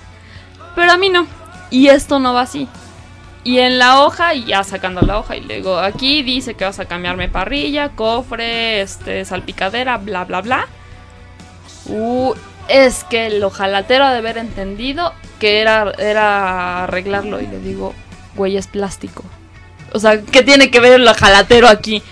Pero 0.75 0.93
a 0.93 0.97
mí 0.97 1.09
no. 1.09 1.27
Y 1.71 1.89
esto 1.89 2.19
no 2.19 2.35
va 2.35 2.43
así. 2.43 2.69
Y 3.43 3.59
en 3.59 3.79
la 3.79 4.03
hoja, 4.03 4.35
y 4.35 4.45
ya 4.45 4.63
sacando 4.65 5.01
la 5.01 5.19
hoja, 5.19 5.37
y 5.37 5.41
le 5.41 5.57
digo, 5.57 5.79
aquí 5.79 6.23
dice 6.23 6.55
que 6.55 6.65
vas 6.65 6.79
a 6.79 6.85
cambiarme 6.85 7.29
parrilla, 7.29 7.91
cofre, 7.91 8.83
este, 8.83 9.25
salpicadera, 9.25 9.97
bla, 9.97 10.25
bla, 10.25 10.43
bla. 10.43 10.69
Uh, 11.87 12.35
es 12.69 13.05
que 13.05 13.27
el 13.27 13.43
ojalatero 13.43 14.05
ha 14.05 14.13
de 14.13 14.19
haber 14.19 14.37
entendido 14.37 15.15
que 15.39 15.61
era, 15.61 15.93
era 15.99 16.85
arreglarlo. 16.85 17.41
Y 17.41 17.47
le 17.47 17.59
digo, 17.61 17.95
güey, 18.37 18.57
es 18.57 18.67
plástico. 18.67 19.25
O 19.93 19.99
sea, 19.99 20.21
¿qué 20.21 20.43
tiene 20.43 20.71
que 20.71 20.81
ver 20.81 20.93
el 20.93 21.09
ojalatero 21.09 21.69
aquí? 21.69 22.03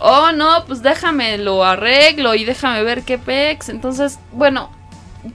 Oh, 0.00 0.32
no, 0.32 0.64
pues 0.66 0.82
déjame, 0.82 1.38
lo 1.38 1.64
arreglo 1.64 2.34
y 2.34 2.44
déjame 2.44 2.82
ver 2.82 3.02
qué 3.02 3.18
pex. 3.18 3.68
Entonces, 3.68 4.18
bueno, 4.32 4.70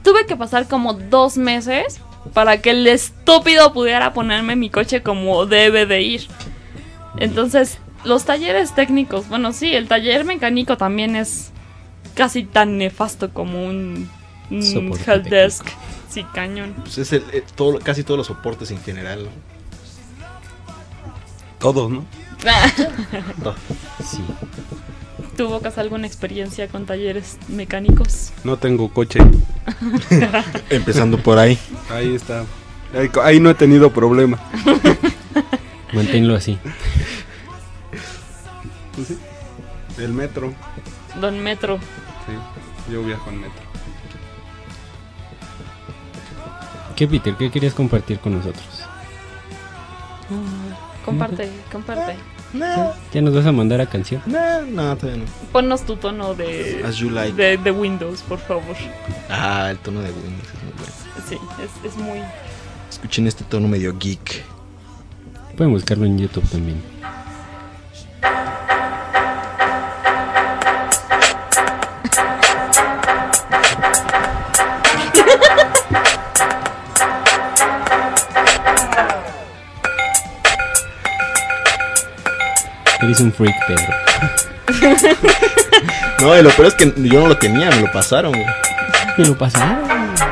tuve 0.03 0.25
que 0.25 0.35
pasar 0.35 0.67
como 0.67 0.93
dos 0.93 1.37
meses 1.37 1.99
para 2.33 2.61
que 2.61 2.71
el 2.71 2.87
estúpido 2.87 3.73
pudiera 3.73 4.13
ponerme 4.13 4.55
mi 4.55 4.69
coche 4.69 5.03
como 5.03 5.45
debe 5.45 5.85
de 5.85 6.01
ir. 6.01 6.27
Entonces, 7.17 7.79
los 8.03 8.25
talleres 8.25 8.73
técnicos, 8.73 9.27
bueno, 9.27 9.53
sí, 9.53 9.73
el 9.73 9.87
taller 9.87 10.25
mecánico 10.25 10.77
también 10.77 11.15
es 11.15 11.51
casi 12.15 12.43
tan 12.43 12.77
nefasto 12.77 13.33
como 13.33 13.65
un, 13.65 14.09
un 14.49 14.63
Soporte 14.63 15.11
help 15.11 15.25
desk. 15.25 15.67
Sí, 16.09 16.23
cañón. 16.33 16.73
Pues 16.81 16.97
es 16.99 17.11
el, 17.13 17.23
eh, 17.33 17.43
todo, 17.55 17.79
casi 17.79 18.03
todos 18.03 18.19
los 18.19 18.27
soportes 18.27 18.69
en 18.71 18.81
general. 18.81 19.27
Todos, 21.59 21.89
¿no? 21.89 22.05
Sí. 24.03 24.23
¿Tuvo 25.37 25.61
Cas 25.61 25.77
alguna 25.77 26.05
experiencia 26.05 26.67
con 26.67 26.85
talleres 26.85 27.37
mecánicos? 27.47 28.31
No 28.43 28.57
tengo 28.57 28.89
coche. 28.89 29.19
Empezando 30.69 31.17
por 31.17 31.39
ahí. 31.39 31.57
Ahí 31.89 32.13
está. 32.13 32.43
Ahí, 32.93 33.09
ahí 33.23 33.39
no 33.39 33.49
he 33.49 33.55
tenido 33.55 33.91
problema. 33.91 34.39
Manténlo 35.93 36.35
así. 36.35 36.59
Pues 38.95 39.07
sí. 39.07 39.17
El 39.97 40.13
metro. 40.13 40.53
Don 41.19 41.39
Metro. 41.41 41.77
Sí. 41.77 42.91
Yo 42.91 43.03
viajo 43.03 43.29
en 43.29 43.41
metro. 43.41 43.63
¿Qué, 46.95 47.07
Peter? 47.07 47.35
¿Qué 47.35 47.49
querías 47.49 47.73
compartir 47.73 48.19
con 48.19 48.33
nosotros? 48.33 48.65
Comparte, 51.05 51.49
comparte. 51.71 52.15
¿Ya 53.13 53.21
nos 53.21 53.33
vas 53.33 53.45
a 53.45 53.51
mandar 53.51 53.81
a 53.81 53.87
canción? 53.87 54.21
No, 54.25 54.61
no, 54.61 54.95
todavía 54.95 55.23
no. 55.23 55.29
Ponnos 55.51 55.81
tu 55.85 55.95
tono 55.95 56.35
de, 56.35 56.83
As 56.85 56.97
you 56.97 57.09
like. 57.09 57.35
de, 57.35 57.57
de 57.57 57.71
Windows, 57.71 58.21
por 58.21 58.39
favor. 58.39 58.75
Ah, 59.29 59.69
el 59.71 59.77
tono 59.79 60.01
de 60.01 60.11
Windows 60.11 60.47
es 60.47 60.63
muy 60.63 60.73
bueno. 60.73 60.93
Sí, 61.27 61.37
es, 61.63 61.91
es 61.91 61.97
muy... 61.97 62.19
Escuchen 62.89 63.27
este 63.27 63.43
tono 63.43 63.67
medio 63.67 63.97
geek. 63.97 64.43
Pueden 65.57 65.73
buscarlo 65.73 66.05
en 66.05 66.17
YouTube 66.19 66.47
también. 66.49 66.81
Eres 83.13 83.21
un 83.25 83.31
freak, 83.31 83.55
Pedro. 83.67 83.93
No, 86.21 86.39
y 86.39 86.41
lo 86.41 86.49
peor 86.51 86.69
es 86.69 86.73
que 86.75 86.91
yo 86.97 87.21
no 87.21 87.27
lo 87.27 87.37
tenía, 87.37 87.69
me 87.69 87.81
lo 87.81 87.91
pasaron, 87.91 88.31
güey. 88.31 88.45
¿Me 89.17 89.25
lo 89.25 89.37
pasaron? 89.37 89.85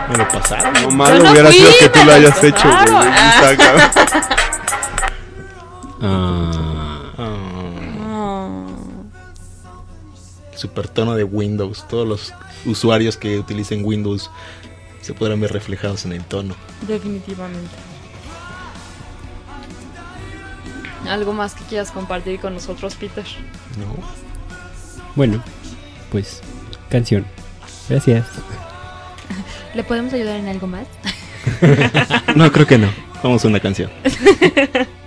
Me 0.10 0.18
lo 0.18 0.28
pasaron. 0.28 0.74
Yo 0.76 0.90
malo 0.90 1.22
no 1.24 1.32
hubiera 1.32 1.50
fui, 1.50 1.58
sido 1.60 1.72
que 1.80 1.90
tú 1.90 2.00
lo 2.06 2.14
hayas 2.14 2.44
hecho, 2.44 2.68
güey. 2.68 3.08
Ah, 3.12 3.52
Ah, 6.02 7.00
Oh. 7.18 8.66
super 10.56 10.88
tono 10.88 11.16
de 11.16 11.24
Windows. 11.26 11.86
Todos 11.90 12.08
los 12.08 12.34
usuarios 12.66 13.18
que 13.18 13.38
utilicen 13.38 13.84
Windows 13.86 14.32
se 15.02 15.14
podrán 15.14 15.42
ver 15.42 15.52
reflejados 15.54 16.06
en 16.06 16.14
el 16.14 16.24
tono. 16.24 16.56
Definitivamente. 16.88 17.70
¿Algo 21.12 21.34
más 21.34 21.56
que 21.56 21.66
quieras 21.66 21.92
compartir 21.92 22.40
con 22.40 22.54
nosotros, 22.54 22.96
Peter? 22.96 23.26
¿No? 23.78 24.02
bueno, 25.14 25.44
pues, 26.10 26.40
canción. 26.90 27.26
Gracias. 27.90 28.26
¿Le 29.76 29.84
podemos 29.84 30.14
ayudar 30.14 30.38
en 30.38 30.48
algo 30.48 30.68
más? 30.68 30.88
No, 32.36 32.50
creo 32.52 32.66
que 32.66 32.78
no. 32.78 32.88
Vamos 33.22 33.44
a 33.44 33.50
una 33.50 33.60
canción. 33.60 33.92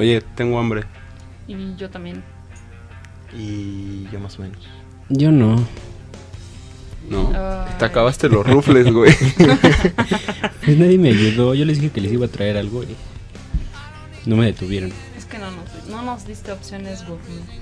Oye, 0.00 0.22
tengo 0.34 0.58
hambre. 0.58 0.84
Y 1.46 1.76
yo 1.76 1.90
también. 1.90 2.24
Y 3.36 4.08
yo 4.10 4.18
más 4.18 4.38
o 4.38 4.42
menos. 4.42 4.66
Yo 5.10 5.30
no. 5.30 5.62
No. 7.10 7.30
Ay. 7.34 7.74
Te 7.78 7.84
acabaste 7.84 8.30
los 8.30 8.46
rufles, 8.46 8.90
güey. 8.90 9.14
Pues 10.64 10.78
nadie 10.78 10.96
me 10.96 11.10
ayudó. 11.10 11.54
Yo 11.54 11.66
les 11.66 11.80
dije 11.80 11.92
que 11.92 12.00
les 12.00 12.12
iba 12.12 12.24
a 12.24 12.28
traer 12.30 12.56
algo 12.56 12.82
y 12.82 12.96
no 14.24 14.36
me 14.36 14.46
detuvieron. 14.46 14.90
Es 15.18 15.26
que 15.26 15.38
no 15.38 15.50
nos, 15.50 15.86
no 15.88 16.00
nos 16.00 16.26
diste 16.26 16.50
opciones 16.50 17.06
gourmet. 17.06 17.60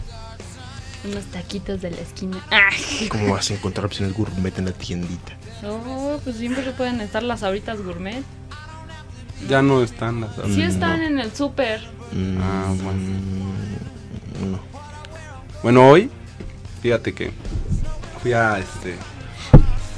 Unos 1.05 1.25
taquitos 1.27 1.81
de 1.81 1.91
la 1.91 2.01
esquina. 2.01 2.45
¡Ay! 2.51 3.09
¿Cómo 3.09 3.33
vas 3.33 3.51
a 3.51 3.55
encontrar 3.55 3.87
opciones 3.87 4.15
gourmet 4.15 4.57
en 4.59 4.67
la 4.67 4.73
tiendita? 4.73 5.37
No, 5.63 6.21
pues 6.23 6.37
siempre 6.37 6.71
pueden 6.73 7.01
estar 7.01 7.23
las 7.25 7.41
sabritas 7.41 7.83
gourmet. 7.83 8.23
Ya 9.49 9.63
no 9.63 9.83
están 9.83 10.21
las 10.23 10.35
Sí 10.35 10.61
Mm, 10.63 10.69
están 10.69 11.01
no. 11.01 11.07
en 11.07 11.19
el 11.19 11.33
súper. 11.35 11.81
Mm, 12.13 12.39
Ah, 12.41 12.75
bueno. 12.83 13.01
No. 14.51 14.61
Bueno, 15.63 15.89
hoy, 15.89 16.11
fíjate 16.83 17.13
que 17.13 17.31
fui 18.23 18.33
a 18.33 18.59
este. 18.59 18.97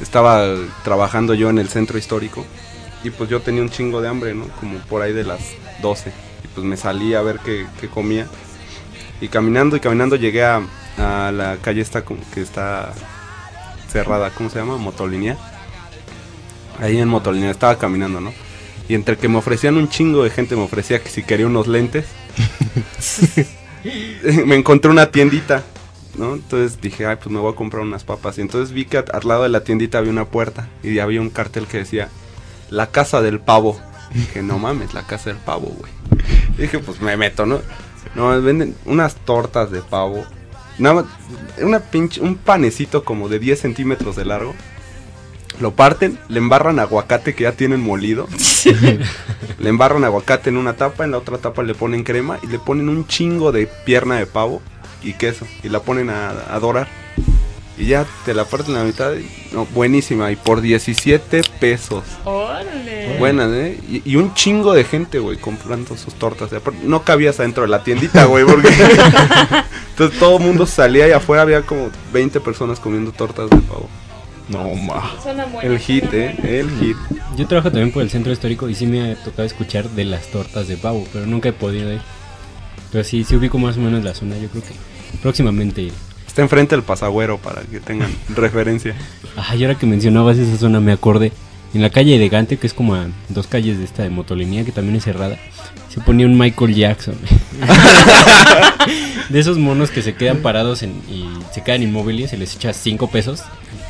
Estaba 0.01 0.55
trabajando 0.82 1.34
yo 1.34 1.51
en 1.51 1.59
el 1.59 1.68
centro 1.68 1.99
histórico 1.99 2.45
y 3.05 3.11
pues 3.11 3.28
yo 3.28 3.41
tenía 3.41 3.62
un 3.62 3.70
chingo 3.70 4.01
de 4.01 4.09
hambre, 4.09 4.34
¿no? 4.34 4.47
Como 4.59 4.78
por 4.80 5.03
ahí 5.03 5.12
de 5.12 5.24
las 5.24 5.41
12. 5.82 6.11
Y 6.45 6.49
pues 6.49 6.66
me 6.66 6.76
salí 6.76 7.14
a 7.14 7.20
ver 7.22 7.38
qué, 7.45 7.66
qué 7.80 7.88
comía. 7.88 8.26
Y 9.20 9.28
caminando 9.28 9.76
y 9.76 9.80
caminando 9.80 10.16
llegué 10.16 10.43
a, 10.45 10.62
a 10.97 11.30
la 11.32 11.59
calle 11.61 11.82
esta 11.82 12.03
como 12.03 12.20
que 12.32 12.41
está 12.41 12.93
cerrada, 13.93 14.30
¿cómo 14.30 14.49
se 14.49 14.59
llama? 14.59 14.78
Motolinía. 14.78 15.36
Ahí 16.80 16.97
en 16.99 17.09
Motolinía 17.09 17.51
estaba 17.51 17.76
caminando, 17.76 18.20
¿no? 18.22 18.32
Y 18.91 18.97
entre 18.97 19.16
que 19.16 19.28
me 19.28 19.38
ofrecían 19.38 19.76
un 19.76 19.88
chingo 19.88 20.24
de 20.24 20.30
gente, 20.30 20.57
me 20.57 20.62
ofrecía 20.62 21.01
que 21.01 21.11
si 21.11 21.22
quería 21.22 21.47
unos 21.47 21.68
lentes. 21.68 22.07
me 24.47 24.57
encontré 24.57 24.91
una 24.91 25.12
tiendita, 25.12 25.62
¿no? 26.16 26.34
Entonces 26.34 26.80
dije, 26.80 27.07
ay, 27.07 27.14
pues 27.14 27.30
me 27.30 27.38
voy 27.38 27.53
a 27.53 27.55
comprar 27.55 27.84
unas 27.84 28.03
papas. 28.03 28.38
Y 28.38 28.41
entonces 28.41 28.74
vi 28.74 28.86
que 28.86 28.99
al 28.99 29.28
lado 29.28 29.45
de 29.45 29.49
la 29.49 29.62
tiendita 29.62 29.99
había 29.99 30.11
una 30.11 30.24
puerta 30.24 30.68
y 30.82 30.99
había 30.99 31.20
un 31.20 31.30
cartel 31.30 31.68
que 31.68 31.78
decía, 31.78 32.09
la 32.68 32.88
casa 32.88 33.22
del 33.22 33.38
pavo. 33.38 33.80
Dije, 34.12 34.43
no 34.43 34.59
mames, 34.59 34.93
la 34.93 35.07
casa 35.07 35.30
del 35.30 35.38
pavo, 35.38 35.72
güey. 35.78 35.93
Dije, 36.59 36.80
pues 36.80 37.01
me 37.01 37.16
meto, 37.16 37.47
¿no? 37.47 37.61
No, 38.16 38.43
venden 38.43 38.74
unas 38.86 39.14
tortas 39.14 39.70
de 39.70 39.82
pavo. 39.82 40.24
Nada 40.78 40.97
más, 40.97 41.05
una 41.62 41.78
pinche, 41.78 42.20
un 42.22 42.34
panecito 42.34 43.05
como 43.05 43.28
de 43.28 43.38
10 43.38 43.61
centímetros 43.61 44.16
de 44.16 44.24
largo. 44.24 44.53
Lo 45.61 45.73
parten, 45.73 46.19
le 46.29 46.39
embarran 46.39 46.79
aguacate 46.79 47.35
que 47.35 47.45
ya 47.45 47.53
tienen 47.53 47.81
molido. 47.81 48.27
le 49.59 49.69
embarran 49.69 50.05
aguacate 50.05 50.49
en 50.51 50.57
una 50.57 50.75
tapa, 50.75 51.05
en 51.05 51.11
la 51.11 51.19
otra 51.19 51.39
tapa 51.39 51.63
le 51.63 51.75
ponen 51.75 52.03
crema 52.03 52.39
y 52.43 52.47
le 52.47 52.59
ponen 52.59 52.89
un 52.89 53.07
chingo 53.07 53.53
de 53.53 53.67
pierna 53.85 54.17
de 54.17 54.27
pavo 54.27 54.63
y 55.03 55.13
queso. 55.13 55.47
Y 55.63 55.69
la 55.69 55.81
ponen 55.81 56.09
a, 56.11 56.31
a 56.51 56.59
dorar. 56.61 56.89
Y 57.77 57.87
ya 57.87 58.07
te 58.27 58.35
la 58.35 58.45
parten 58.45 58.75
la 58.75 58.85
mitad. 58.85 59.13
y- 59.15 59.27
no, 59.55 59.67
buenísima. 59.67 60.31
Y 60.33 60.37
por 60.37 60.61
17 60.61 61.43
pesos. 61.61 62.05
¡Órale! 62.25 63.17
Buenas, 63.19 63.51
¿eh? 63.53 63.79
Y, 63.89 64.03
y 64.13 64.17
un 64.17 64.33
chingo 64.35 64.73
de 64.75 64.85
gente, 64.85 65.19
güey, 65.19 65.37
comprando 65.39 65.97
sus 65.97 66.15
tortas. 66.15 66.51
No 66.85 67.03
cabías 67.05 67.39
adentro 67.41 67.63
de 67.65 67.69
la 67.69 67.83
tiendita, 67.83 68.25
güey, 68.27 68.45
porque... 68.45 68.69
Entonces 69.91 70.19
todo 70.19 70.39
el 70.39 70.43
mundo 70.45 70.65
salía 70.67 71.09
y 71.09 71.13
afuera 71.13 71.43
había 71.43 71.63
como 71.63 71.91
20 72.13 72.41
personas 72.41 72.81
comiendo 72.81 73.13
tortas 73.13 73.51
de 73.51 73.57
pavo. 73.59 73.89
No, 74.51 74.75
ma. 74.75 75.15
Suena. 75.23 75.47
El 75.63 75.79
hit, 75.79 76.13
¿eh? 76.13 76.35
El 76.43 76.71
hit. 76.79 76.97
Yo 77.37 77.47
trabajo 77.47 77.71
también 77.71 77.93
por 77.93 78.03
el 78.03 78.11
centro 78.11 78.33
histórico 78.33 78.69
y 78.69 78.75
sí 78.75 78.87
me 78.87 79.13
ha 79.13 79.15
tocado 79.17 79.45
escuchar 79.45 79.89
de 79.91 80.05
las 80.05 80.27
tortas 80.29 80.67
de 80.67 80.77
pavo, 80.77 81.07
pero 81.13 81.27
nunca 81.27 81.49
he 81.49 81.53
podido 81.53 81.93
ir. 81.93 82.01
Pero 82.91 83.05
sí, 83.05 83.23
sí 83.23 83.37
ubico 83.37 83.59
más 83.59 83.77
o 83.77 83.81
menos 83.81 84.03
la 84.03 84.13
zona, 84.15 84.37
yo 84.39 84.49
creo 84.49 84.65
que 84.65 84.75
próximamente 85.23 85.83
iré. 85.83 85.95
Está 86.27 86.43
enfrente 86.43 86.75
del 86.75 86.85
pasagüero 86.85 87.39
para 87.39 87.63
que 87.63 87.81
tengan 87.81 88.11
referencia. 88.35 88.95
Ah, 89.37 89.55
y 89.55 89.63
ahora 89.65 89.79
que 89.79 89.87
mencionabas 89.87 90.39
esa 90.39 90.57
zona 90.57 90.81
me 90.81 90.93
acordé. 90.93 91.33
En 91.73 91.83
la 91.83 91.91
calle 91.91 92.19
de 92.19 92.29
Gante, 92.29 92.57
que 92.57 92.67
es 92.67 92.75
como 92.75 92.97
a 92.97 93.07
dos 93.29 93.47
calles 93.47 93.79
de 93.79 93.85
esta 93.85 94.03
de 94.03 94.11
Motolinía, 94.11 94.65
que 94.65 94.73
también 94.73 94.97
es 94.97 95.05
cerrada, 95.05 95.39
se 95.89 96.01
ponía 96.01 96.27
un 96.27 96.37
Michael 96.37 96.75
Jackson. 96.75 97.15
de 99.29 99.39
esos 99.41 99.59
monos 99.59 99.91
que 99.91 100.03
se 100.03 100.14
quedan 100.14 100.39
parados 100.39 100.83
en- 100.83 101.03
y 101.09 101.29
se 101.53 101.62
quedan 101.62 101.83
inmóviles, 101.83 102.31
se 102.31 102.37
les 102.37 102.55
echa 102.57 102.73
cinco 102.73 103.09
pesos 103.11 103.43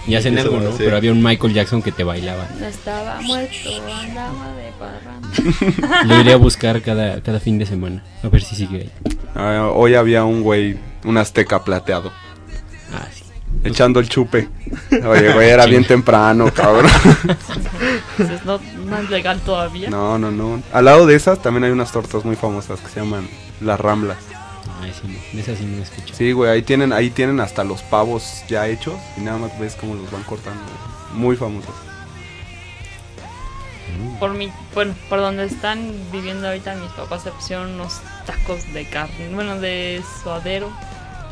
y 0.07 0.15
hacen 0.15 0.37
Eso, 0.39 0.49
algo, 0.49 0.61
¿no? 0.61 0.71
Pero 0.77 0.97
había 0.97 1.13
un 1.13 1.23
Michael 1.23 1.53
Jackson 1.55 1.83
que 1.83 1.93
te 1.93 2.05
bailaba. 2.05 2.47
No 2.59 2.67
estaba 2.67 3.21
muerto, 3.21 3.71
andaba 4.03 4.53
de 4.55 4.73
parranda. 4.79 6.05
Lo 6.15 6.21
iré 6.21 6.33
a 6.33 6.37
buscar 6.37 6.81
cada, 6.83 7.23
cada 7.23 7.41
fin 7.41 7.59
de 7.59 7.67
semana. 7.67 8.03
A 8.23 8.29
ver 8.29 8.43
si 8.43 8.57
sigue 8.57 8.79
ahí. 8.79 8.91
Ah, 9.35 9.71
hoy 9.73 9.95
había 9.95 10.25
un 10.25 10.43
güey, 10.43 10.77
un 11.05 11.17
azteca 11.19 11.63
plateado, 11.65 12.11
Ah, 12.93 13.07
sí. 13.13 13.23
echando 13.63 14.01
el 14.01 14.09
chupe. 14.09 14.49
Oye, 15.07 15.33
güey, 15.33 15.49
era 15.51 15.67
bien 15.67 15.85
temprano, 15.85 16.51
cabrón. 16.53 16.91
Entonces, 18.19 18.45
no, 18.45 18.59
no 18.87 18.99
es 18.99 19.11
legal 19.11 19.39
todavía. 19.41 19.89
No, 19.91 20.19
no, 20.19 20.31
no. 20.31 20.63
Al 20.73 20.85
lado 20.85 21.07
de 21.07 21.15
esas 21.15 21.41
también 21.41 21.65
hay 21.65 21.71
unas 21.71 21.93
tortas 21.93 22.25
muy 22.25 22.37
famosas 22.37 22.81
que 22.81 22.89
se 22.89 23.01
llaman 23.01 23.29
las 23.61 23.79
Ramblas. 23.79 24.19
Ay, 24.81 24.95
sí. 25.01 25.19
De 25.33 25.41
esa 25.43 25.57
sí 25.57 25.65
no 25.65 25.83
escucho. 25.83 26.15
Sí, 26.15 26.33
güey, 26.33 26.51
ahí 26.51 26.63
tienen, 26.63 26.93
ahí 26.93 27.11
tienen 27.11 27.41
hasta 27.41 27.65
los 27.65 27.83
pavos 27.83 28.45
ya 28.49 28.67
hechos 28.69 28.95
y 29.17 29.21
nada 29.21 29.39
más 29.39 29.59
ves 29.59 29.77
cómo 29.77 29.95
los 29.95 30.11
van 30.11 30.23
cortando. 30.23 30.63
Muy 31.15 31.37
famosos. 31.37 31.75
Por 34.19 34.35
mi, 34.35 34.53
bueno, 34.75 34.95
por 35.09 35.19
donde 35.19 35.45
están 35.45 35.93
viviendo 36.13 36.47
ahorita 36.47 36.75
mis 36.77 36.93
papás 36.93 37.23
se 37.23 37.31
pusieron 37.31 37.75
unos 37.75 38.01
tacos 38.25 38.73
de 38.73 38.89
carne, 38.89 39.31
bueno, 39.35 39.59
de 39.59 40.03
suadero, 40.23 40.71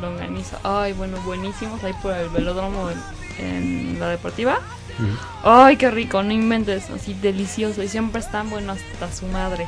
longaniza. 0.00 0.58
Ay, 0.64 0.92
bueno, 0.92 1.18
buenísimos 1.24 1.82
ahí 1.84 1.92
por 2.02 2.14
el 2.14 2.28
velódromo 2.30 2.90
en, 2.90 3.44
en 3.44 4.00
la 4.00 4.08
deportiva. 4.08 4.58
Ujú. 4.98 5.16
Ay, 5.44 5.76
qué 5.76 5.90
rico, 5.90 6.22
no 6.22 6.32
inventes, 6.32 6.90
así 6.90 7.14
delicioso 7.14 7.82
y 7.82 7.88
siempre 7.88 8.20
están 8.20 8.50
buenos 8.50 8.78
hasta 8.92 9.14
su 9.14 9.26
madre. 9.26 9.66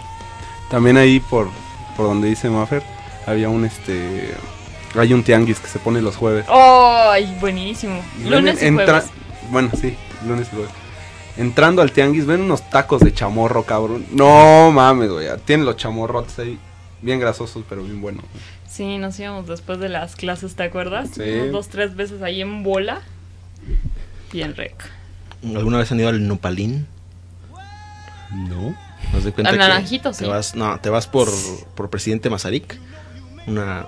También 0.71 0.97
ahí 0.97 1.21
por, 1.21 1.49
por 1.97 2.07
donde 2.07 2.29
dice 2.29 2.51
Maffer, 2.51 2.83
había 3.27 3.49
un 3.49 3.65
este. 3.65 4.35
Hay 4.97 5.13
un 5.13 5.23
tianguis 5.23 5.61
que 5.61 5.69
se 5.69 5.79
pone 5.79 6.01
los 6.03 6.17
jueves. 6.17 6.45
Ay, 6.49 7.37
buenísimo. 7.41 8.03
Lunes 8.25 8.61
y 8.63 8.67
Entra- 8.67 9.01
jueves. 9.03 9.11
Bueno, 9.51 9.71
sí, 9.81 9.97
lunes 10.27 10.49
y 10.53 10.57
jueves. 10.57 10.71
Entrando 11.37 11.81
al 11.81 11.93
tianguis, 11.93 12.27
ven 12.27 12.41
unos 12.41 12.69
tacos 12.71 13.01
de 13.01 13.15
chamorro, 13.15 13.63
cabrón. 13.65 14.05
No 14.11 14.71
mames, 14.73 15.11
güey. 15.11 15.29
Tienen 15.45 15.65
los 15.65 15.77
chamorrotes 15.77 16.39
ahí. 16.41 16.59
Bien 17.03 17.19
grasosos, 17.21 17.65
pero 17.69 17.83
bien 17.83 18.01
buenos. 18.01 18.25
Sí, 18.69 18.99
nos 18.99 19.19
íbamos 19.19 19.47
después 19.47 19.79
de 19.79 19.89
las 19.89 20.17
clases, 20.17 20.55
¿te 20.55 20.65
acuerdas? 20.65 21.11
Sí. 21.15 21.23
Unos 21.23 21.53
dos, 21.53 21.69
tres 21.69 21.97
veces 21.97 22.21
ahí 22.23 22.41
en 22.43 22.63
bola. 22.63 23.01
Bien 24.33 24.55
rico. 24.57 24.85
¿Alguna 25.45 25.79
vez 25.79 25.91
han 25.93 26.01
ido 26.01 26.09
al 26.09 26.27
Nopalín? 26.27 26.87
No. 28.33 28.77
¿Nos 29.13 29.25
de 29.25 29.33
cuenta 29.33 29.51
Al 29.51 29.57
que 29.57 29.59
Naranjito, 29.59 30.11
te 30.11 30.19
sí. 30.19 30.25
vas, 30.27 30.55
no, 30.55 30.79
te 30.81 30.91
vas 30.91 31.07
por, 31.07 31.29
por 31.75 31.91
Presidente 31.91 32.29
Mazarik, 32.31 32.79
una, 33.51 33.87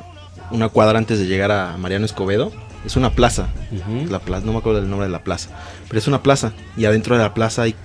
una 0.51 0.69
cuadra 0.69 0.99
antes 0.99 1.19
de 1.19 1.27
llegar 1.27 1.51
a 1.51 1.77
Mariano 1.77 2.05
Escobedo. 2.05 2.53
Es 2.85 2.97
una 2.97 3.11
plaza, 3.11 3.49
la 4.09 4.19
plaza, 4.19 4.45
no 4.45 4.53
me 4.53 4.59
acuerdo 4.59 4.81
del 4.81 4.91
nombre 4.91 5.07
de 5.07 5.13
la 5.13 5.23
plaza, 5.23 5.51
pero 5.87 6.01
es 6.01 6.09
una 6.09 6.21
plaza 6.21 6.53
y 6.77 6.85
adentro 6.85 7.17
de 7.17 7.23
la 7.23 7.33
plaza 7.33 7.63
hay 7.63 7.77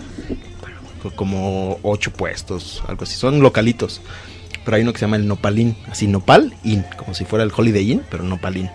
como 1.15 1.79
ocho 1.83 2.11
puestos, 2.11 2.83
algo 2.87 3.03
así, 3.03 3.15
son 3.15 3.39
localitos. 3.41 4.01
Pero 4.65 4.75
hay 4.75 4.83
uno 4.83 4.91
que 4.91 4.99
se 4.99 5.05
llama 5.05 5.15
el 5.15 5.27
Nopalín, 5.27 5.77
así 5.89 6.07
Nopal 6.07 6.53
Inn, 6.63 6.83
como 6.97 7.13
si 7.13 7.25
fuera 7.25 7.43
el 7.43 7.51
Holiday 7.55 7.91
Inn, 7.91 8.01
pero 8.09 8.23
Nopalín. 8.23 8.69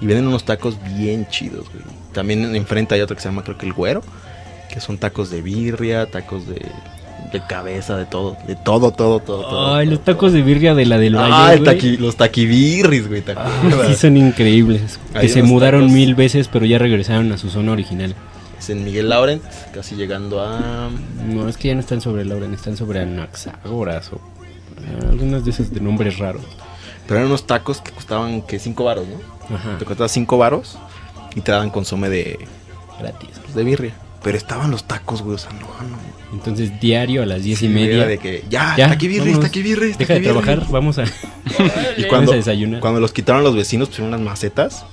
Y 0.00 0.06
venden 0.06 0.28
unos 0.28 0.44
tacos 0.44 0.76
bien 0.96 1.26
chidos, 1.28 1.68
güey. 1.72 1.84
También 2.12 2.54
enfrente 2.54 2.94
hay 2.94 3.00
otro 3.00 3.16
que 3.16 3.22
se 3.22 3.28
llama 3.28 3.42
creo 3.42 3.58
que 3.58 3.66
el 3.66 3.72
Güero, 3.72 4.02
que 4.72 4.80
son 4.80 4.98
tacos 4.98 5.30
de 5.30 5.42
birria, 5.42 6.10
tacos 6.10 6.46
de, 6.46 6.60
de 7.30 7.40
cabeza, 7.46 7.96
de 7.96 8.06
todo, 8.06 8.36
de 8.46 8.56
todo, 8.56 8.90
todo, 8.92 9.20
todo, 9.20 9.42
todo. 9.42 9.74
Ay, 9.74 9.86
los 9.86 10.02
tacos 10.04 10.32
de 10.32 10.42
birria 10.42 10.74
de 10.74 10.86
la 10.86 10.98
del 10.98 11.16
Valle. 11.16 11.32
Ah, 11.34 11.52
el 11.54 11.60
güey. 11.64 11.78
taqui- 11.78 11.98
los 11.98 12.16
taquibirris, 12.16 13.08
güey, 13.08 13.22
¿te 13.22 13.32
Ah, 13.32 13.50
sí, 13.88 13.94
son 13.94 14.16
increíbles. 14.16 14.98
Que 15.18 15.28
se 15.28 15.42
mudaron 15.42 15.82
tacos. 15.82 15.92
mil 15.94 16.14
veces, 16.14 16.48
pero 16.48 16.64
ya 16.66 16.78
regresaron 16.78 17.30
a 17.32 17.38
su 17.38 17.48
zona 17.50 17.72
original. 17.72 18.14
Es 18.58 18.70
en 18.70 18.84
Miguel 18.84 19.08
Laurent, 19.08 19.42
casi 19.72 19.94
llegando 19.96 20.40
a... 20.42 20.88
No, 21.26 21.48
es 21.48 21.56
que 21.56 21.68
ya 21.68 21.74
no 21.74 21.80
están 21.80 22.00
sobre 22.00 22.24
Lauren, 22.24 22.54
están 22.54 22.76
sobre 22.76 23.00
Anaxágoras 23.00 24.12
o 24.12 24.20
ah, 24.78 25.06
algunos 25.10 25.44
de 25.44 25.50
esos 25.50 25.70
de 25.72 25.80
nombres 25.80 26.18
raros. 26.18 26.42
Pero 27.06 27.16
eran 27.18 27.26
unos 27.28 27.46
tacos 27.46 27.80
que 27.80 27.90
costaban 27.90 28.42
que 28.42 28.58
5 28.60 28.84
varos, 28.84 29.04
¿no? 29.08 29.56
Ajá, 29.56 29.78
Te 29.78 29.84
costaba 29.84 30.08
5 30.08 30.38
varos 30.38 30.78
y 31.34 31.40
te 31.40 31.50
daban 31.50 31.70
consome 31.70 32.08
de, 32.08 32.38
gratis. 33.00 33.30
de 33.54 33.64
birria. 33.64 33.94
Pero 34.22 34.38
estaban 34.38 34.70
los 34.70 34.84
tacos, 34.84 35.20
güey, 35.22 35.34
o 35.34 35.38
sea, 35.38 35.50
no, 35.54 35.60
no. 35.60 35.96
Entonces, 36.32 36.80
diario 36.80 37.22
a 37.22 37.26
las 37.26 37.42
diez 37.44 37.60
y 37.62 37.66
Sí, 37.66 37.72
media. 37.72 37.96
era 37.96 38.06
de 38.06 38.18
que, 38.18 38.42
ya, 38.48 38.74
Ya, 38.76 38.88
taquibirris, 38.88 39.24
vámonos. 39.26 39.44
taquibirris, 39.44 39.98
Deja 39.98 40.14
de 40.14 40.20
trabajar, 40.20 40.66
vamos 40.70 40.98
a, 40.98 41.04
Y 41.96 42.04
cuando, 42.04 42.12
Vamos 42.12 42.32
a 42.32 42.36
desayunar. 42.36 42.80
cuando 42.80 43.00
los 43.00 43.12
quitaron 43.12 43.42
los 43.44 43.54
vecinos, 43.54 43.88
pusieron 43.88 44.08
unas 44.14 44.20
macetas, 44.22 44.84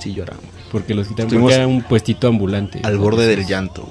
sí 0.00 0.14
lloramos. 0.14 0.44
porque 0.70 0.94
los 0.94 1.06
quitaron. 1.08 1.26
Estuvimos 1.26 1.50
Porque 1.50 1.56
era 1.56 1.66
un 1.66 1.82
puestito 1.82 2.28
ambulante. 2.28 2.80
Al 2.84 2.96
borde 2.96 3.26
del 3.26 3.44
llanto. 3.46 3.88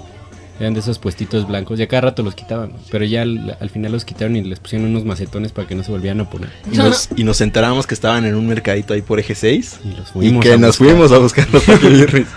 Eran 0.61 0.75
de 0.75 0.79
esos 0.79 0.99
puestitos 0.99 1.47
blancos 1.47 1.79
y 1.79 1.83
a 1.83 1.87
cada 1.87 2.01
rato 2.01 2.21
los 2.21 2.35
quitaban. 2.35 2.73
Pero 2.91 3.03
ya 3.03 3.23
al, 3.23 3.57
al 3.59 3.69
final 3.71 3.91
los 3.91 4.05
quitaron 4.05 4.35
y 4.35 4.43
les 4.43 4.59
pusieron 4.59 4.87
unos 4.87 5.03
macetones 5.05 5.51
para 5.51 5.67
que 5.67 5.73
no 5.73 5.83
se 5.83 5.91
volvieran 5.91 6.19
a 6.21 6.29
poner. 6.29 6.49
Y 6.71 6.77
nos, 6.77 7.09
y 7.17 7.23
nos 7.23 7.41
enteramos 7.41 7.87
que 7.87 7.95
estaban 7.95 8.25
en 8.25 8.35
un 8.35 8.45
mercadito 8.47 8.93
ahí 8.93 9.01
por 9.01 9.19
eje 9.19 9.33
6. 9.33 9.79
Y 9.83 9.87
los 9.89 10.09
Y 10.09 10.11
fuimos 10.11 10.43
que 10.45 10.53
a 10.53 10.57
nos 10.57 10.77
buscar. 10.77 10.87
fuimos 10.87 11.11
a 11.11 11.17
buscar 11.17 11.47
los 11.51 11.65
taquibirris. 11.65 12.27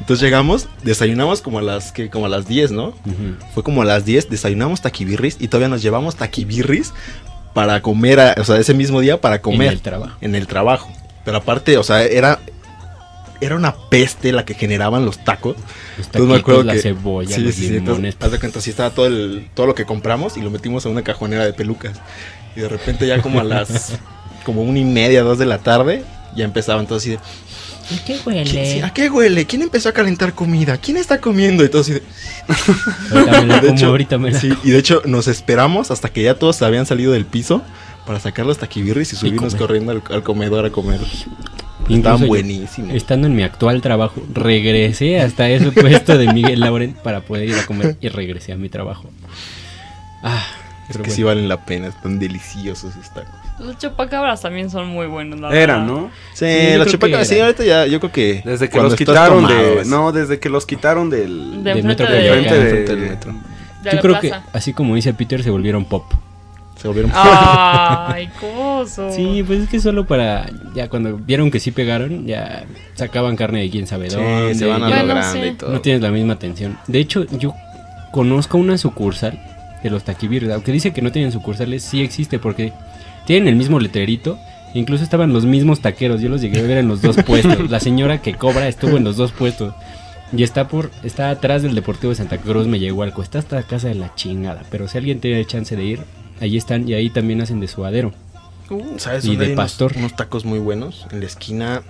Entonces 0.00 0.20
llegamos, 0.24 0.66
desayunamos 0.82 1.40
como 1.40 1.60
a 1.60 1.62
las 1.62 1.92
que 1.92 2.10
como 2.10 2.26
a 2.26 2.28
las 2.28 2.48
10, 2.48 2.72
¿no? 2.72 2.94
Fue 3.54 3.62
como 3.62 3.82
a 3.82 3.84
las 3.84 4.04
10, 4.04 4.28
desayunamos 4.28 4.82
taquibirris 4.82 5.36
y 5.38 5.46
todavía 5.48 5.68
nos 5.68 5.80
llevamos 5.80 6.16
taquibirris 6.16 6.92
para 7.54 7.80
comer, 7.82 8.18
a- 8.20 8.34
o 8.38 8.44
sea, 8.44 8.56
ese 8.58 8.74
mismo 8.74 9.00
día 9.00 9.20
para 9.20 9.40
comer 9.40 9.68
En 9.68 9.72
el 9.74 9.80
trabajo. 9.80 10.16
en 10.20 10.34
el 10.34 10.46
trabajo. 10.46 10.90
Pero 11.24 11.36
aparte, 11.38 11.76
o 11.78 11.82
sea, 11.82 12.02
era 12.02 12.40
era 13.40 13.54
una 13.56 13.74
peste 13.74 14.32
la 14.32 14.44
que 14.44 14.54
generaban 14.54 15.04
los 15.04 15.24
tacos. 15.24 15.56
Los 15.96 16.06
Entonces 16.06 16.28
me 16.30 16.36
acuerdo 16.36 16.62
la 16.64 16.72
que 16.74 16.80
cebolla, 16.80 17.36
sí, 17.36 17.42
los 17.42 17.54
sí, 17.54 17.68
sí, 17.68 17.76
entonces, 17.76 17.96
limones. 18.02 18.16
haz 18.20 18.32
de 18.32 18.38
cuenta, 18.40 18.60
sí 18.60 18.70
estaba 18.70 18.90
todo 18.90 19.06
el 19.06 19.48
todo 19.54 19.66
lo 19.66 19.74
que 19.74 19.84
compramos 19.84 20.36
y 20.36 20.40
lo 20.42 20.50
metimos 20.50 20.84
en 20.86 20.92
una 20.92 21.02
cajonera 21.02 21.44
de 21.44 21.52
pelucas. 21.52 22.00
Y 22.56 22.60
de 22.60 22.68
repente 22.68 23.06
ya 23.06 23.20
como 23.22 23.40
a 23.40 23.44
las 23.44 23.92
como 24.44 24.62
una 24.62 24.78
y 24.78 24.84
media, 24.84 25.22
dos 25.22 25.38
de 25.38 25.46
la 25.46 25.58
tarde, 25.58 26.02
ya 26.34 26.44
empezaba 26.44 26.80
entonces 26.80 27.18
así 27.18 27.96
de 27.96 28.02
¿Qué 28.06 28.18
¿Quién- 28.22 28.46
sí, 28.46 28.80
¿A 28.82 28.92
qué 28.92 29.08
huele? 29.08 29.46
¿Quién 29.46 29.62
empezó 29.62 29.88
a 29.88 29.92
calentar 29.92 30.34
comida? 30.34 30.76
¿Quién 30.76 30.98
está 30.98 31.20
comiendo? 31.22 31.64
Y 31.64 31.70
todo 31.70 31.80
así 31.80 31.94
de- 31.94 32.02
Ahorita 33.10 33.40
me 33.40 33.46
la 33.46 33.54
de 33.60 33.60
como, 33.68 33.74
hecho, 33.78 33.86
ahorita 33.86 34.18
me 34.18 34.30
la 34.32 34.38
sí, 34.40 34.52
y 34.62 34.70
de 34.72 34.78
hecho 34.78 35.00
nos 35.06 35.26
esperamos 35.26 35.90
hasta 35.90 36.10
que 36.10 36.22
ya 36.22 36.34
todos 36.34 36.60
habían 36.60 36.84
salido 36.84 37.12
del 37.12 37.24
piso 37.24 37.62
para 38.06 38.20
sacar 38.20 38.44
los 38.44 38.58
taquibirris 38.58 39.14
y 39.14 39.16
subirnos 39.16 39.54
comer. 39.54 39.58
corriendo 39.66 39.92
al, 39.92 40.02
al 40.10 40.22
comedor 40.22 40.66
a 40.66 40.70
comer. 40.70 41.00
Estaban 41.88 42.26
buenísimos. 42.26 42.94
Estando 42.94 43.26
en 43.26 43.36
mi 43.36 43.42
actual 43.42 43.80
trabajo, 43.80 44.22
regresé 44.34 45.20
hasta 45.20 45.48
ese 45.48 45.70
puesto 45.72 46.18
de 46.18 46.32
Miguel 46.32 46.60
Lauren 46.60 46.94
para 47.02 47.20
poder 47.22 47.48
ir 47.48 47.54
a 47.56 47.66
comer 47.66 47.96
y 48.00 48.08
regresé 48.08 48.52
a 48.52 48.56
mi 48.56 48.68
trabajo. 48.68 49.10
Ah, 50.22 50.42
Es 50.82 50.88
pero 50.88 51.04
que 51.04 51.08
bueno. 51.10 51.14
sí 51.16 51.22
valen 51.22 51.48
la 51.48 51.64
pena, 51.64 51.88
están 51.88 52.18
deliciosos 52.18 52.94
esos 52.96 53.12
tacos. 53.14 53.34
Los 53.60 53.78
chupacabras 53.78 54.40
también 54.42 54.70
son 54.70 54.86
muy 54.88 55.06
buenos, 55.06 55.40
la 55.40 55.52
Eran. 55.54 55.86
¿no? 55.86 56.10
Sí, 56.34 56.46
Sí, 56.46 56.76
los 56.76 56.88
chupacabras, 56.88 57.26
sí, 57.28 57.40
ahorita 57.40 57.64
ya, 57.64 57.86
yo 57.86 57.98
creo 58.00 58.12
que. 58.12 58.42
Desde 58.44 58.68
que 58.68 58.78
los 58.80 58.94
quitaron 58.94 59.46
de... 59.46 59.82
No, 59.86 60.12
desde 60.12 60.38
que 60.38 60.48
los 60.48 60.64
quitaron 60.66 61.10
del... 61.10 61.60
Metro 61.62 62.06
de, 62.06 62.18
de- 62.20 62.84
del 62.84 62.98
metro. 62.98 63.32
de 63.82 63.90
Yo 63.92 64.00
creo 64.00 64.20
plaza. 64.20 64.44
que, 64.52 64.56
así 64.58 64.72
como 64.72 64.94
dice 64.94 65.12
Peter, 65.14 65.42
se 65.42 65.50
volvieron 65.50 65.84
pop. 65.86 66.04
Se 66.80 66.86
volvieron. 66.88 67.10
Ay, 67.14 68.28
coso. 68.40 69.10
Sí, 69.12 69.42
pues 69.46 69.60
es 69.64 69.68
que 69.68 69.80
solo 69.80 70.06
para. 70.06 70.48
Ya 70.74 70.88
cuando 70.88 71.16
vieron 71.16 71.50
que 71.50 71.60
sí 71.60 71.70
pegaron, 71.72 72.26
ya 72.26 72.64
sacaban 72.94 73.36
carne 73.36 73.60
de 73.60 73.70
quién 73.70 73.86
sabe 73.86 74.10
Sí, 74.10 74.16
dónde. 74.16 74.54
se 74.54 74.66
van 74.66 74.82
a 74.84 74.88
lo 74.88 74.94
Bueno, 74.96 75.14
grande 75.14 75.42
sí. 75.42 75.48
y 75.48 75.54
todo. 75.56 75.72
No 75.72 75.80
tienes 75.80 76.02
la 76.02 76.10
misma 76.10 76.34
atención. 76.34 76.78
De 76.86 76.98
hecho, 77.00 77.24
yo 77.38 77.54
conozco 78.12 78.58
una 78.58 78.78
sucursal 78.78 79.38
de 79.82 79.90
los 79.90 80.04
taquibirris. 80.04 80.50
Aunque 80.50 80.72
dice 80.72 80.92
que 80.92 81.02
no 81.02 81.10
tienen 81.12 81.32
sucursales, 81.32 81.82
sí 81.82 82.00
existe 82.02 82.38
porque 82.38 82.72
tienen 83.26 83.48
el 83.48 83.56
mismo 83.56 83.80
letrerito. 83.80 84.38
Incluso 84.74 85.02
estaban 85.02 85.32
los 85.32 85.44
mismos 85.46 85.80
taqueros. 85.80 86.20
Yo 86.20 86.28
los 86.28 86.40
llegué 86.42 86.60
a 86.60 86.62
ver 86.62 86.78
en 86.78 86.88
los 86.88 87.02
dos 87.02 87.16
puestos. 87.26 87.70
La 87.70 87.80
señora 87.80 88.22
que 88.22 88.34
cobra 88.34 88.68
estuvo 88.68 88.96
en 88.96 89.04
los 89.04 89.16
dos 89.16 89.32
puestos. 89.32 89.74
Y 90.30 90.42
está 90.42 90.68
por 90.68 90.90
está 91.04 91.30
atrás 91.30 91.62
del 91.62 91.74
Deportivo 91.74 92.10
de 92.10 92.16
Santa 92.16 92.36
Cruz, 92.36 92.66
me 92.66 92.78
llegó 92.78 93.02
algo. 93.02 93.22
Está 93.22 93.38
hasta 93.38 93.62
casa 93.62 93.88
de 93.88 93.94
la 93.94 94.14
chingada. 94.14 94.62
Pero 94.70 94.86
si 94.86 94.98
alguien 94.98 95.20
tiene 95.20 95.42
chance 95.46 95.74
de 95.74 95.84
ir, 95.84 96.00
ahí 96.40 96.56
están 96.56 96.88
y 96.88 96.94
ahí 96.94 97.10
también 97.10 97.40
hacen 97.40 97.60
de 97.60 97.68
suadero. 97.68 98.12
¿Sabes 98.98 99.24
Y 99.24 99.28
dónde 99.28 99.40
de 99.44 99.46
hay 99.46 99.52
unos- 99.54 99.64
pastor. 99.64 99.92
Unos, 99.96 100.14
tacos 100.16 100.44
muy 100.44 100.58
buenos. 100.58 101.06
En 101.10 101.20
la 101.20 101.26
esquina 101.26 101.82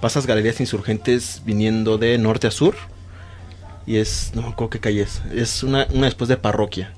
pasas 0.00 0.26
Galerías 0.26 0.60
Insurgentes 0.60 1.42
viniendo 1.44 1.98
de 1.98 2.16
norte 2.18 2.46
a 2.46 2.50
sur. 2.50 2.74
Y 3.86 3.96
es, 3.96 4.32
no 4.34 4.42
me 4.42 4.48
acuerdo 4.48 4.70
qué 4.70 4.80
calle 4.80 5.02
es. 5.02 5.22
Es 5.34 5.62
una, 5.62 5.86
una 5.92 6.06
después 6.06 6.28
de 6.28 6.36
parroquia. 6.36 6.92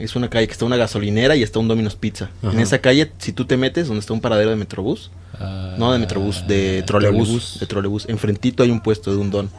Es 0.00 0.16
una 0.16 0.28
calle 0.30 0.46
que 0.46 0.52
está 0.52 0.64
una 0.64 0.76
gasolinera 0.76 1.36
y 1.36 1.42
está 1.42 1.58
un 1.58 1.68
Domino's 1.68 1.94
Pizza. 1.94 2.30
Ajá. 2.42 2.52
En 2.52 2.60
esa 2.60 2.78
calle, 2.78 3.12
si 3.18 3.32
tú 3.32 3.44
te 3.44 3.56
metes, 3.56 3.86
donde 3.86 4.00
está 4.00 4.12
un 4.12 4.20
paradero 4.20 4.50
de 4.50 4.56
Metrobús. 4.56 5.10
Ah, 5.38 5.74
No 5.78 5.92
de 5.92 5.98
Metrobús, 5.98 6.46
de 6.46 6.82
trolebús. 6.86 7.58
De 7.60 7.66
trolebús. 7.66 8.08
Enfrentito 8.08 8.62
hay 8.62 8.70
un 8.70 8.80
puesto 8.80 9.10
de 9.10 9.18
un 9.18 9.30
don. 9.30 9.50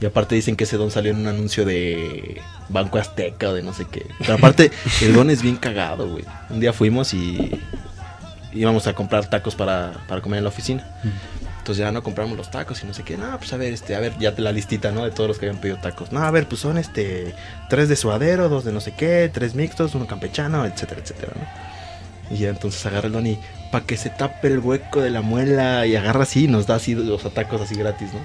Y 0.00 0.06
aparte 0.06 0.34
dicen 0.34 0.56
que 0.56 0.64
ese 0.64 0.76
don 0.76 0.90
salió 0.90 1.12
en 1.12 1.18
un 1.18 1.26
anuncio 1.26 1.64
de 1.64 2.40
Banco 2.68 2.98
Azteca 2.98 3.48
o 3.50 3.54
de 3.54 3.62
no 3.62 3.72
sé 3.72 3.86
qué. 3.90 4.06
Pero 4.18 4.34
aparte, 4.34 4.70
el 5.02 5.12
don 5.14 5.30
es 5.30 5.42
bien 5.42 5.56
cagado, 5.56 6.08
güey. 6.08 6.24
Un 6.50 6.60
día 6.60 6.72
fuimos 6.72 7.14
y 7.14 7.50
íbamos 8.52 8.86
a 8.86 8.94
comprar 8.94 9.28
tacos 9.30 9.54
para, 9.54 9.92
para 10.08 10.20
comer 10.20 10.38
en 10.38 10.44
la 10.44 10.50
oficina. 10.50 10.86
Entonces 11.68 11.84
ya 11.84 11.92
no 11.92 12.02
compramos 12.02 12.34
los 12.34 12.50
tacos 12.50 12.82
y 12.82 12.86
no 12.86 12.94
sé 12.94 13.02
qué. 13.02 13.18
No, 13.18 13.36
pues 13.36 13.52
a 13.52 13.58
ver, 13.58 13.74
este, 13.74 13.94
a 13.94 14.00
ver, 14.00 14.16
ya 14.18 14.32
la 14.38 14.52
listita, 14.52 14.90
¿no? 14.90 15.04
De 15.04 15.10
todos 15.10 15.28
los 15.28 15.38
que 15.38 15.44
habían 15.44 15.60
pedido 15.60 15.76
tacos. 15.76 16.12
No, 16.12 16.20
a 16.20 16.30
ver, 16.30 16.48
pues 16.48 16.62
son 16.62 16.78
este, 16.78 17.34
tres 17.68 17.90
de 17.90 17.96
suadero, 17.96 18.48
dos 18.48 18.64
de 18.64 18.72
no 18.72 18.80
sé 18.80 18.92
qué, 18.92 19.30
tres 19.30 19.54
mixtos, 19.54 19.94
uno 19.94 20.06
campechano, 20.06 20.64
etcétera, 20.64 21.02
etcétera. 21.02 21.32
Y 22.30 22.46
entonces 22.46 22.86
agarra 22.86 23.08
el 23.08 23.12
don 23.12 23.26
y 23.26 23.38
para 23.70 23.84
que 23.84 23.98
se 23.98 24.08
tape 24.08 24.48
el 24.48 24.60
hueco 24.60 25.02
de 25.02 25.10
la 25.10 25.20
muela 25.20 25.84
y 25.84 25.94
agarra 25.94 26.22
así 26.22 26.48
nos 26.48 26.66
da 26.66 26.76
así 26.76 26.94
los 26.94 27.22
tacos 27.34 27.60
así 27.60 27.74
gratis, 27.74 28.14
¿no? 28.14 28.20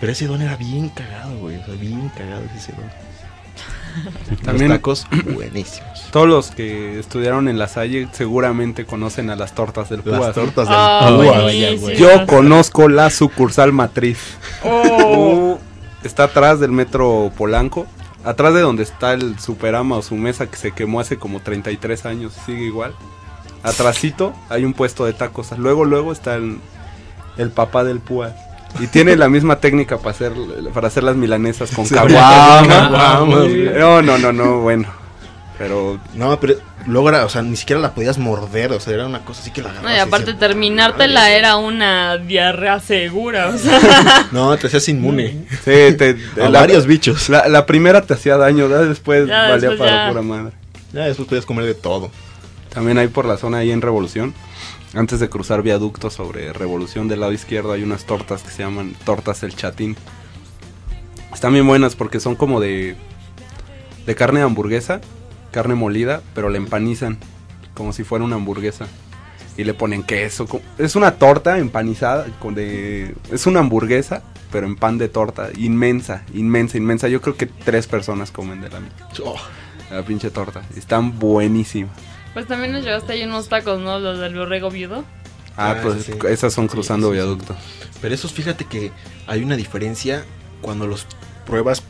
Pero 0.00 0.10
ese 0.10 0.26
don 0.26 0.42
era 0.42 0.56
bien 0.56 0.88
cagado, 0.88 1.38
güey. 1.38 1.54
O 1.58 1.64
sea, 1.64 1.74
bien 1.74 2.08
cagado 2.08 2.42
ese 2.56 2.72
don. 2.72 2.90
También- 4.44 4.68
Los 4.70 4.78
tacos 4.78 5.06
buenísimos. 5.34 6.08
Todos 6.10 6.28
los 6.28 6.50
que 6.50 6.98
estudiaron 6.98 7.48
en 7.48 7.58
la 7.58 7.68
Salle 7.68 8.08
seguramente 8.12 8.84
conocen 8.84 9.30
a 9.30 9.36
las 9.36 9.54
tortas 9.54 9.88
del 9.88 10.00
Púas. 10.02 10.34
Tortas 10.34 10.68
del 10.68 10.76
Ah, 10.78 11.12
Púas. 11.14 11.42
buenísimo. 11.42 11.80
buenísimas. 11.82 11.98
Yo 12.20 12.26
conozco 12.26 12.88
la 12.88 13.10
sucursal 13.10 13.72
matriz. 13.72 14.18
Oh. 14.64 15.58
Está 16.02 16.24
atrás 16.24 16.60
del 16.60 16.70
metro 16.72 17.32
Polanco. 17.36 17.86
Atrás 18.24 18.54
de 18.54 18.60
donde 18.60 18.82
está 18.82 19.12
el 19.12 19.38
Superama 19.38 19.96
o 19.96 20.02
su 20.02 20.14
mesa 20.16 20.46
que 20.46 20.56
se 20.56 20.72
quemó 20.72 21.00
hace 21.00 21.18
como 21.18 21.40
33 21.40 22.06
años. 22.06 22.32
Sigue 22.46 22.64
igual. 22.64 22.94
Atrásito 23.62 24.34
hay 24.50 24.64
un 24.64 24.72
puesto 24.74 25.04
de 25.06 25.12
tacos. 25.14 25.56
Luego, 25.58 25.84
luego 25.84 26.12
está 26.12 26.34
el, 26.34 26.58
el 27.38 27.50
papá 27.50 27.84
del 27.84 28.00
Púas. 28.00 28.32
Y 28.80 28.86
tiene 28.88 29.16
la 29.16 29.28
misma 29.28 29.56
técnica 29.60 29.98
para 29.98 30.10
hacer, 30.10 30.32
para 30.72 30.88
hacer 30.88 31.02
las 31.04 31.16
milanesas 31.16 31.70
con 31.70 31.86
Sí, 31.86 31.94
caguamas. 31.94 33.48
No, 33.78 34.02
no, 34.02 34.18
no, 34.18 34.32
no, 34.32 34.60
bueno. 34.60 34.88
Pero 35.56 36.00
No, 36.14 36.40
pero 36.40 36.54
luego 36.86 37.08
era, 37.10 37.24
o 37.24 37.28
sea, 37.28 37.40
ni 37.42 37.54
siquiera 37.56 37.80
la 37.80 37.94
podías 37.94 38.18
morder, 38.18 38.72
o 38.72 38.80
sea, 38.80 38.92
era 38.94 39.06
una 39.06 39.20
cosa 39.24 39.40
así 39.40 39.52
que 39.52 39.62
la 39.62 39.68
No, 39.68 39.74
agarrabas 39.78 39.96
y 39.96 40.00
aparte 40.00 40.26
decías, 40.32 40.40
terminártela 40.40 41.20
"Madre". 41.20 41.36
era 41.38 41.56
una 41.56 42.18
diarrea 42.18 42.80
segura, 42.80 43.50
o 43.50 43.56
sea. 43.58 44.26
No, 44.32 44.56
te 44.56 44.66
hacías 44.66 44.88
inmune 44.88 45.46
sí, 45.64 45.94
te, 45.96 46.16
a 46.42 46.48
la, 46.48 46.58
varios 46.60 46.86
bichos. 46.86 47.28
la, 47.28 47.46
la 47.48 47.66
primera 47.66 48.02
te 48.02 48.14
hacía 48.14 48.36
daño, 48.36 48.68
¿verdad? 48.68 48.86
después 48.86 49.28
Ya, 49.28 49.42
valía 49.50 49.68
después 49.70 49.78
para 49.78 50.06
ya. 50.06 50.08
pura 50.10 50.22
madre. 50.22 50.52
Ya 50.92 51.04
después 51.04 51.28
podías 51.28 51.46
comer 51.46 51.66
de 51.66 51.74
todo. 51.74 52.10
También 52.72 52.98
hay 52.98 53.06
por 53.06 53.24
la 53.24 53.36
zona 53.36 53.58
ahí 53.58 53.70
en 53.70 53.80
Revolución. 53.80 54.34
Antes 54.94 55.18
de 55.18 55.28
cruzar 55.28 55.62
viaducto 55.62 56.08
sobre 56.08 56.52
Revolución 56.52 57.08
del 57.08 57.20
lado 57.20 57.32
izquierdo 57.32 57.72
hay 57.72 57.82
unas 57.82 58.04
tortas 58.04 58.42
que 58.42 58.50
se 58.50 58.62
llaman 58.62 58.94
tortas 59.04 59.42
el 59.42 59.56
chatín. 59.56 59.96
Están 61.32 61.52
bien 61.52 61.66
buenas 61.66 61.96
porque 61.96 62.20
son 62.20 62.36
como 62.36 62.60
de 62.60 62.96
de 64.06 64.14
carne 64.14 64.40
de 64.40 64.44
hamburguesa, 64.44 65.00
carne 65.50 65.74
molida, 65.74 66.22
pero 66.34 66.48
la 66.48 66.58
empanizan 66.58 67.18
como 67.74 67.92
si 67.92 68.04
fuera 68.04 68.24
una 68.24 68.36
hamburguesa 68.36 68.86
y 69.56 69.64
le 69.64 69.74
ponen 69.74 70.04
queso. 70.04 70.46
Es 70.78 70.94
una 70.94 71.12
torta 71.12 71.58
empanizada 71.58 72.26
con 72.38 72.54
de 72.54 73.14
es 73.32 73.46
una 73.46 73.60
hamburguesa, 73.60 74.22
pero 74.52 74.66
en 74.66 74.76
pan 74.76 74.98
de 74.98 75.08
torta, 75.08 75.48
inmensa, 75.56 76.24
inmensa, 76.34 76.76
inmensa. 76.76 77.08
Yo 77.08 77.20
creo 77.20 77.36
que 77.36 77.46
tres 77.46 77.88
personas 77.88 78.30
comen 78.30 78.60
de 78.60 78.70
la, 78.70 78.78
Oh, 79.24 79.36
la 79.90 80.04
pinche 80.04 80.30
torta. 80.30 80.62
Están 80.76 81.18
buenísimas. 81.18 81.92
Pues 82.34 82.46
también 82.46 82.72
nos 82.72 82.84
llevaste 82.84 83.12
ahí 83.14 83.22
unos 83.24 83.48
tacos, 83.48 83.80
¿no? 83.80 83.98
Los 83.98 84.18
del 84.18 84.34
borrego 84.34 84.70
viudo. 84.70 85.04
Ah, 85.56 85.70
Ah, 85.70 85.76
pues 85.82 86.04
sí, 86.04 86.12
esas 86.28 86.52
son 86.52 86.66
cruzando 86.66 87.06
sí, 87.08 87.12
sí. 87.12 87.14
viaducto. 87.16 87.54
Pero 88.02 88.14
esos, 88.14 88.32
fíjate 88.32 88.64
que 88.64 88.90
hay 89.26 89.42
una 89.42 89.56
diferencia 89.56 90.24
cuando 90.60 90.86
los 90.86 91.06
pruebas 91.46 91.82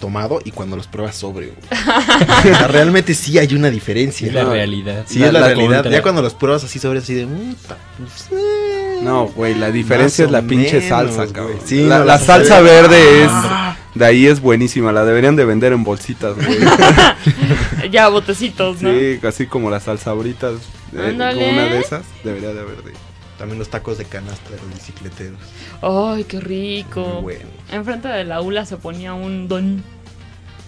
tomado 0.00 0.40
y 0.44 0.50
cuando 0.50 0.74
los 0.76 0.88
pruebas 0.88 1.14
sobrio. 1.14 1.52
o 1.70 2.42
sea, 2.42 2.66
realmente 2.66 3.14
sí 3.14 3.38
hay 3.38 3.54
una 3.54 3.70
diferencia. 3.70 4.26
Es 4.26 4.34
la 4.34 4.42
No. 4.42 4.50
realidad. 4.52 5.04
Sí, 5.06 5.20
La- 5.20 5.26
es 5.28 5.32
la, 5.32 5.40
la 5.40 5.46
realidad. 5.46 5.76
contra. 5.76 5.92
Ya 5.92 6.02
cuando 6.02 6.20
los 6.22 6.34
pruebas 6.34 6.64
así 6.64 6.80
sobre 6.80 6.98
así 6.98 7.14
de... 7.14 7.26
"Mm, 7.26 7.54
ta- 7.68 7.76
pues, 7.98 8.26
eh". 8.32 8.98
No, 9.02 9.26
güey, 9.28 9.54
la 9.54 9.70
diferencia 9.70 10.24
Más 10.26 10.28
es 10.28 10.32
la 10.32 10.42
pinche 10.48 10.74
menos, 10.80 10.88
salsa, 10.88 11.16
güey. 11.22 11.32
cabrón. 11.32 11.58
Sí, 11.64 11.86
la, 11.86 11.98
no, 12.00 12.04
la 12.04 12.14
la 12.14 12.18
salsa 12.18 12.56
salsa 12.56 12.60
verde 12.60 13.24
es... 13.24 13.30
Ah. 13.32 13.76
De 13.94 14.06
ahí 14.06 14.26
es 14.26 14.40
buenísima, 14.40 14.90
la 14.92 15.04
deberían 15.04 15.36
de 15.36 15.44
vender 15.44 15.72
en 15.72 15.84
bolsitas, 15.84 16.34
güey. 16.36 16.58
Ya, 17.90 18.08
botecitos, 18.08 18.80
¿no? 18.80 18.90
sí, 18.90 19.18
así 19.26 19.46
como 19.46 19.68
las 19.70 19.82
salsabritas. 19.82 20.54
eh, 20.94 21.14
como 21.16 21.48
una 21.50 21.64
de 21.64 21.78
esas, 21.80 22.04
debería 22.24 22.54
de 22.54 22.60
haber 22.60 22.82
de... 22.82 22.92
También 23.36 23.58
los 23.58 23.68
tacos 23.68 23.98
de 23.98 24.04
canasta 24.04 24.50
de 24.50 24.56
los 24.56 24.68
bicicleteros. 24.74 25.38
Ay, 25.82 26.24
qué 26.24 26.38
rico. 26.40 27.00
Muy 27.00 27.34
bueno. 27.34 27.50
Enfrente 27.72 28.06
de 28.08 28.24
la 28.24 28.40
ULA 28.40 28.64
se 28.64 28.76
ponía 28.76 29.14
un 29.14 29.48
don. 29.48 29.82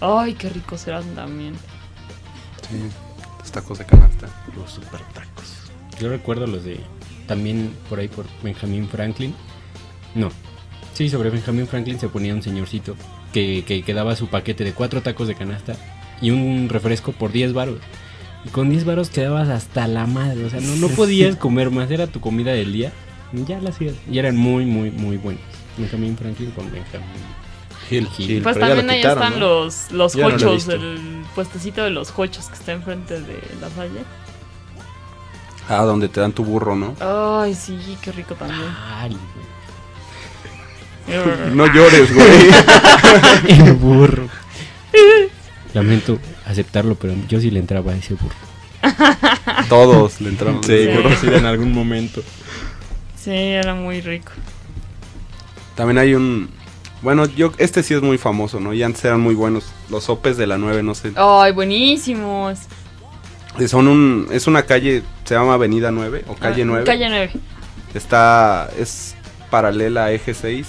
Ay, 0.01 0.33
qué 0.33 0.49
ricos 0.49 0.85
eran 0.87 1.03
también. 1.15 1.53
Sí, 2.69 2.81
los 3.39 3.51
tacos 3.51 3.77
de 3.77 3.85
canasta. 3.85 4.27
Los 4.57 4.71
super 4.71 4.99
tacos. 5.13 5.71
Yo 5.99 6.09
recuerdo 6.09 6.47
los 6.47 6.65
de. 6.65 6.81
También 7.27 7.73
por 7.89 7.99
ahí 7.99 8.09
por 8.09 8.25
Benjamin 8.43 8.89
Franklin. 8.89 9.33
No. 10.13 10.29
Sí, 10.95 11.09
sobre 11.09 11.29
Benjamin 11.29 11.67
Franklin 11.67 11.99
se 11.99 12.07
ponía 12.07 12.33
un 12.33 12.41
señorcito 12.41 12.95
que, 13.33 13.65
que, 13.67 13.83
que 13.83 13.93
daba 13.93 14.15
su 14.15 14.27
paquete 14.27 14.63
de 14.63 14.71
cuatro 14.71 15.01
tacos 15.01 15.27
de 15.27 15.35
canasta 15.35 15.75
y 16.21 16.31
un 16.31 16.69
refresco 16.69 17.11
por 17.11 17.33
10 17.33 17.51
baros. 17.53 17.79
Y 18.45 18.49
con 18.49 18.69
10 18.69 18.85
baros 18.85 19.09
quedabas 19.09 19.49
hasta 19.49 19.87
la 19.89 20.07
madre. 20.07 20.45
O 20.45 20.49
sea, 20.49 20.61
no, 20.61 20.73
no 20.77 20.87
podías 20.87 21.35
comer 21.35 21.69
más. 21.69 21.91
Era 21.91 22.07
tu 22.07 22.21
comida 22.21 22.53
del 22.53 22.71
día. 22.71 22.93
y 23.33 23.43
Ya 23.43 23.59
la 23.59 23.71
hacías. 23.71 23.95
Y 24.09 24.19
eran 24.19 24.37
muy, 24.37 24.65
muy, 24.65 24.89
muy 24.89 25.17
buenos. 25.17 25.43
Benjamin 25.77 26.17
Franklin 26.17 26.51
con 26.51 26.71
Benjamin 26.71 27.07
Gil, 27.89 28.07
Gil. 28.07 28.41
Pues 28.41 28.57
también 28.57 28.89
ahí 28.89 28.99
quitaron, 28.99 29.23
están 29.23 29.39
¿no? 29.39 29.47
los, 29.47 29.91
los 29.91 30.13
Ya 30.13 30.29
no 30.29 30.37
lo 30.37 30.53
el 30.53 31.25
puestecito 31.35 31.83
de 31.83 31.89
los 31.89 32.13
hochos 32.17 32.47
que 32.47 32.55
está 32.55 32.71
enfrente 32.71 33.19
de 33.19 33.41
la 33.59 33.69
salle. 33.69 33.99
Ah, 35.67 35.83
donde 35.83 36.07
te 36.07 36.21
dan 36.21 36.31
tu 36.31 36.45
burro, 36.45 36.75
¿no? 36.75 36.95
Ay, 37.01 37.53
sí, 37.53 37.77
qué 38.01 38.11
rico 38.11 38.35
también. 38.35 38.69
Ay, 38.87 39.17
No 41.53 41.67
llores, 41.67 42.13
güey. 42.13 42.49
el 43.47 43.73
burro. 43.73 44.27
Lamento 45.73 46.19
aceptarlo, 46.45 46.95
pero 46.95 47.13
yo 47.27 47.39
sí 47.39 47.51
le 47.51 47.59
entraba 47.59 47.91
a 47.91 47.95
ese 47.95 48.13
burro. 48.15 48.35
Todos 49.69 50.21
le 50.21 50.29
entramos. 50.29 50.65
Sí, 50.65 50.77
Sí. 50.77 50.85
creo 50.85 51.09
que 51.09 51.15
sí, 51.15 51.27
en 51.27 51.45
algún 51.45 51.73
momento. 51.73 52.21
Sí, 53.21 53.31
era 53.31 53.73
muy 53.73 54.01
rico. 54.01 54.31
También 55.75 55.97
hay 55.97 56.13
un. 56.15 56.49
Bueno, 57.01 57.25
yo 57.25 57.51
este 57.57 57.83
sí 57.83 57.93
es 57.93 58.01
muy 58.01 58.17
famoso, 58.17 58.59
¿no? 58.59 58.73
Y 58.73 58.81
antes 58.83 59.03
eran 59.05 59.19
muy 59.19 59.35
buenos. 59.35 59.65
Los 59.89 60.05
sopes 60.05 60.37
de 60.37 60.47
la 60.47 60.57
9, 60.57 60.81
no 60.83 60.95
sé. 60.95 61.11
Ay, 61.15 61.51
buenísimos. 61.51 62.59
Son 63.67 63.87
un. 63.87 64.27
Es 64.31 64.47
una 64.47 64.63
calle, 64.63 65.03
se 65.23 65.35
llama 65.35 65.53
Avenida 65.55 65.91
9 65.91 66.25
o 66.27 66.35
Calle 66.35 66.61
Ah, 66.63 66.65
9. 66.65 66.83
Calle 66.85 67.09
9. 67.09 67.31
Está. 67.93 68.69
Es 68.77 69.15
paralela 69.49 70.05
a 70.05 70.11
Eje 70.11 70.33
6, 70.33 70.67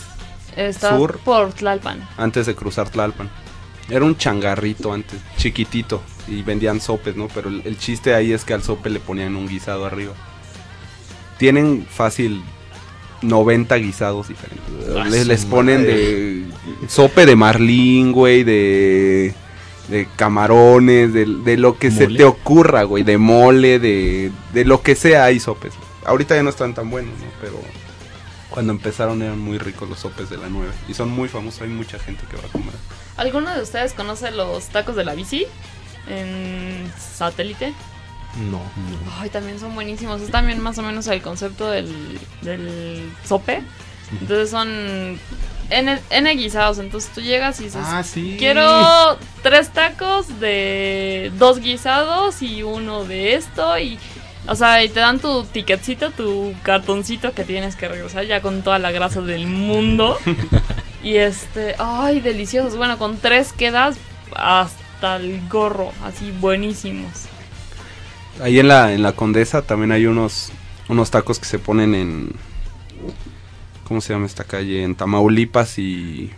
Está 0.56 0.96
Sur. 0.96 1.18
por 1.24 1.52
Tlalpan. 1.52 2.06
antes 2.16 2.46
de 2.46 2.54
cruzar 2.54 2.88
Tlalpan. 2.88 3.28
Era 3.88 4.04
un 4.04 4.16
changarrito 4.16 4.92
antes, 4.92 5.20
chiquitito. 5.36 6.02
Y 6.26 6.42
vendían 6.42 6.80
sopes, 6.80 7.14
¿no? 7.14 7.28
Pero 7.32 7.48
el, 7.48 7.62
el 7.64 7.78
chiste 7.78 8.14
ahí 8.14 8.32
es 8.32 8.44
que 8.44 8.52
al 8.54 8.62
sope 8.62 8.90
le 8.90 8.98
ponían 8.98 9.36
un 9.36 9.46
guisado 9.46 9.86
arriba. 9.86 10.12
Tienen 11.38 11.86
fácil 11.88 12.42
90 13.22 13.76
guisados 13.76 14.28
diferentes. 14.28 14.64
Les, 15.10 15.26
les 15.26 15.44
ponen 15.46 15.82
madre. 15.82 15.94
de 15.94 16.44
sope 16.88 17.26
de 17.26 17.36
marlín, 17.36 18.10
güey, 18.12 18.42
de, 18.42 19.34
de 19.88 20.08
camarones, 20.16 21.12
de, 21.12 21.26
de 21.26 21.56
lo 21.56 21.78
que 21.78 21.90
se 21.90 22.08
te 22.08 22.24
ocurra, 22.24 22.82
güey, 22.82 23.04
de 23.04 23.18
mole, 23.18 23.78
de, 23.78 24.32
de 24.52 24.64
lo 24.64 24.82
que 24.82 24.96
sea 24.96 25.24
hay 25.24 25.38
sopes. 25.38 25.74
Ahorita 26.04 26.34
ya 26.34 26.42
no 26.42 26.50
están 26.50 26.74
tan 26.74 26.90
buenos, 26.90 27.12
¿no? 27.18 27.26
Pero 27.40 27.60
cuando 28.56 28.72
empezaron 28.72 29.20
eran 29.20 29.38
muy 29.38 29.58
ricos 29.58 29.86
los 29.86 29.98
sopes 29.98 30.30
de 30.30 30.38
la 30.38 30.48
9. 30.48 30.72
Y 30.88 30.94
son 30.94 31.10
muy 31.10 31.28
famosos, 31.28 31.60
hay 31.60 31.68
mucha 31.68 31.98
gente 31.98 32.24
que 32.30 32.38
va 32.38 32.44
a 32.48 32.50
comer. 32.50 32.72
¿Alguno 33.18 33.54
de 33.54 33.60
ustedes 33.60 33.92
conoce 33.92 34.30
los 34.30 34.68
tacos 34.68 34.96
de 34.96 35.04
la 35.04 35.12
bici? 35.14 35.44
En 36.08 36.90
satélite. 36.98 37.74
No. 38.50 38.62
Ay, 39.20 39.28
también 39.28 39.60
son 39.60 39.74
buenísimos. 39.74 40.22
Es 40.22 40.30
también 40.30 40.58
más 40.62 40.78
o 40.78 40.82
menos 40.82 41.06
el 41.08 41.20
concepto 41.20 41.68
del, 41.68 42.18
del 42.40 43.12
sope. 43.26 43.62
Entonces 44.22 44.48
son 44.48 45.18
N, 45.68 46.00
N 46.08 46.34
guisados. 46.36 46.78
Entonces 46.78 47.10
tú 47.14 47.20
llegas 47.20 47.60
y 47.60 47.64
dices, 47.64 47.82
Ah, 47.84 48.02
sí. 48.02 48.36
quiero 48.38 49.18
tres 49.42 49.68
tacos 49.68 50.40
de 50.40 51.30
dos 51.36 51.60
guisados 51.60 52.40
y 52.40 52.62
uno 52.62 53.04
de 53.04 53.34
esto 53.34 53.78
y... 53.78 53.98
O 54.48 54.54
sea, 54.54 54.82
y 54.84 54.88
te 54.88 55.00
dan 55.00 55.18
tu 55.18 55.44
ticketcito, 55.44 56.10
tu 56.12 56.54
cartoncito 56.62 57.32
que 57.32 57.44
tienes 57.44 57.74
que 57.76 57.88
regresar 57.88 58.24
ya 58.26 58.40
con 58.42 58.62
toda 58.62 58.78
la 58.78 58.92
grasa 58.92 59.20
del 59.20 59.46
mundo. 59.46 60.16
y 61.02 61.16
este, 61.16 61.74
ay, 61.78 62.20
deliciosos. 62.20 62.76
Bueno, 62.76 62.96
con 62.98 63.16
tres 63.18 63.52
quedas 63.52 63.96
hasta 64.34 65.16
el 65.16 65.48
gorro, 65.48 65.92
así 66.04 66.30
buenísimos. 66.40 67.10
Ahí 68.40 68.58
en 68.60 68.68
la, 68.68 68.92
en 68.92 69.02
la 69.02 69.12
Condesa 69.12 69.62
también 69.62 69.92
hay 69.92 70.06
unos, 70.06 70.52
unos 70.88 71.10
tacos 71.10 71.38
que 71.38 71.46
se 71.46 71.58
ponen 71.58 71.94
en... 71.94 72.32
¿Cómo 73.88 74.00
se 74.00 74.12
llama 74.12 74.26
esta 74.26 74.44
calle? 74.44 74.82
En 74.82 74.94
Tamaulipas 74.94 75.78
y... 75.78 76.30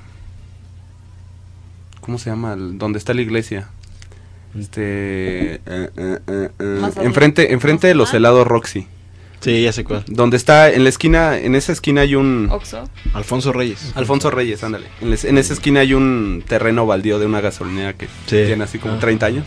¿Cómo 2.01 2.19
se 2.19 2.31
llama? 2.31 2.53
El- 2.55 2.79
¿Dónde 2.79 2.99
está 2.99 3.15
la 3.15 3.23
iglesia? 3.23 3.69
Este... 4.59 5.55
eh, 5.57 5.61
eh, 5.66 6.18
eh, 6.26 6.49
enfrente 7.03 7.53
enfrente 7.53 7.86
de 7.88 7.94
los 7.94 8.12
helados 8.14 8.46
Roxy. 8.46 8.86
Sí, 9.40 9.62
ya 9.62 9.72
sé 9.72 9.84
cuál. 9.84 10.05
Donde 10.09 10.36
está, 10.36 10.68
en 10.70 10.82
la 10.82 10.88
esquina, 10.88 11.38
en 11.38 11.55
esa 11.55 11.70
esquina 11.70 12.01
hay 12.01 12.16
un... 12.16 12.49
Oxo. 12.51 12.88
Alfonso 13.14 13.53
Reyes. 13.53 13.92
Alfonso 13.94 14.30
Reyes, 14.32 14.64
ándale. 14.64 14.86
En, 15.01 15.11
les- 15.11 15.24
en 15.24 15.38
esa 15.38 15.53
esquina 15.53 15.78
hay 15.80 15.94
un 15.94 16.42
terreno 16.49 16.86
baldío 16.86 17.20
de 17.20 17.26
una 17.26 17.40
gasolinera 17.40 17.92
que 17.92 18.07
Sí. 18.26 18.44
tiene 18.46 18.64
así 18.64 18.78
como 18.80 18.94
Ah. 18.94 18.99
30 18.99 19.26
años. 19.26 19.44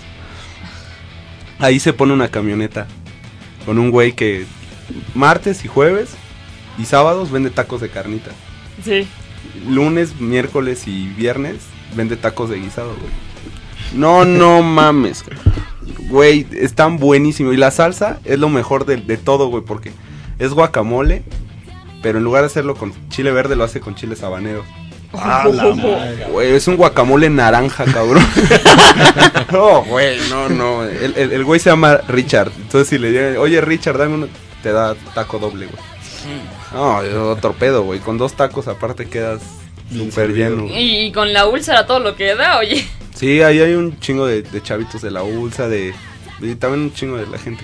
Ahí 1.59 1.79
se 1.79 1.91
pone 1.93 2.13
una 2.13 2.29
camioneta 2.29 2.87
con 3.65 3.77
un 3.79 3.91
güey 3.91 4.13
que 4.13 4.45
martes 5.13 5.65
y 5.65 5.67
jueves 5.67 6.11
y 6.77 6.85
sábados 6.85 7.29
vende 7.29 7.49
tacos 7.49 7.81
de 7.81 7.89
carnita. 7.89 8.31
Sí. 8.83 9.05
Lunes, 9.67 10.19
miércoles 10.21 10.87
y 10.87 11.07
viernes 11.09 11.57
vende 11.95 12.15
tacos 12.15 12.49
de 12.49 12.59
guisado, 12.59 12.95
güey. 12.95 13.11
No, 13.93 14.25
no 14.25 14.61
mames. 14.61 15.23
Güey, 16.09 16.47
están 16.53 16.97
buenísimos. 16.97 17.53
Y 17.53 17.57
la 17.57 17.71
salsa 17.71 18.19
es 18.25 18.39
lo 18.39 18.49
mejor 18.49 18.85
de, 18.85 18.97
de 18.97 19.17
todo, 19.17 19.47
güey, 19.47 19.63
porque 19.63 19.91
es 20.39 20.51
guacamole, 20.53 21.23
pero 22.01 22.17
en 22.17 22.23
lugar 22.23 22.41
de 22.43 22.47
hacerlo 22.47 22.75
con 22.75 22.93
chile 23.09 23.31
verde, 23.31 23.55
lo 23.55 23.63
hace 23.63 23.79
con 23.79 23.95
chile 23.95 24.15
sabanero. 24.15 24.63
Ah, 25.13 25.45
la 25.51 25.63
madre. 25.75 26.25
Güey, 26.31 26.51
es 26.53 26.67
un 26.67 26.77
guacamole 26.77 27.29
naranja, 27.29 27.85
cabrón. 27.85 28.25
no, 29.51 29.83
güey, 29.83 30.17
no, 30.29 30.49
no. 30.49 30.83
El, 30.83 31.13
el- 31.17 31.31
el 31.33 31.43
güey 31.43 31.59
se 31.59 31.69
llama 31.69 31.97
Richard. 32.07 32.51
Entonces, 32.57 32.87
si 32.87 32.97
le 32.97 33.11
llegan, 33.11 33.37
oye, 33.37 33.59
Richard, 33.61 33.97
dame 33.97 34.15
uno, 34.15 34.27
te 34.63 34.71
da 34.71 34.95
taco 35.13 35.39
doble, 35.39 35.67
güey. 35.67 35.77
No, 36.73 37.01
es 37.01 37.13
otro 37.15 37.53
pedo, 37.53 37.83
güey. 37.83 37.99
Con 37.99 38.17
dos 38.17 38.33
tacos 38.33 38.67
aparte 38.67 39.09
quedas 39.09 39.41
súper 39.93 40.33
lleno. 40.33 40.63
güey. 40.63 40.77
Y, 40.77 41.05
y 41.07 41.11
con 41.11 41.33
la 41.33 41.45
úlcera 41.47 41.85
todo 41.85 41.99
lo 41.99 42.15
que 42.15 42.35
da, 42.35 42.59
oye. 42.59 42.85
Sí, 43.21 43.41
ahí 43.43 43.59
hay 43.61 43.73
un 43.75 43.99
chingo 43.99 44.25
de, 44.25 44.41
de 44.41 44.63
chavitos 44.63 45.01
de 45.03 45.11
la 45.11 45.21
ULSA, 45.21 45.67
de, 45.69 45.93
y 46.39 46.55
también 46.55 46.85
un 46.85 46.93
chingo 46.93 47.17
de 47.17 47.27
la 47.27 47.37
gente. 47.37 47.63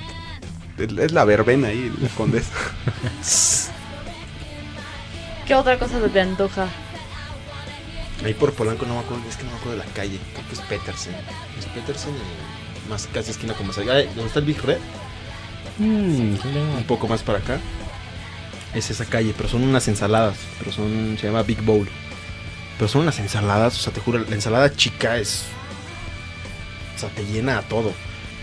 que- 0.77 0.83
Es, 0.83 0.91
es 0.91 1.11
la 1.11 1.25
verbena 1.25 1.69
ahí, 1.69 1.91
la 1.99 2.09
condesa. 2.09 2.51
¿Qué 5.47 5.55
otra 5.55 5.79
cosa 5.79 5.99
se 5.99 6.09
te 6.09 6.21
antoja? 6.21 6.67
Ahí 8.23 8.33
por 8.35 8.53
Polanco 8.53 8.85
no 8.85 8.93
me 8.95 8.99
acuerdo, 8.99 9.23
es 9.29 9.35
que 9.37 9.43
no 9.45 9.49
me 9.51 9.57
acuerdo 9.57 9.79
de 9.79 9.85
la 9.85 9.91
calle. 9.93 10.19
Creo 10.33 10.47
que 10.47 10.53
es 10.53 10.61
Petersen. 10.61 11.15
Es 11.57 11.65
Petersen 11.65 12.13
y 12.13 12.89
más 12.89 13.07
casi 13.11 13.31
esquina 13.31 13.53
como 13.55 13.73
salga. 13.73 13.95
¿Dónde 14.03 14.25
está 14.27 14.39
el 14.39 14.45
Big 14.45 14.61
Red? 14.61 14.77
Mm. 15.79 16.35
Un 16.77 16.83
poco 16.87 17.07
más 17.07 17.23
para 17.23 17.39
acá. 17.39 17.59
Es 18.75 18.89
esa 18.91 19.05
calle, 19.05 19.33
pero 19.35 19.49
son 19.49 19.63
unas 19.63 19.87
ensaladas. 19.87 20.37
Pero 20.59 20.71
son, 20.71 21.17
se 21.19 21.27
llama 21.27 21.41
Big 21.43 21.61
Bowl. 21.61 21.87
Pero 22.77 22.87
son 22.87 23.01
unas 23.01 23.19
ensaladas, 23.19 23.75
o 23.77 23.81
sea, 23.81 23.93
te 23.93 23.99
juro, 23.99 24.19
la 24.19 24.35
ensalada 24.35 24.71
chica 24.73 25.17
es. 25.17 25.45
O 26.95 26.99
sea, 26.99 27.09
te 27.09 27.25
llena 27.25 27.57
a 27.57 27.61
todo. 27.63 27.91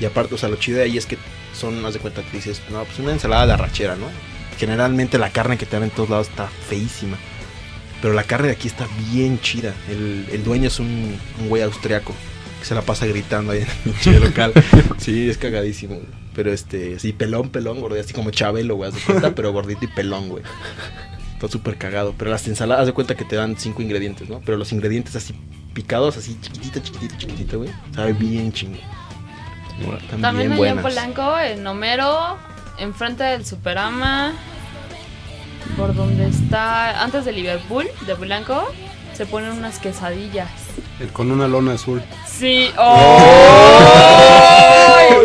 Y 0.00 0.04
aparte, 0.04 0.34
o 0.34 0.38
sea, 0.38 0.48
lo 0.48 0.56
chido 0.56 0.78
de 0.78 0.84
ahí 0.84 0.98
es 0.98 1.06
que 1.06 1.18
son, 1.54 1.84
haz 1.86 1.94
de 1.94 2.00
cuenta, 2.00 2.22
que 2.22 2.36
dices, 2.36 2.62
no, 2.70 2.84
pues 2.84 2.98
una 2.98 3.12
ensalada 3.12 3.46
de 3.46 3.52
arrachera, 3.52 3.96
¿no? 3.96 4.06
Generalmente 4.58 5.18
la 5.18 5.30
carne 5.30 5.58
que 5.58 5.66
te 5.66 5.76
dan 5.76 5.84
en 5.84 5.90
todos 5.90 6.10
lados 6.10 6.28
está 6.28 6.48
feísima. 6.68 7.16
Pero 8.02 8.14
la 8.14 8.24
carne 8.24 8.48
de 8.48 8.54
aquí 8.54 8.68
está 8.68 8.86
bien 9.12 9.40
chida. 9.40 9.72
El, 9.88 10.26
el 10.30 10.44
dueño 10.44 10.68
es 10.68 10.78
un, 10.78 11.18
un 11.40 11.48
güey 11.48 11.62
austriaco 11.62 12.14
que 12.58 12.68
se 12.68 12.74
la 12.74 12.82
pasa 12.82 13.06
gritando 13.06 13.52
ahí 13.52 13.64
en 14.04 14.14
el 14.14 14.20
local. 14.24 14.52
Sí, 14.98 15.28
es 15.28 15.38
cagadísimo. 15.38 16.00
Pero 16.34 16.52
este, 16.52 16.96
así 16.96 17.12
pelón, 17.12 17.50
pelón, 17.50 17.80
gordo, 17.80 17.98
así 18.00 18.12
como 18.12 18.30
Chabelo, 18.30 18.74
güey, 18.74 18.90
cuenta, 19.06 19.34
pero 19.34 19.52
gordito 19.52 19.84
y 19.84 19.88
pelón, 19.88 20.28
güey. 20.28 20.42
Está 21.34 21.48
súper 21.48 21.76
cagado. 21.76 22.14
Pero 22.16 22.30
las 22.30 22.46
ensaladas, 22.48 22.82
haz 22.82 22.86
de 22.86 22.92
cuenta 22.92 23.14
que 23.14 23.24
te 23.24 23.36
dan 23.36 23.56
cinco 23.58 23.82
ingredientes, 23.82 24.28
¿no? 24.28 24.40
Pero 24.40 24.56
los 24.56 24.72
ingredientes 24.72 25.14
así 25.16 25.34
picados, 25.74 26.16
así 26.16 26.38
chiquitito, 26.40 26.80
chiquitito, 26.80 27.14
chiquitito, 27.18 27.58
güey. 27.58 27.70
Sabe 27.94 28.12
bien 28.12 28.52
chingo. 28.52 28.78
También 30.20 30.52
allá 30.52 30.70
en. 30.70 30.82
Polanco, 30.82 31.38
en 31.38 31.66
Homero, 31.66 32.36
enfrente 32.78 33.24
del 33.24 33.44
Superama, 33.44 34.32
por 35.76 35.94
donde 35.94 36.28
está, 36.28 37.02
antes 37.02 37.24
de 37.24 37.32
Liverpool, 37.32 37.86
de 38.06 38.14
Polanco, 38.14 38.72
se 39.14 39.26
ponen 39.26 39.50
unas 39.50 39.78
quesadillas. 39.80 40.48
El 41.00 41.08
con 41.08 41.30
una 41.32 41.48
lona 41.48 41.72
azul. 41.72 42.02
Sí, 42.26 42.70
¡Oh! 42.78 44.10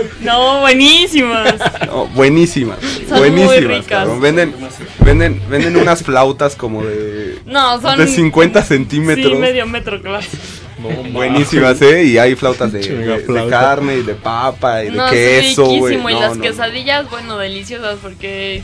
No, 0.22 0.62
buenísimas. 0.62 1.56
No, 1.86 2.08
buenísimas. 2.08 2.78
Son 3.10 3.20
muy 3.20 3.30
buenísimas. 3.30 3.64
ricas. 3.78 3.86
cabrón. 3.88 4.22
Venden, 4.22 4.56
venden, 5.04 5.42
venden 5.50 5.76
unas 5.78 6.04
flautas 6.04 6.56
como 6.56 6.84
de, 6.86 7.40
No, 7.46 7.80
son 7.82 7.98
de 7.98 8.08
50 8.08 8.64
centímetros. 8.64 9.32
Sí, 9.34 9.38
medio 9.38 9.66
metro, 9.68 10.02
claro. 10.02 10.26
Buenísimas, 11.12 11.82
¿eh? 11.82 12.04
Y 12.06 12.18
hay 12.18 12.36
flautas 12.36 12.72
de, 12.72 12.80
de- 12.80 13.48
carne 13.50 13.98
y 13.98 14.04
de 14.04 14.14
papa 14.16 14.84
y 14.84 14.92
de 14.92 14.96
No, 14.98 15.08
es 15.08 15.12
queso, 15.48 15.66
güey. 15.66 15.80
riquísimo. 15.96 16.10
y 16.10 16.14
No, 16.14 16.20
las 16.22 16.38
no, 16.38 16.44
quesadillas, 16.44 17.10
bueno, 17.10 17.38
deliciosas 17.38 17.98
porque 18.02 18.64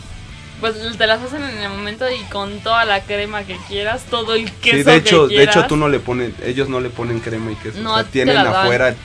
pues 0.61 0.75
te 0.97 1.05
las 1.07 1.21
hacen 1.21 1.43
en 1.43 1.57
el 1.57 1.69
momento 1.69 2.05
y 2.09 2.23
con 2.31 2.59
toda 2.59 2.85
la 2.85 3.01
crema 3.03 3.43
que 3.43 3.57
quieras, 3.67 4.05
todo 4.09 4.35
el 4.35 4.49
queso 4.49 4.77
Sí, 4.77 4.83
de 4.83 4.95
hecho, 4.95 5.27
que 5.27 5.37
de 5.37 5.43
hecho 5.43 5.65
tú 5.65 5.75
no 5.75 5.89
le 5.89 5.99
pones, 5.99 6.31
ellos 6.45 6.69
no 6.69 6.79
le 6.79 6.89
ponen 6.89 7.19
crema 7.19 7.51
y 7.51 7.55
queso. 7.55 7.79
No, 7.81 7.91
o 7.93 7.95
sea, 7.95 8.05
tienen 8.05 8.37
afuera 8.37 8.95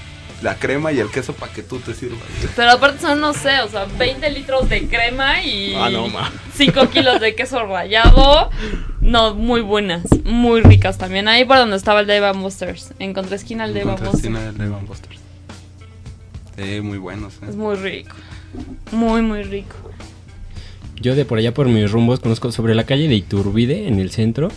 la 0.43 0.57
crema 0.57 0.91
y 0.93 0.99
el 0.99 1.11
queso 1.11 1.33
para 1.35 1.53
que 1.53 1.63
tú 1.63 1.79
te 1.79 1.95
sirvas. 1.95 2.21
Pero 2.57 2.71
aparte 2.71 3.01
son, 3.01 3.21
no 3.21 3.33
sé, 3.35 3.61
o 3.61 3.69
sea, 3.69 3.85
20 3.99 4.31
litros 4.31 4.69
de 4.69 4.87
crema 4.89 5.43
y 5.43 5.75
Ah, 5.77 5.91
no, 5.91 6.09
ma. 6.09 6.31
5 6.55 6.89
kilos 6.91 7.21
de 7.21 7.35
queso 7.35 7.65
rallado. 7.67 8.51
No, 9.01 9.35
muy 9.35 9.61
buenas, 9.61 10.03
muy 10.25 10.61
ricas 10.63 10.99
también. 10.99 11.29
Ahí 11.29 11.45
por 11.45 11.57
donde 11.59 11.77
estaba 11.77 12.01
el 12.01 12.07
Dave 12.07 12.27
and 12.27 12.41
Buster's. 12.43 12.93
Encontré 12.99 13.37
esquina 13.37 13.65
el 13.65 13.75
Dave 13.75 13.91
Buster's. 13.93 14.25
una 14.25 14.41
del 14.45 14.57
Dave 14.59 14.77
Buster's. 14.87 15.19
Sí, 16.57 16.81
muy 16.81 16.99
buenos. 16.99 17.35
¿eh? 17.43 17.47
Es 17.49 17.57
muy 17.57 17.77
rico. 17.77 18.15
Muy, 18.93 19.23
muy 19.23 19.43
rico. 19.43 19.77
Yo 21.01 21.15
de 21.15 21.25
por 21.25 21.39
allá 21.39 21.55
por 21.55 21.67
mis 21.69 21.91
rumbos 21.91 22.21
conozco 22.21 22.53
sobre 22.53 22.75
la 22.75 22.85
calle 22.85 23.09
de 23.09 23.15
Iturbide, 23.15 23.89
en 23.89 23.99
el 24.01 24.11
centro, 24.11 24.49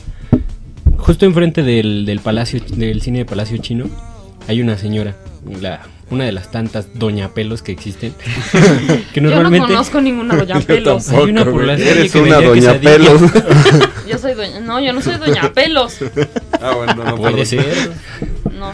justo 0.98 1.26
enfrente 1.26 1.64
del, 1.64 2.06
del 2.06 2.20
palacio, 2.20 2.60
del 2.60 3.02
cine 3.02 3.20
de 3.20 3.26
Palacio 3.26 3.58
Chino, 3.60 3.86
hay 4.50 4.62
una 4.62 4.78
señora, 4.78 5.16
la, 5.62 5.82
una 6.10 6.26
de 6.26 6.32
las 6.32 6.52
tantas 6.52 6.88
doña 6.98 7.34
pelos 7.34 7.62
que 7.62 7.72
existen, 7.72 8.14
que 9.14 9.20
Yo 9.20 9.22
no 9.22 9.30
normalmente 9.30 9.68
conozco 9.68 10.02
ninguna 10.02 10.36
doña 10.36 10.60
pelos. 10.68 11.10
hay 11.10 11.30
una 11.32 11.44
por 11.46 11.64
la 11.64 11.74
calle 11.76 11.92
Eres 11.92 12.12
que 12.12 12.20
una 12.22 12.38
vendía 12.40 12.74
doña 12.74 12.80
quesadillas. 12.80 13.32
pelos. 13.32 13.90
Yo 14.08 14.18
soy 14.18 14.34
doña. 14.34 14.60
No, 14.60 14.80
yo 14.80 14.94
no 14.94 15.02
soy 15.02 15.16
doña 15.16 15.52
pelos. 15.54 15.98
ah, 16.62 16.72
bueno, 16.76 16.94
no 16.96 17.16
Puede 17.16 17.46
perdón. 17.46 17.46
ser. 17.46 17.92
No. 18.54 18.72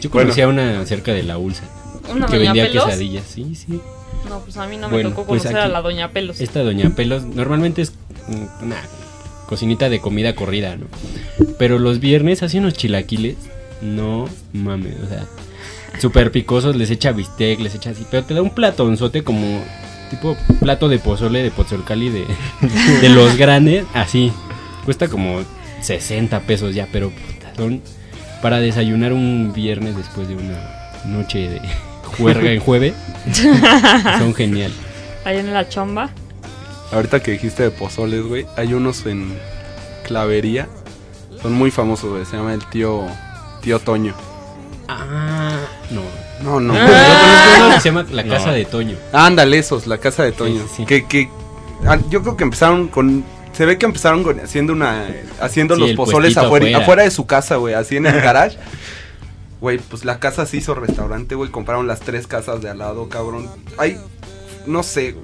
Yo 0.00 0.10
Bueno. 0.10 0.26
conocía 0.28 0.48
una 0.48 0.84
cerca 0.86 1.12
de 1.12 1.22
la 1.22 1.38
ULSA 1.38 1.62
¿Una 2.10 2.26
que 2.26 2.36
doña 2.38 2.52
vendía 2.52 2.66
pelos? 2.68 2.84
quesadillas, 2.86 3.24
sí, 3.26 3.54
sí. 3.54 3.80
No, 4.28 4.40
pues 4.40 4.56
a 4.56 4.66
mí 4.66 4.76
no 4.76 4.88
Bueno, 4.88 5.10
me 5.10 5.14
tocó 5.14 5.26
pues 5.26 5.42
conocer 5.42 5.60
a 5.60 5.64
aquí- 5.64 5.72
la 5.72 5.80
doña 5.82 6.10
pelos. 6.10 6.40
Esta 6.40 6.60
doña 6.62 6.90
Pelos 6.94 7.24
normalmente 7.24 7.82
es 7.82 7.92
una 8.62 8.76
cocinita 9.46 9.88
de 9.88 10.00
comida 10.00 10.34
corrida, 10.34 10.76
¿no? 10.76 10.86
Pero 11.58 11.78
los 11.78 11.98
viernes 12.00 12.42
hace 12.42 12.58
unos 12.58 12.74
chilaquiles, 12.74 13.36
no 13.82 14.26
mames, 14.52 14.96
o 15.04 15.08
sea, 15.08 15.26
súper 16.00 16.30
picosos, 16.30 16.76
les 16.76 16.90
echa 16.90 17.12
bistec, 17.12 17.60
les 17.60 17.74
echa 17.74 17.90
así, 17.90 18.06
pero 18.10 18.24
te 18.24 18.34
da 18.34 18.42
un 18.42 18.50
platonzote 18.50 19.22
como 19.22 19.62
tipo 20.10 20.36
plato 20.60 20.88
de 20.88 20.98
pozole 20.98 21.42
de 21.42 21.50
Pozolcali 21.50 22.10
de, 22.10 22.26
de 23.00 23.08
los 23.08 23.36
grandes, 23.36 23.84
así. 23.94 24.32
Cuesta 24.84 25.08
como 25.08 25.40
60 25.80 26.40
pesos 26.40 26.74
ya, 26.74 26.88
pero 26.92 27.10
puta, 27.10 27.54
son 27.56 27.82
para 28.42 28.58
desayunar 28.58 29.12
un 29.12 29.52
viernes 29.54 29.96
después 29.96 30.28
de 30.28 30.34
una 30.34 30.58
noche 31.06 31.48
de 31.48 31.60
juerga 32.16 32.50
en 32.50 32.60
jueves. 32.60 32.94
son 34.18 34.34
genial. 34.34 34.72
Ahí 35.24 35.38
en 35.38 35.52
la 35.54 35.68
chamba. 35.68 36.10
Ahorita 36.90 37.20
que 37.20 37.32
dijiste 37.32 37.62
de 37.62 37.70
pozoles, 37.70 38.22
güey, 38.22 38.46
hay 38.56 38.74
unos 38.74 39.06
en 39.06 39.32
Clavería. 40.04 40.68
Son 41.40 41.52
muy 41.52 41.70
famosos, 41.70 42.10
güey. 42.10 42.24
Se 42.26 42.36
llama 42.36 42.52
el 42.52 42.64
tío 42.66 43.06
tío 43.62 43.78
Toño. 43.78 44.14
Ah, 44.88 45.56
no. 45.90 46.02
No, 46.42 46.60
no. 46.60 46.74
Yo 46.74 46.80
conozco 46.80 47.64
uno 47.66 47.74
que 47.74 47.80
se 47.80 47.88
llama 47.88 48.06
La 48.10 48.24
Casa 48.24 48.46
No. 48.48 48.52
de 48.52 48.64
Toño. 48.64 48.96
Ándale, 49.12 49.58
esos, 49.58 49.86
la 49.86 49.98
casa 49.98 50.24
de 50.24 50.32
Toño. 50.32 50.60
Sí, 50.68 50.74
sí. 50.78 50.86
Que, 50.86 51.06
que 51.06 51.28
ah, 51.86 51.98
yo 52.10 52.20
creo 52.22 52.36
que 52.36 52.44
empezaron 52.44 52.88
con. 52.88 53.24
Se 53.52 53.64
ve 53.66 53.78
que 53.78 53.86
empezaron 53.86 54.24
con- 54.24 54.40
haciendo 54.40 54.72
una. 54.72 55.06
Haciendo 55.40 55.76
Sí, 55.76 55.80
los 55.82 55.92
pozoles 55.92 56.36
afuera. 56.36 56.78
afuera 56.78 57.04
de 57.04 57.10
su 57.12 57.26
casa, 57.26 57.56
güey. 57.56 57.74
Así 57.74 57.96
en 57.96 58.06
el 58.06 58.20
garage. 58.20 58.58
Güey, 59.60 59.78
pues 59.78 60.04
la 60.04 60.18
casa 60.18 60.44
se 60.46 60.56
hizo 60.56 60.74
restaurante, 60.74 61.36
güey. 61.36 61.50
Compraron 61.50 61.86
las 61.86 62.00
tres 62.00 62.26
casas 62.26 62.60
de 62.60 62.70
al 62.70 62.78
lado, 62.78 63.08
cabrón. 63.08 63.48
Hay, 63.78 63.96
no 64.66 64.82
sé, 64.82 65.14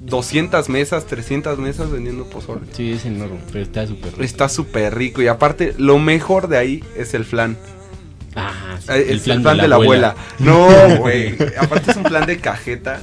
200 0.00 0.68
mesas, 0.68 1.06
300 1.06 1.58
mesas 1.60 1.90
vendiendo 1.92 2.24
pozole. 2.24 2.62
Sí, 2.72 2.92
es 2.92 3.04
enorme, 3.04 3.38
pero 3.52 3.62
está 3.62 3.86
súper 3.86 4.10
rico. 4.10 4.22
Está 4.24 4.48
súper 4.48 4.94
rico. 4.96 5.22
Y 5.22 5.28
aparte, 5.28 5.74
lo 5.78 5.98
mejor 6.00 6.48
de 6.48 6.58
ahí 6.58 6.84
es 6.96 7.14
el 7.14 7.24
flan. 7.24 7.56
Ah, 8.36 8.52
sí, 8.78 8.92
Es 8.92 9.26
el 9.26 9.42
plan, 9.42 9.56
de 9.56 9.66
la 9.68 9.76
abuela. 9.76 10.14
No, 10.38 10.68
güey. 10.98 11.36
Aparte 11.58 11.90
es 11.90 11.96
un 11.96 12.04
plan 12.04 12.26
de 12.26 12.38
cajeta. 12.38 13.00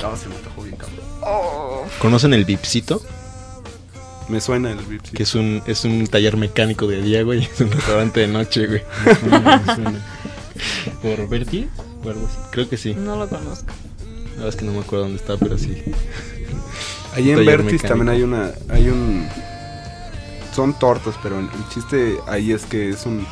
No, 0.00 0.16
se 0.16 0.28
me 0.28 0.36
antojó 0.36 0.62
bien, 0.62 0.76
cabrón. 0.76 1.88
¿Conocen 2.00 2.34
el 2.34 2.44
Vipsito? 2.44 3.02
Me 4.28 4.40
suena 4.40 4.70
el 4.70 4.78
Vips. 4.78 5.10
Que 5.10 5.24
es 5.24 5.34
un, 5.34 5.62
es 5.66 5.84
un 5.84 6.06
taller 6.06 6.36
mecánico 6.36 6.86
de 6.86 7.02
día, 7.02 7.22
güey. 7.22 7.44
Es 7.44 7.60
un 7.60 7.70
restaurante 7.70 8.20
de 8.20 8.28
noche, 8.28 8.66
güey. 8.66 8.82
Me 9.04 9.14
suena, 9.14 9.56
me 9.58 9.74
suena. 9.74 10.00
¿Por 11.02 11.28
Bertie? 11.28 11.68
O 12.04 12.08
algo 12.08 12.26
así. 12.26 12.38
Creo 12.50 12.68
que 12.68 12.76
sí. 12.76 12.94
No 12.94 13.16
lo 13.16 13.28
conozco. 13.28 13.66
La 14.30 14.30
verdad 14.30 14.48
es 14.48 14.56
que 14.56 14.64
no 14.64 14.72
me 14.72 14.80
acuerdo 14.80 15.04
dónde 15.04 15.18
está, 15.20 15.36
pero 15.36 15.58
sí. 15.58 15.82
Ahí 17.14 17.30
en 17.30 17.44
Vertis 17.44 17.82
también 17.82 18.08
hay 18.08 18.22
una. 18.22 18.52
Hay 18.70 18.88
un. 18.88 19.28
Son 20.54 20.78
tortas, 20.78 21.14
pero 21.22 21.38
el 21.38 21.48
chiste 21.72 22.16
ahí 22.26 22.52
es 22.52 22.64
que 22.64 22.90
es 22.90 23.04
un. 23.06 23.26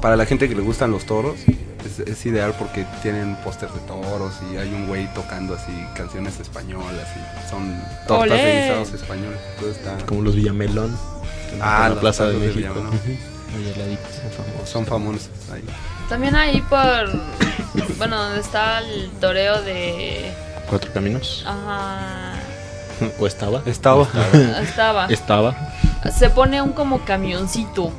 Para 0.00 0.16
la 0.16 0.26
gente 0.26 0.48
que 0.48 0.54
le 0.54 0.62
gustan 0.62 0.90
los 0.90 1.06
toros, 1.06 1.36
es, 1.84 2.00
es 2.00 2.26
ideal 2.26 2.54
porque 2.58 2.84
tienen 3.02 3.36
póster 3.44 3.70
de 3.70 3.80
toros 3.80 4.34
y 4.52 4.56
hay 4.56 4.68
un 4.68 4.86
güey 4.86 5.12
tocando 5.14 5.54
así 5.54 5.72
canciones 5.94 6.38
españolas 6.40 7.08
y 7.16 7.50
son 7.50 7.80
tortas 8.06 8.32
¡Olé! 8.32 8.44
de 8.44 8.62
guisados 8.62 8.92
españoles. 8.92 9.38
Está. 9.70 9.96
Como 10.06 10.22
los 10.22 10.34
Villamelón. 10.34 10.96
Ah, 11.60 11.82
la 11.82 11.88
los 11.90 11.98
Plaza 11.98 12.26
de 12.26 12.38
México. 12.38 12.74
Son 14.64 14.84
famosos 14.84 15.30
ahí. 15.52 15.64
También 16.08 16.34
ahí 16.36 16.60
por. 16.68 17.10
Bueno, 17.98 18.22
donde 18.22 18.40
está 18.40 18.80
el 18.80 19.10
toreo 19.20 19.62
de. 19.62 20.32
Cuatro 20.68 20.92
caminos. 20.92 21.44
Ajá. 21.46 22.32
¿O 23.18 23.26
estaba? 23.26 23.62
Estaba. 23.66 24.08
Estaba. 24.62 25.06
Estaba. 25.06 25.54
Se 26.16 26.30
pone 26.30 26.62
un 26.62 26.72
como 26.72 27.04
camioncito. 27.04 27.92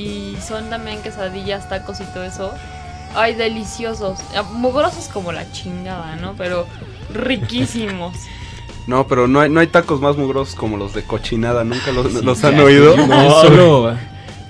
Y 0.00 0.36
son 0.46 0.70
también 0.70 1.02
quesadillas, 1.02 1.68
tacos 1.68 2.00
y 2.00 2.04
todo 2.04 2.24
eso. 2.24 2.52
Ay, 3.14 3.34
deliciosos. 3.34 4.20
Ah, 4.36 4.42
Mugrosos 4.42 5.08
como 5.08 5.32
la 5.32 5.50
chingada, 5.52 6.16
¿no? 6.16 6.34
Pero 6.36 6.66
riquísimos. 7.12 8.14
No, 8.86 9.06
pero 9.06 9.28
no 9.28 9.38
hay, 9.40 9.48
no 9.50 9.60
hay 9.60 9.68
tacos 9.68 10.00
más 10.00 10.16
mugrosos 10.16 10.56
como 10.56 10.76
los 10.76 10.94
de 10.94 11.02
cochinada. 11.04 11.62
¿Nunca 11.62 11.92
los, 11.92 12.10
Sí, 12.12 12.24
los 12.24 12.40
ya, 12.40 12.48
han 12.48 12.58
oído? 12.58 12.96
No, 12.96 13.30
solo, 13.42 13.96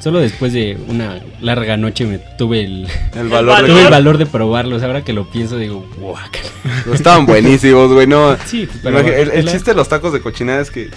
solo 0.01 0.19
después 0.21 0.53
de 0.55 0.79
una 0.89 1.21
larga 1.41 1.77
noche 1.77 2.07
me 2.07 2.19
tuve 2.19 2.61
el, 2.65 2.89
el 3.17 3.29
valor 3.29 3.47
valor. 3.57 3.67
tuve 3.69 3.81
de 3.81 3.85
el 3.87 3.91
valor 3.91 4.19
de 4.19 4.27
probarlos. 4.27 4.83
Ahora 4.83 5.03
que 5.03 5.13
lo 5.13 5.29
pienso 5.29 5.59
digo, 5.59 5.85
guácala. 5.99 6.49
Estaban 6.95 7.27
buenísimos, 7.27 7.93
güey. 7.93 8.07
No, 8.07 8.35
Sí, 8.47 8.67
pero 8.83 9.01
Imagina- 9.01 9.17
el, 9.19 9.31
el 9.33 9.49
chiste 9.51 9.73
de 9.73 9.77
los 9.77 9.89
tacos 9.89 10.13
de 10.13 10.21
cochinada 10.23 10.63
es 10.63 10.71
que 10.71 10.91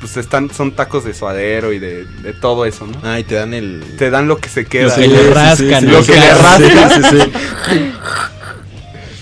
pues 0.00 0.16
están, 0.16 0.50
son 0.52 0.72
tacos 0.72 1.04
de 1.04 1.14
suadero 1.14 1.72
y 1.72 1.78
de, 1.78 2.04
de 2.04 2.32
todo 2.32 2.64
eso, 2.66 2.86
¿no? 2.86 2.98
Ah, 3.02 3.18
y 3.20 3.24
te 3.24 3.34
dan 3.34 3.54
el. 3.54 3.82
Te 3.98 4.10
dan 4.10 4.28
lo 4.28 4.38
que 4.38 4.48
se 4.48 4.64
queda. 4.66 4.88
Lo 4.88 4.94
que 4.94 5.08
le 5.08 5.30
rascan, 5.30 5.86
Lo 5.86 5.98
¿no? 6.00 6.04
que 6.06 6.12
le 6.12 6.20
Sí, 6.22 6.28
rascan. 6.42 7.32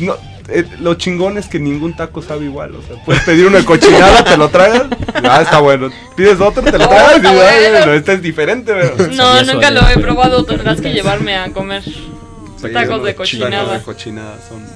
No, 0.01 0.17
eh, 0.49 0.65
lo 0.81 0.95
chingón 0.95 1.39
es 1.39 1.47
que 1.47 1.59
ningún 1.59 1.95
taco 1.97 2.21
sabe 2.21 2.45
igual. 2.47 2.75
O 2.75 2.83
sea, 2.83 3.03
puedes 3.05 3.23
pedir 3.23 3.47
una 3.47 3.65
cochinada, 3.65 4.25
te 4.25 4.37
lo 4.37 4.49
tragas. 4.49 4.85
Ah, 5.27 5.41
está 5.43 5.61
bueno. 5.61 5.91
Pides 6.17 6.39
otro, 6.41 6.63
te 6.63 6.77
lo 6.77 6.85
Oh, 6.85 6.89
tragas. 6.89 7.23
y, 7.23 7.27
ah, 7.27 7.33
bueno. 7.33 7.79
bueno, 7.79 7.93
este 7.95 8.13
es 8.15 8.23
diferente, 8.23 8.73
pero. 8.75 9.09
No, 9.13 9.43
nunca 9.45 9.71
lo 9.71 9.89
he 9.89 9.97
probado. 9.99 10.45
Tendrás 10.45 10.81
que 10.81 10.93
llevarme 10.93 11.37
a 11.37 11.51
comer. 11.53 11.83
Sí, 11.85 12.73
Tacos 12.73 13.03
de 13.03 13.11
los 13.11 13.15
cochinada. 13.15 13.51
Tacos 13.65 13.79
de 13.79 13.85
cochinada 13.85 14.37
son, 14.49 14.67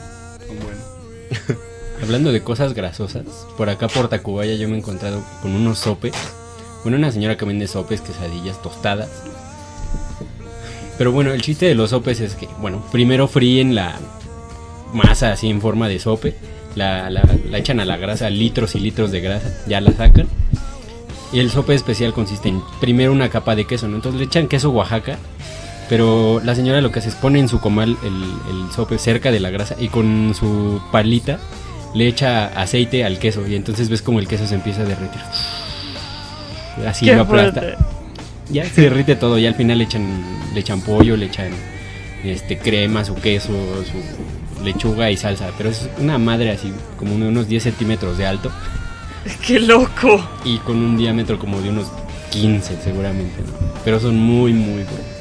son 0.47 0.57
buenos. 0.61 1.59
Hablando 2.03 2.33
de 2.33 2.43
cosas 2.43 2.75
grasosas, 2.75 3.25
por 3.57 3.69
acá 3.69 3.89
por 3.89 4.09
Tacubaya 4.09 4.55
yo 4.55 4.69
me 4.69 4.77
he 4.77 4.79
encontrado 4.79 5.23
con 5.43 5.53
unos 5.55 5.79
sopes. 5.79 6.13
Bueno, 6.85 6.97
una 6.97 7.11
señora 7.11 7.37
que 7.37 7.45
vende 7.45 7.67
sopes, 7.67 8.01
quesadillas, 8.01 8.63
tostadas. 8.63 9.09
Pero 10.97 11.13
bueno, 11.13 11.33
el 11.33 11.43
chiste 11.43 11.67
de 11.67 11.75
los 11.75 11.91
sopes 11.91 12.21
es 12.21 12.35
que, 12.35 12.49
bueno, 12.61 12.83
primero 12.93 13.29
fríen 13.29 13.75
la 13.75 13.97
masa 14.93 15.33
así 15.33 15.49
en 15.51 15.61
forma 15.61 15.89
de 15.89 15.99
sope. 15.99 16.35
La, 16.77 17.11
la- 17.11 17.23
la 17.51 17.59
echan 17.59 17.81
a 17.81 17.85
la 17.85 17.97
grasa, 17.97 18.31
litros 18.31 18.75
y 18.75 18.81
litros 18.81 19.11
de 19.11 19.21
grasa, 19.21 19.51
ya 19.67 19.81
la 19.81 19.93
sacan. 19.93 20.29
Y 21.33 21.41
el 21.41 21.51
sope 21.51 21.75
especial 21.75 22.13
consiste 22.15 22.49
en 22.49 22.63
primero 22.81 23.13
una 23.13 23.29
capa 23.29 23.55
de 23.57 23.67
queso, 23.67 23.89
¿no? 23.89 23.97
Entonces 23.97 24.21
le 24.21 24.27
echan 24.27 24.49
queso 24.49 24.71
Oaxaca. 24.71 25.19
Pero 25.89 26.41
la 26.45 26.55
señora 26.55 26.81
lo 26.81 26.93
que 26.93 26.99
hace 27.01 27.09
es 27.09 27.15
pone 27.15 27.39
en 27.41 27.49
su 27.49 27.61
comal 27.61 27.97
el, 28.03 28.13
el 28.51 28.73
sope 28.73 28.99
cerca 28.99 29.31
de 29.33 29.41
la 29.41 29.51
grasa 29.51 29.75
y 29.79 29.89
con 29.89 30.35
su 30.39 30.81
palita 30.93 31.39
le 31.95 32.07
echa 32.09 32.47
aceite 32.61 33.05
al 33.05 33.19
queso 33.19 33.47
y 33.47 33.55
entonces 33.55 33.89
ves 33.89 34.03
como 34.03 34.19
el 34.19 34.29
queso 34.29 34.47
se 34.47 34.55
empieza 34.55 34.83
a 34.83 34.85
derretir. 34.85 35.21
Así 36.87 37.07
Qué 37.07 37.15
lo 37.15 37.23
aplasta. 37.23 37.61
fuerte. 37.61 37.85
Ya 38.51 38.65
se 38.65 38.83
derrite 38.83 39.17
todo 39.17 39.39
y 39.39 39.47
al 39.47 39.55
final 39.55 39.79
le 39.79 39.85
echan, 39.85 40.07
le 40.55 40.61
echan 40.61 40.81
pollo, 40.81 41.17
le 41.17 41.27
echan 41.27 41.51
este 42.25 42.59
crema, 42.59 43.05
su 43.05 43.15
queso, 43.15 43.53
su 43.85 44.65
lechuga 44.65 45.11
y 45.11 45.17
salsa. 45.17 45.51
Pero 45.59 45.71
es 45.71 45.89
una 45.99 46.19
madre 46.19 46.51
así, 46.53 46.73
como 46.99 47.17
de 47.19 47.29
unos 47.29 47.49
10 47.49 47.63
centímetros 47.63 48.17
de 48.19 48.27
alto 48.27 48.51
¡Qué 49.47 49.61
loco! 49.61 50.25
y 50.45 50.59
con 50.59 50.77
un 50.77 50.97
diámetro 50.97 51.39
como 51.39 51.61
de 51.61 51.69
unos 51.71 51.89
15 52.31 52.77
seguramente, 52.83 53.41
¿no? 53.43 53.69
Pero 53.85 53.99
son 54.01 54.17
muy, 54.19 54.53
muy 54.53 54.85
buenos. 54.85 55.19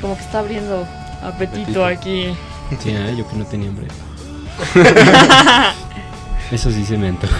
Como 0.00 0.16
que 0.16 0.22
está 0.22 0.40
abriendo 0.40 0.86
apetito 1.22 1.84
Apetito. 1.84 1.86
aquí. 1.86 2.26
Sí, 2.82 2.90
ah, 2.90 3.10
yo 3.16 3.28
que 3.28 3.36
no 3.36 3.44
tenía 3.44 3.68
hambre. 3.68 3.86
Eso 6.50 6.70
sí 6.70 6.84
se 6.84 6.96
me 6.96 7.08
antoja. 7.08 7.38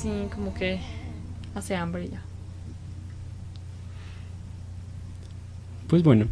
Sí, 0.00 0.28
como 0.34 0.54
que 0.54 0.80
hace 1.54 1.74
hambre 1.76 2.08
ya. 2.10 2.22
Pues 5.88 6.02
bueno, 6.02 6.26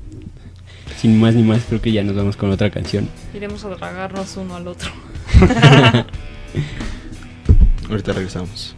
sin 0.96 1.20
más 1.20 1.34
ni 1.34 1.42
más, 1.42 1.64
creo 1.68 1.80
que 1.80 1.92
ya 1.92 2.04
nos 2.04 2.14
vamos 2.14 2.36
con 2.36 2.50
otra 2.50 2.70
canción. 2.70 3.08
Iremos 3.34 3.64
a 3.64 3.74
tragarnos 3.74 4.36
uno 4.36 4.56
al 4.56 4.68
otro. 4.68 4.90
Ahorita 7.90 8.12
regresamos. 8.12 8.74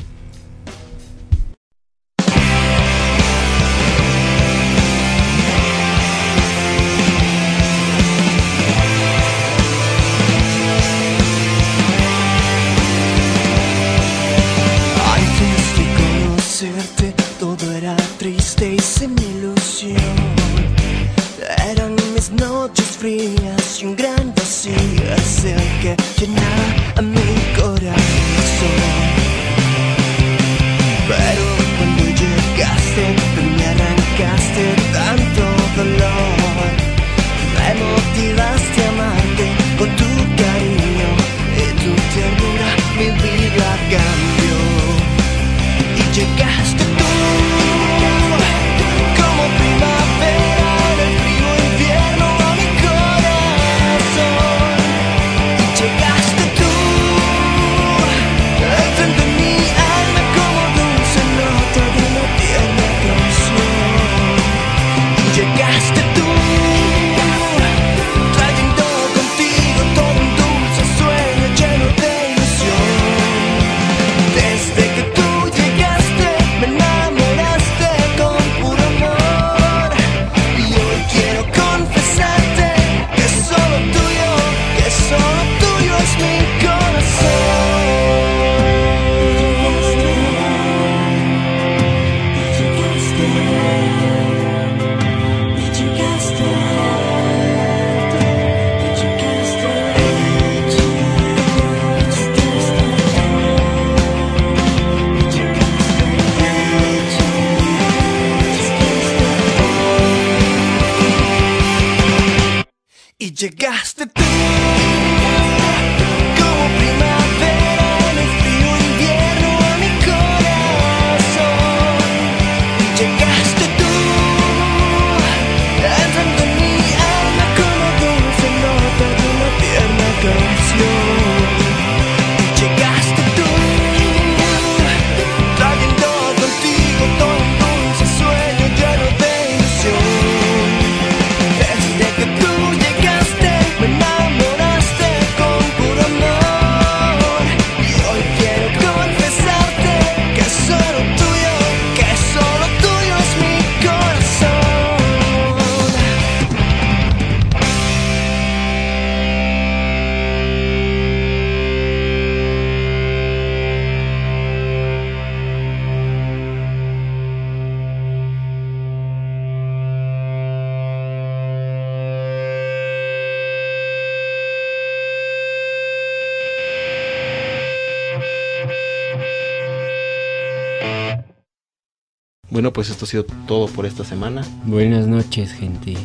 Bueno, 182.60 182.74
pues 182.74 182.90
esto 182.90 183.06
ha 183.06 183.08
sido 183.08 183.24
todo 183.46 183.68
por 183.68 183.86
esta 183.86 184.04
semana. 184.04 184.42
Buenas 184.64 185.06
noches, 185.06 185.50
gente. 185.54 185.96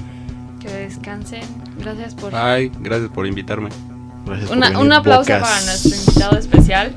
Que 0.62 0.70
descansen. 0.70 1.42
Gracias 1.78 2.16
por... 2.16 2.34
Ay, 2.34 2.72
gracias 2.80 3.10
por 3.12 3.28
invitarme. 3.28 3.68
Gracias 4.26 4.48
por 4.48 4.56
Una- 4.56 4.70
venir, 4.70 4.82
un 4.82 4.94
aplauso 4.94 5.34
Bocas. 5.34 5.42
para 5.50 5.62
nuestro 5.66 5.94
invitado 5.98 6.38
especial. 6.40 6.96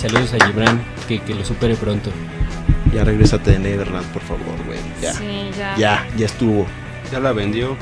Saludos 0.00 0.32
a 0.40 0.46
Gibran, 0.46 0.80
que, 1.08 1.20
que 1.22 1.34
lo 1.34 1.44
supere 1.44 1.74
pronto. 1.74 2.10
Ya 2.94 3.02
regrésate 3.02 3.50
de 3.50 3.58
Neverland, 3.58 4.06
por 4.12 4.22
favor, 4.22 4.64
güey. 4.64 4.78
Ya. 5.02 5.14
Sí, 5.14 5.50
ya. 5.58 5.76
Ya, 5.76 6.06
ya 6.16 6.26
estuvo. 6.26 6.68
Ya 7.10 7.18
la 7.18 7.32
vendió. 7.32 7.76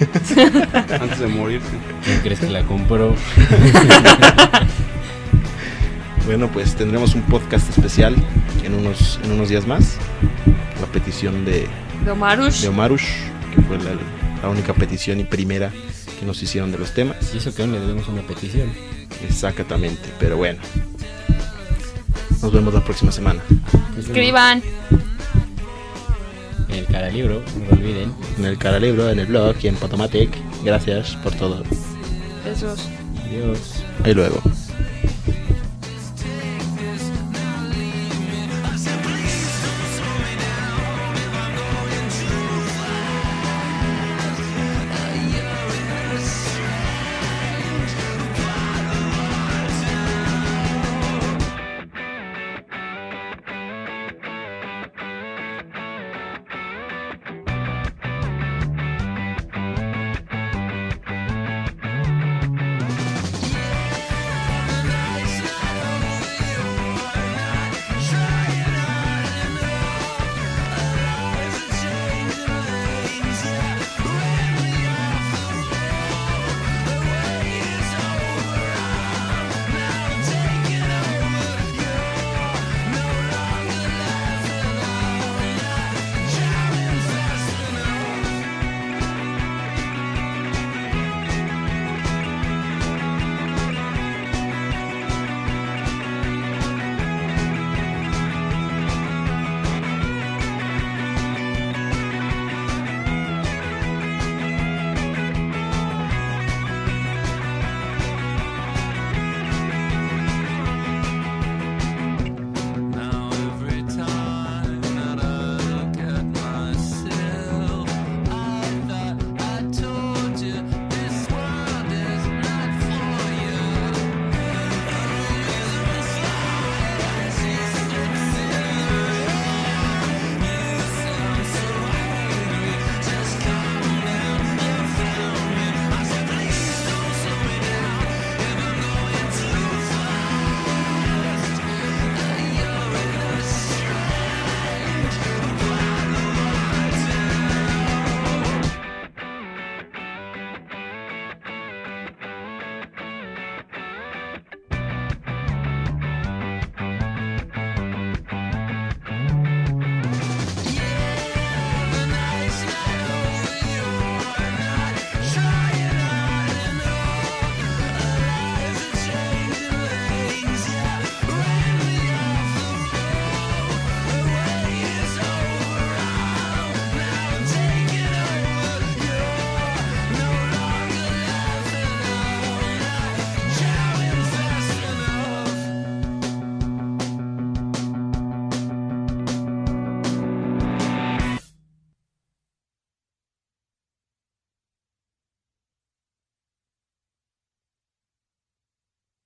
Antes 1.00 1.20
de 1.20 1.28
morirse. 1.28 1.68
¿Quién 2.04 2.18
crees 2.22 2.40
que 2.40 2.48
la 2.50 2.64
compró? 2.64 3.14
Bueno, 6.28 6.50
pues 6.52 6.74
tendremos 6.74 7.14
un 7.14 7.22
podcast 7.22 7.70
especial 7.70 8.14
en 8.62 8.74
unos, 8.74 9.18
en 9.24 9.32
unos 9.32 9.48
días 9.48 9.66
más. 9.66 9.96
La 10.78 10.86
petición 10.88 11.46
de, 11.46 11.66
De 12.04 12.10
Omarush. 12.10 12.60
de 12.60 12.68
Omarush, 12.68 13.06
que 13.54 13.62
fue 13.62 13.78
la, 13.78 13.92
la 14.42 14.50
única 14.50 14.74
petición 14.74 15.20
y 15.20 15.24
primera 15.24 15.72
que 16.20 16.26
nos 16.26 16.42
hicieron 16.42 16.70
de 16.70 16.76
los 16.76 16.92
temas. 16.92 17.16
Y 17.34 17.38
eso 17.38 17.54
que 17.54 17.62
aún 17.62 17.72
le 17.72 17.80
debemos 17.80 18.08
una 18.08 18.20
petición. 18.20 18.70
Exactamente, 19.26 20.02
pero 20.20 20.36
bueno. 20.36 20.58
Nos 22.42 22.52
vemos 22.52 22.74
la 22.74 22.84
próxima 22.84 23.10
semana. 23.10 23.40
Escriban. 23.98 24.62
En 26.68 26.74
el 26.74 26.86
cara 26.88 27.08
libro, 27.08 27.42
no 27.58 27.64
lo 27.70 27.72
olviden. 27.72 28.12
En 28.36 28.44
el 28.44 28.58
cara 28.58 28.78
libro, 28.78 29.08
en 29.08 29.18
el 29.18 29.28
blog 29.28 29.56
y 29.62 29.68
en 29.68 29.76
Potomatic. 29.76 30.28
Gracias 30.62 31.16
por 31.24 31.32
todo. 31.36 31.62
Besos. 32.44 32.86
Adiós. 33.24 33.82
Ahí 34.04 34.12
luego. 34.12 34.42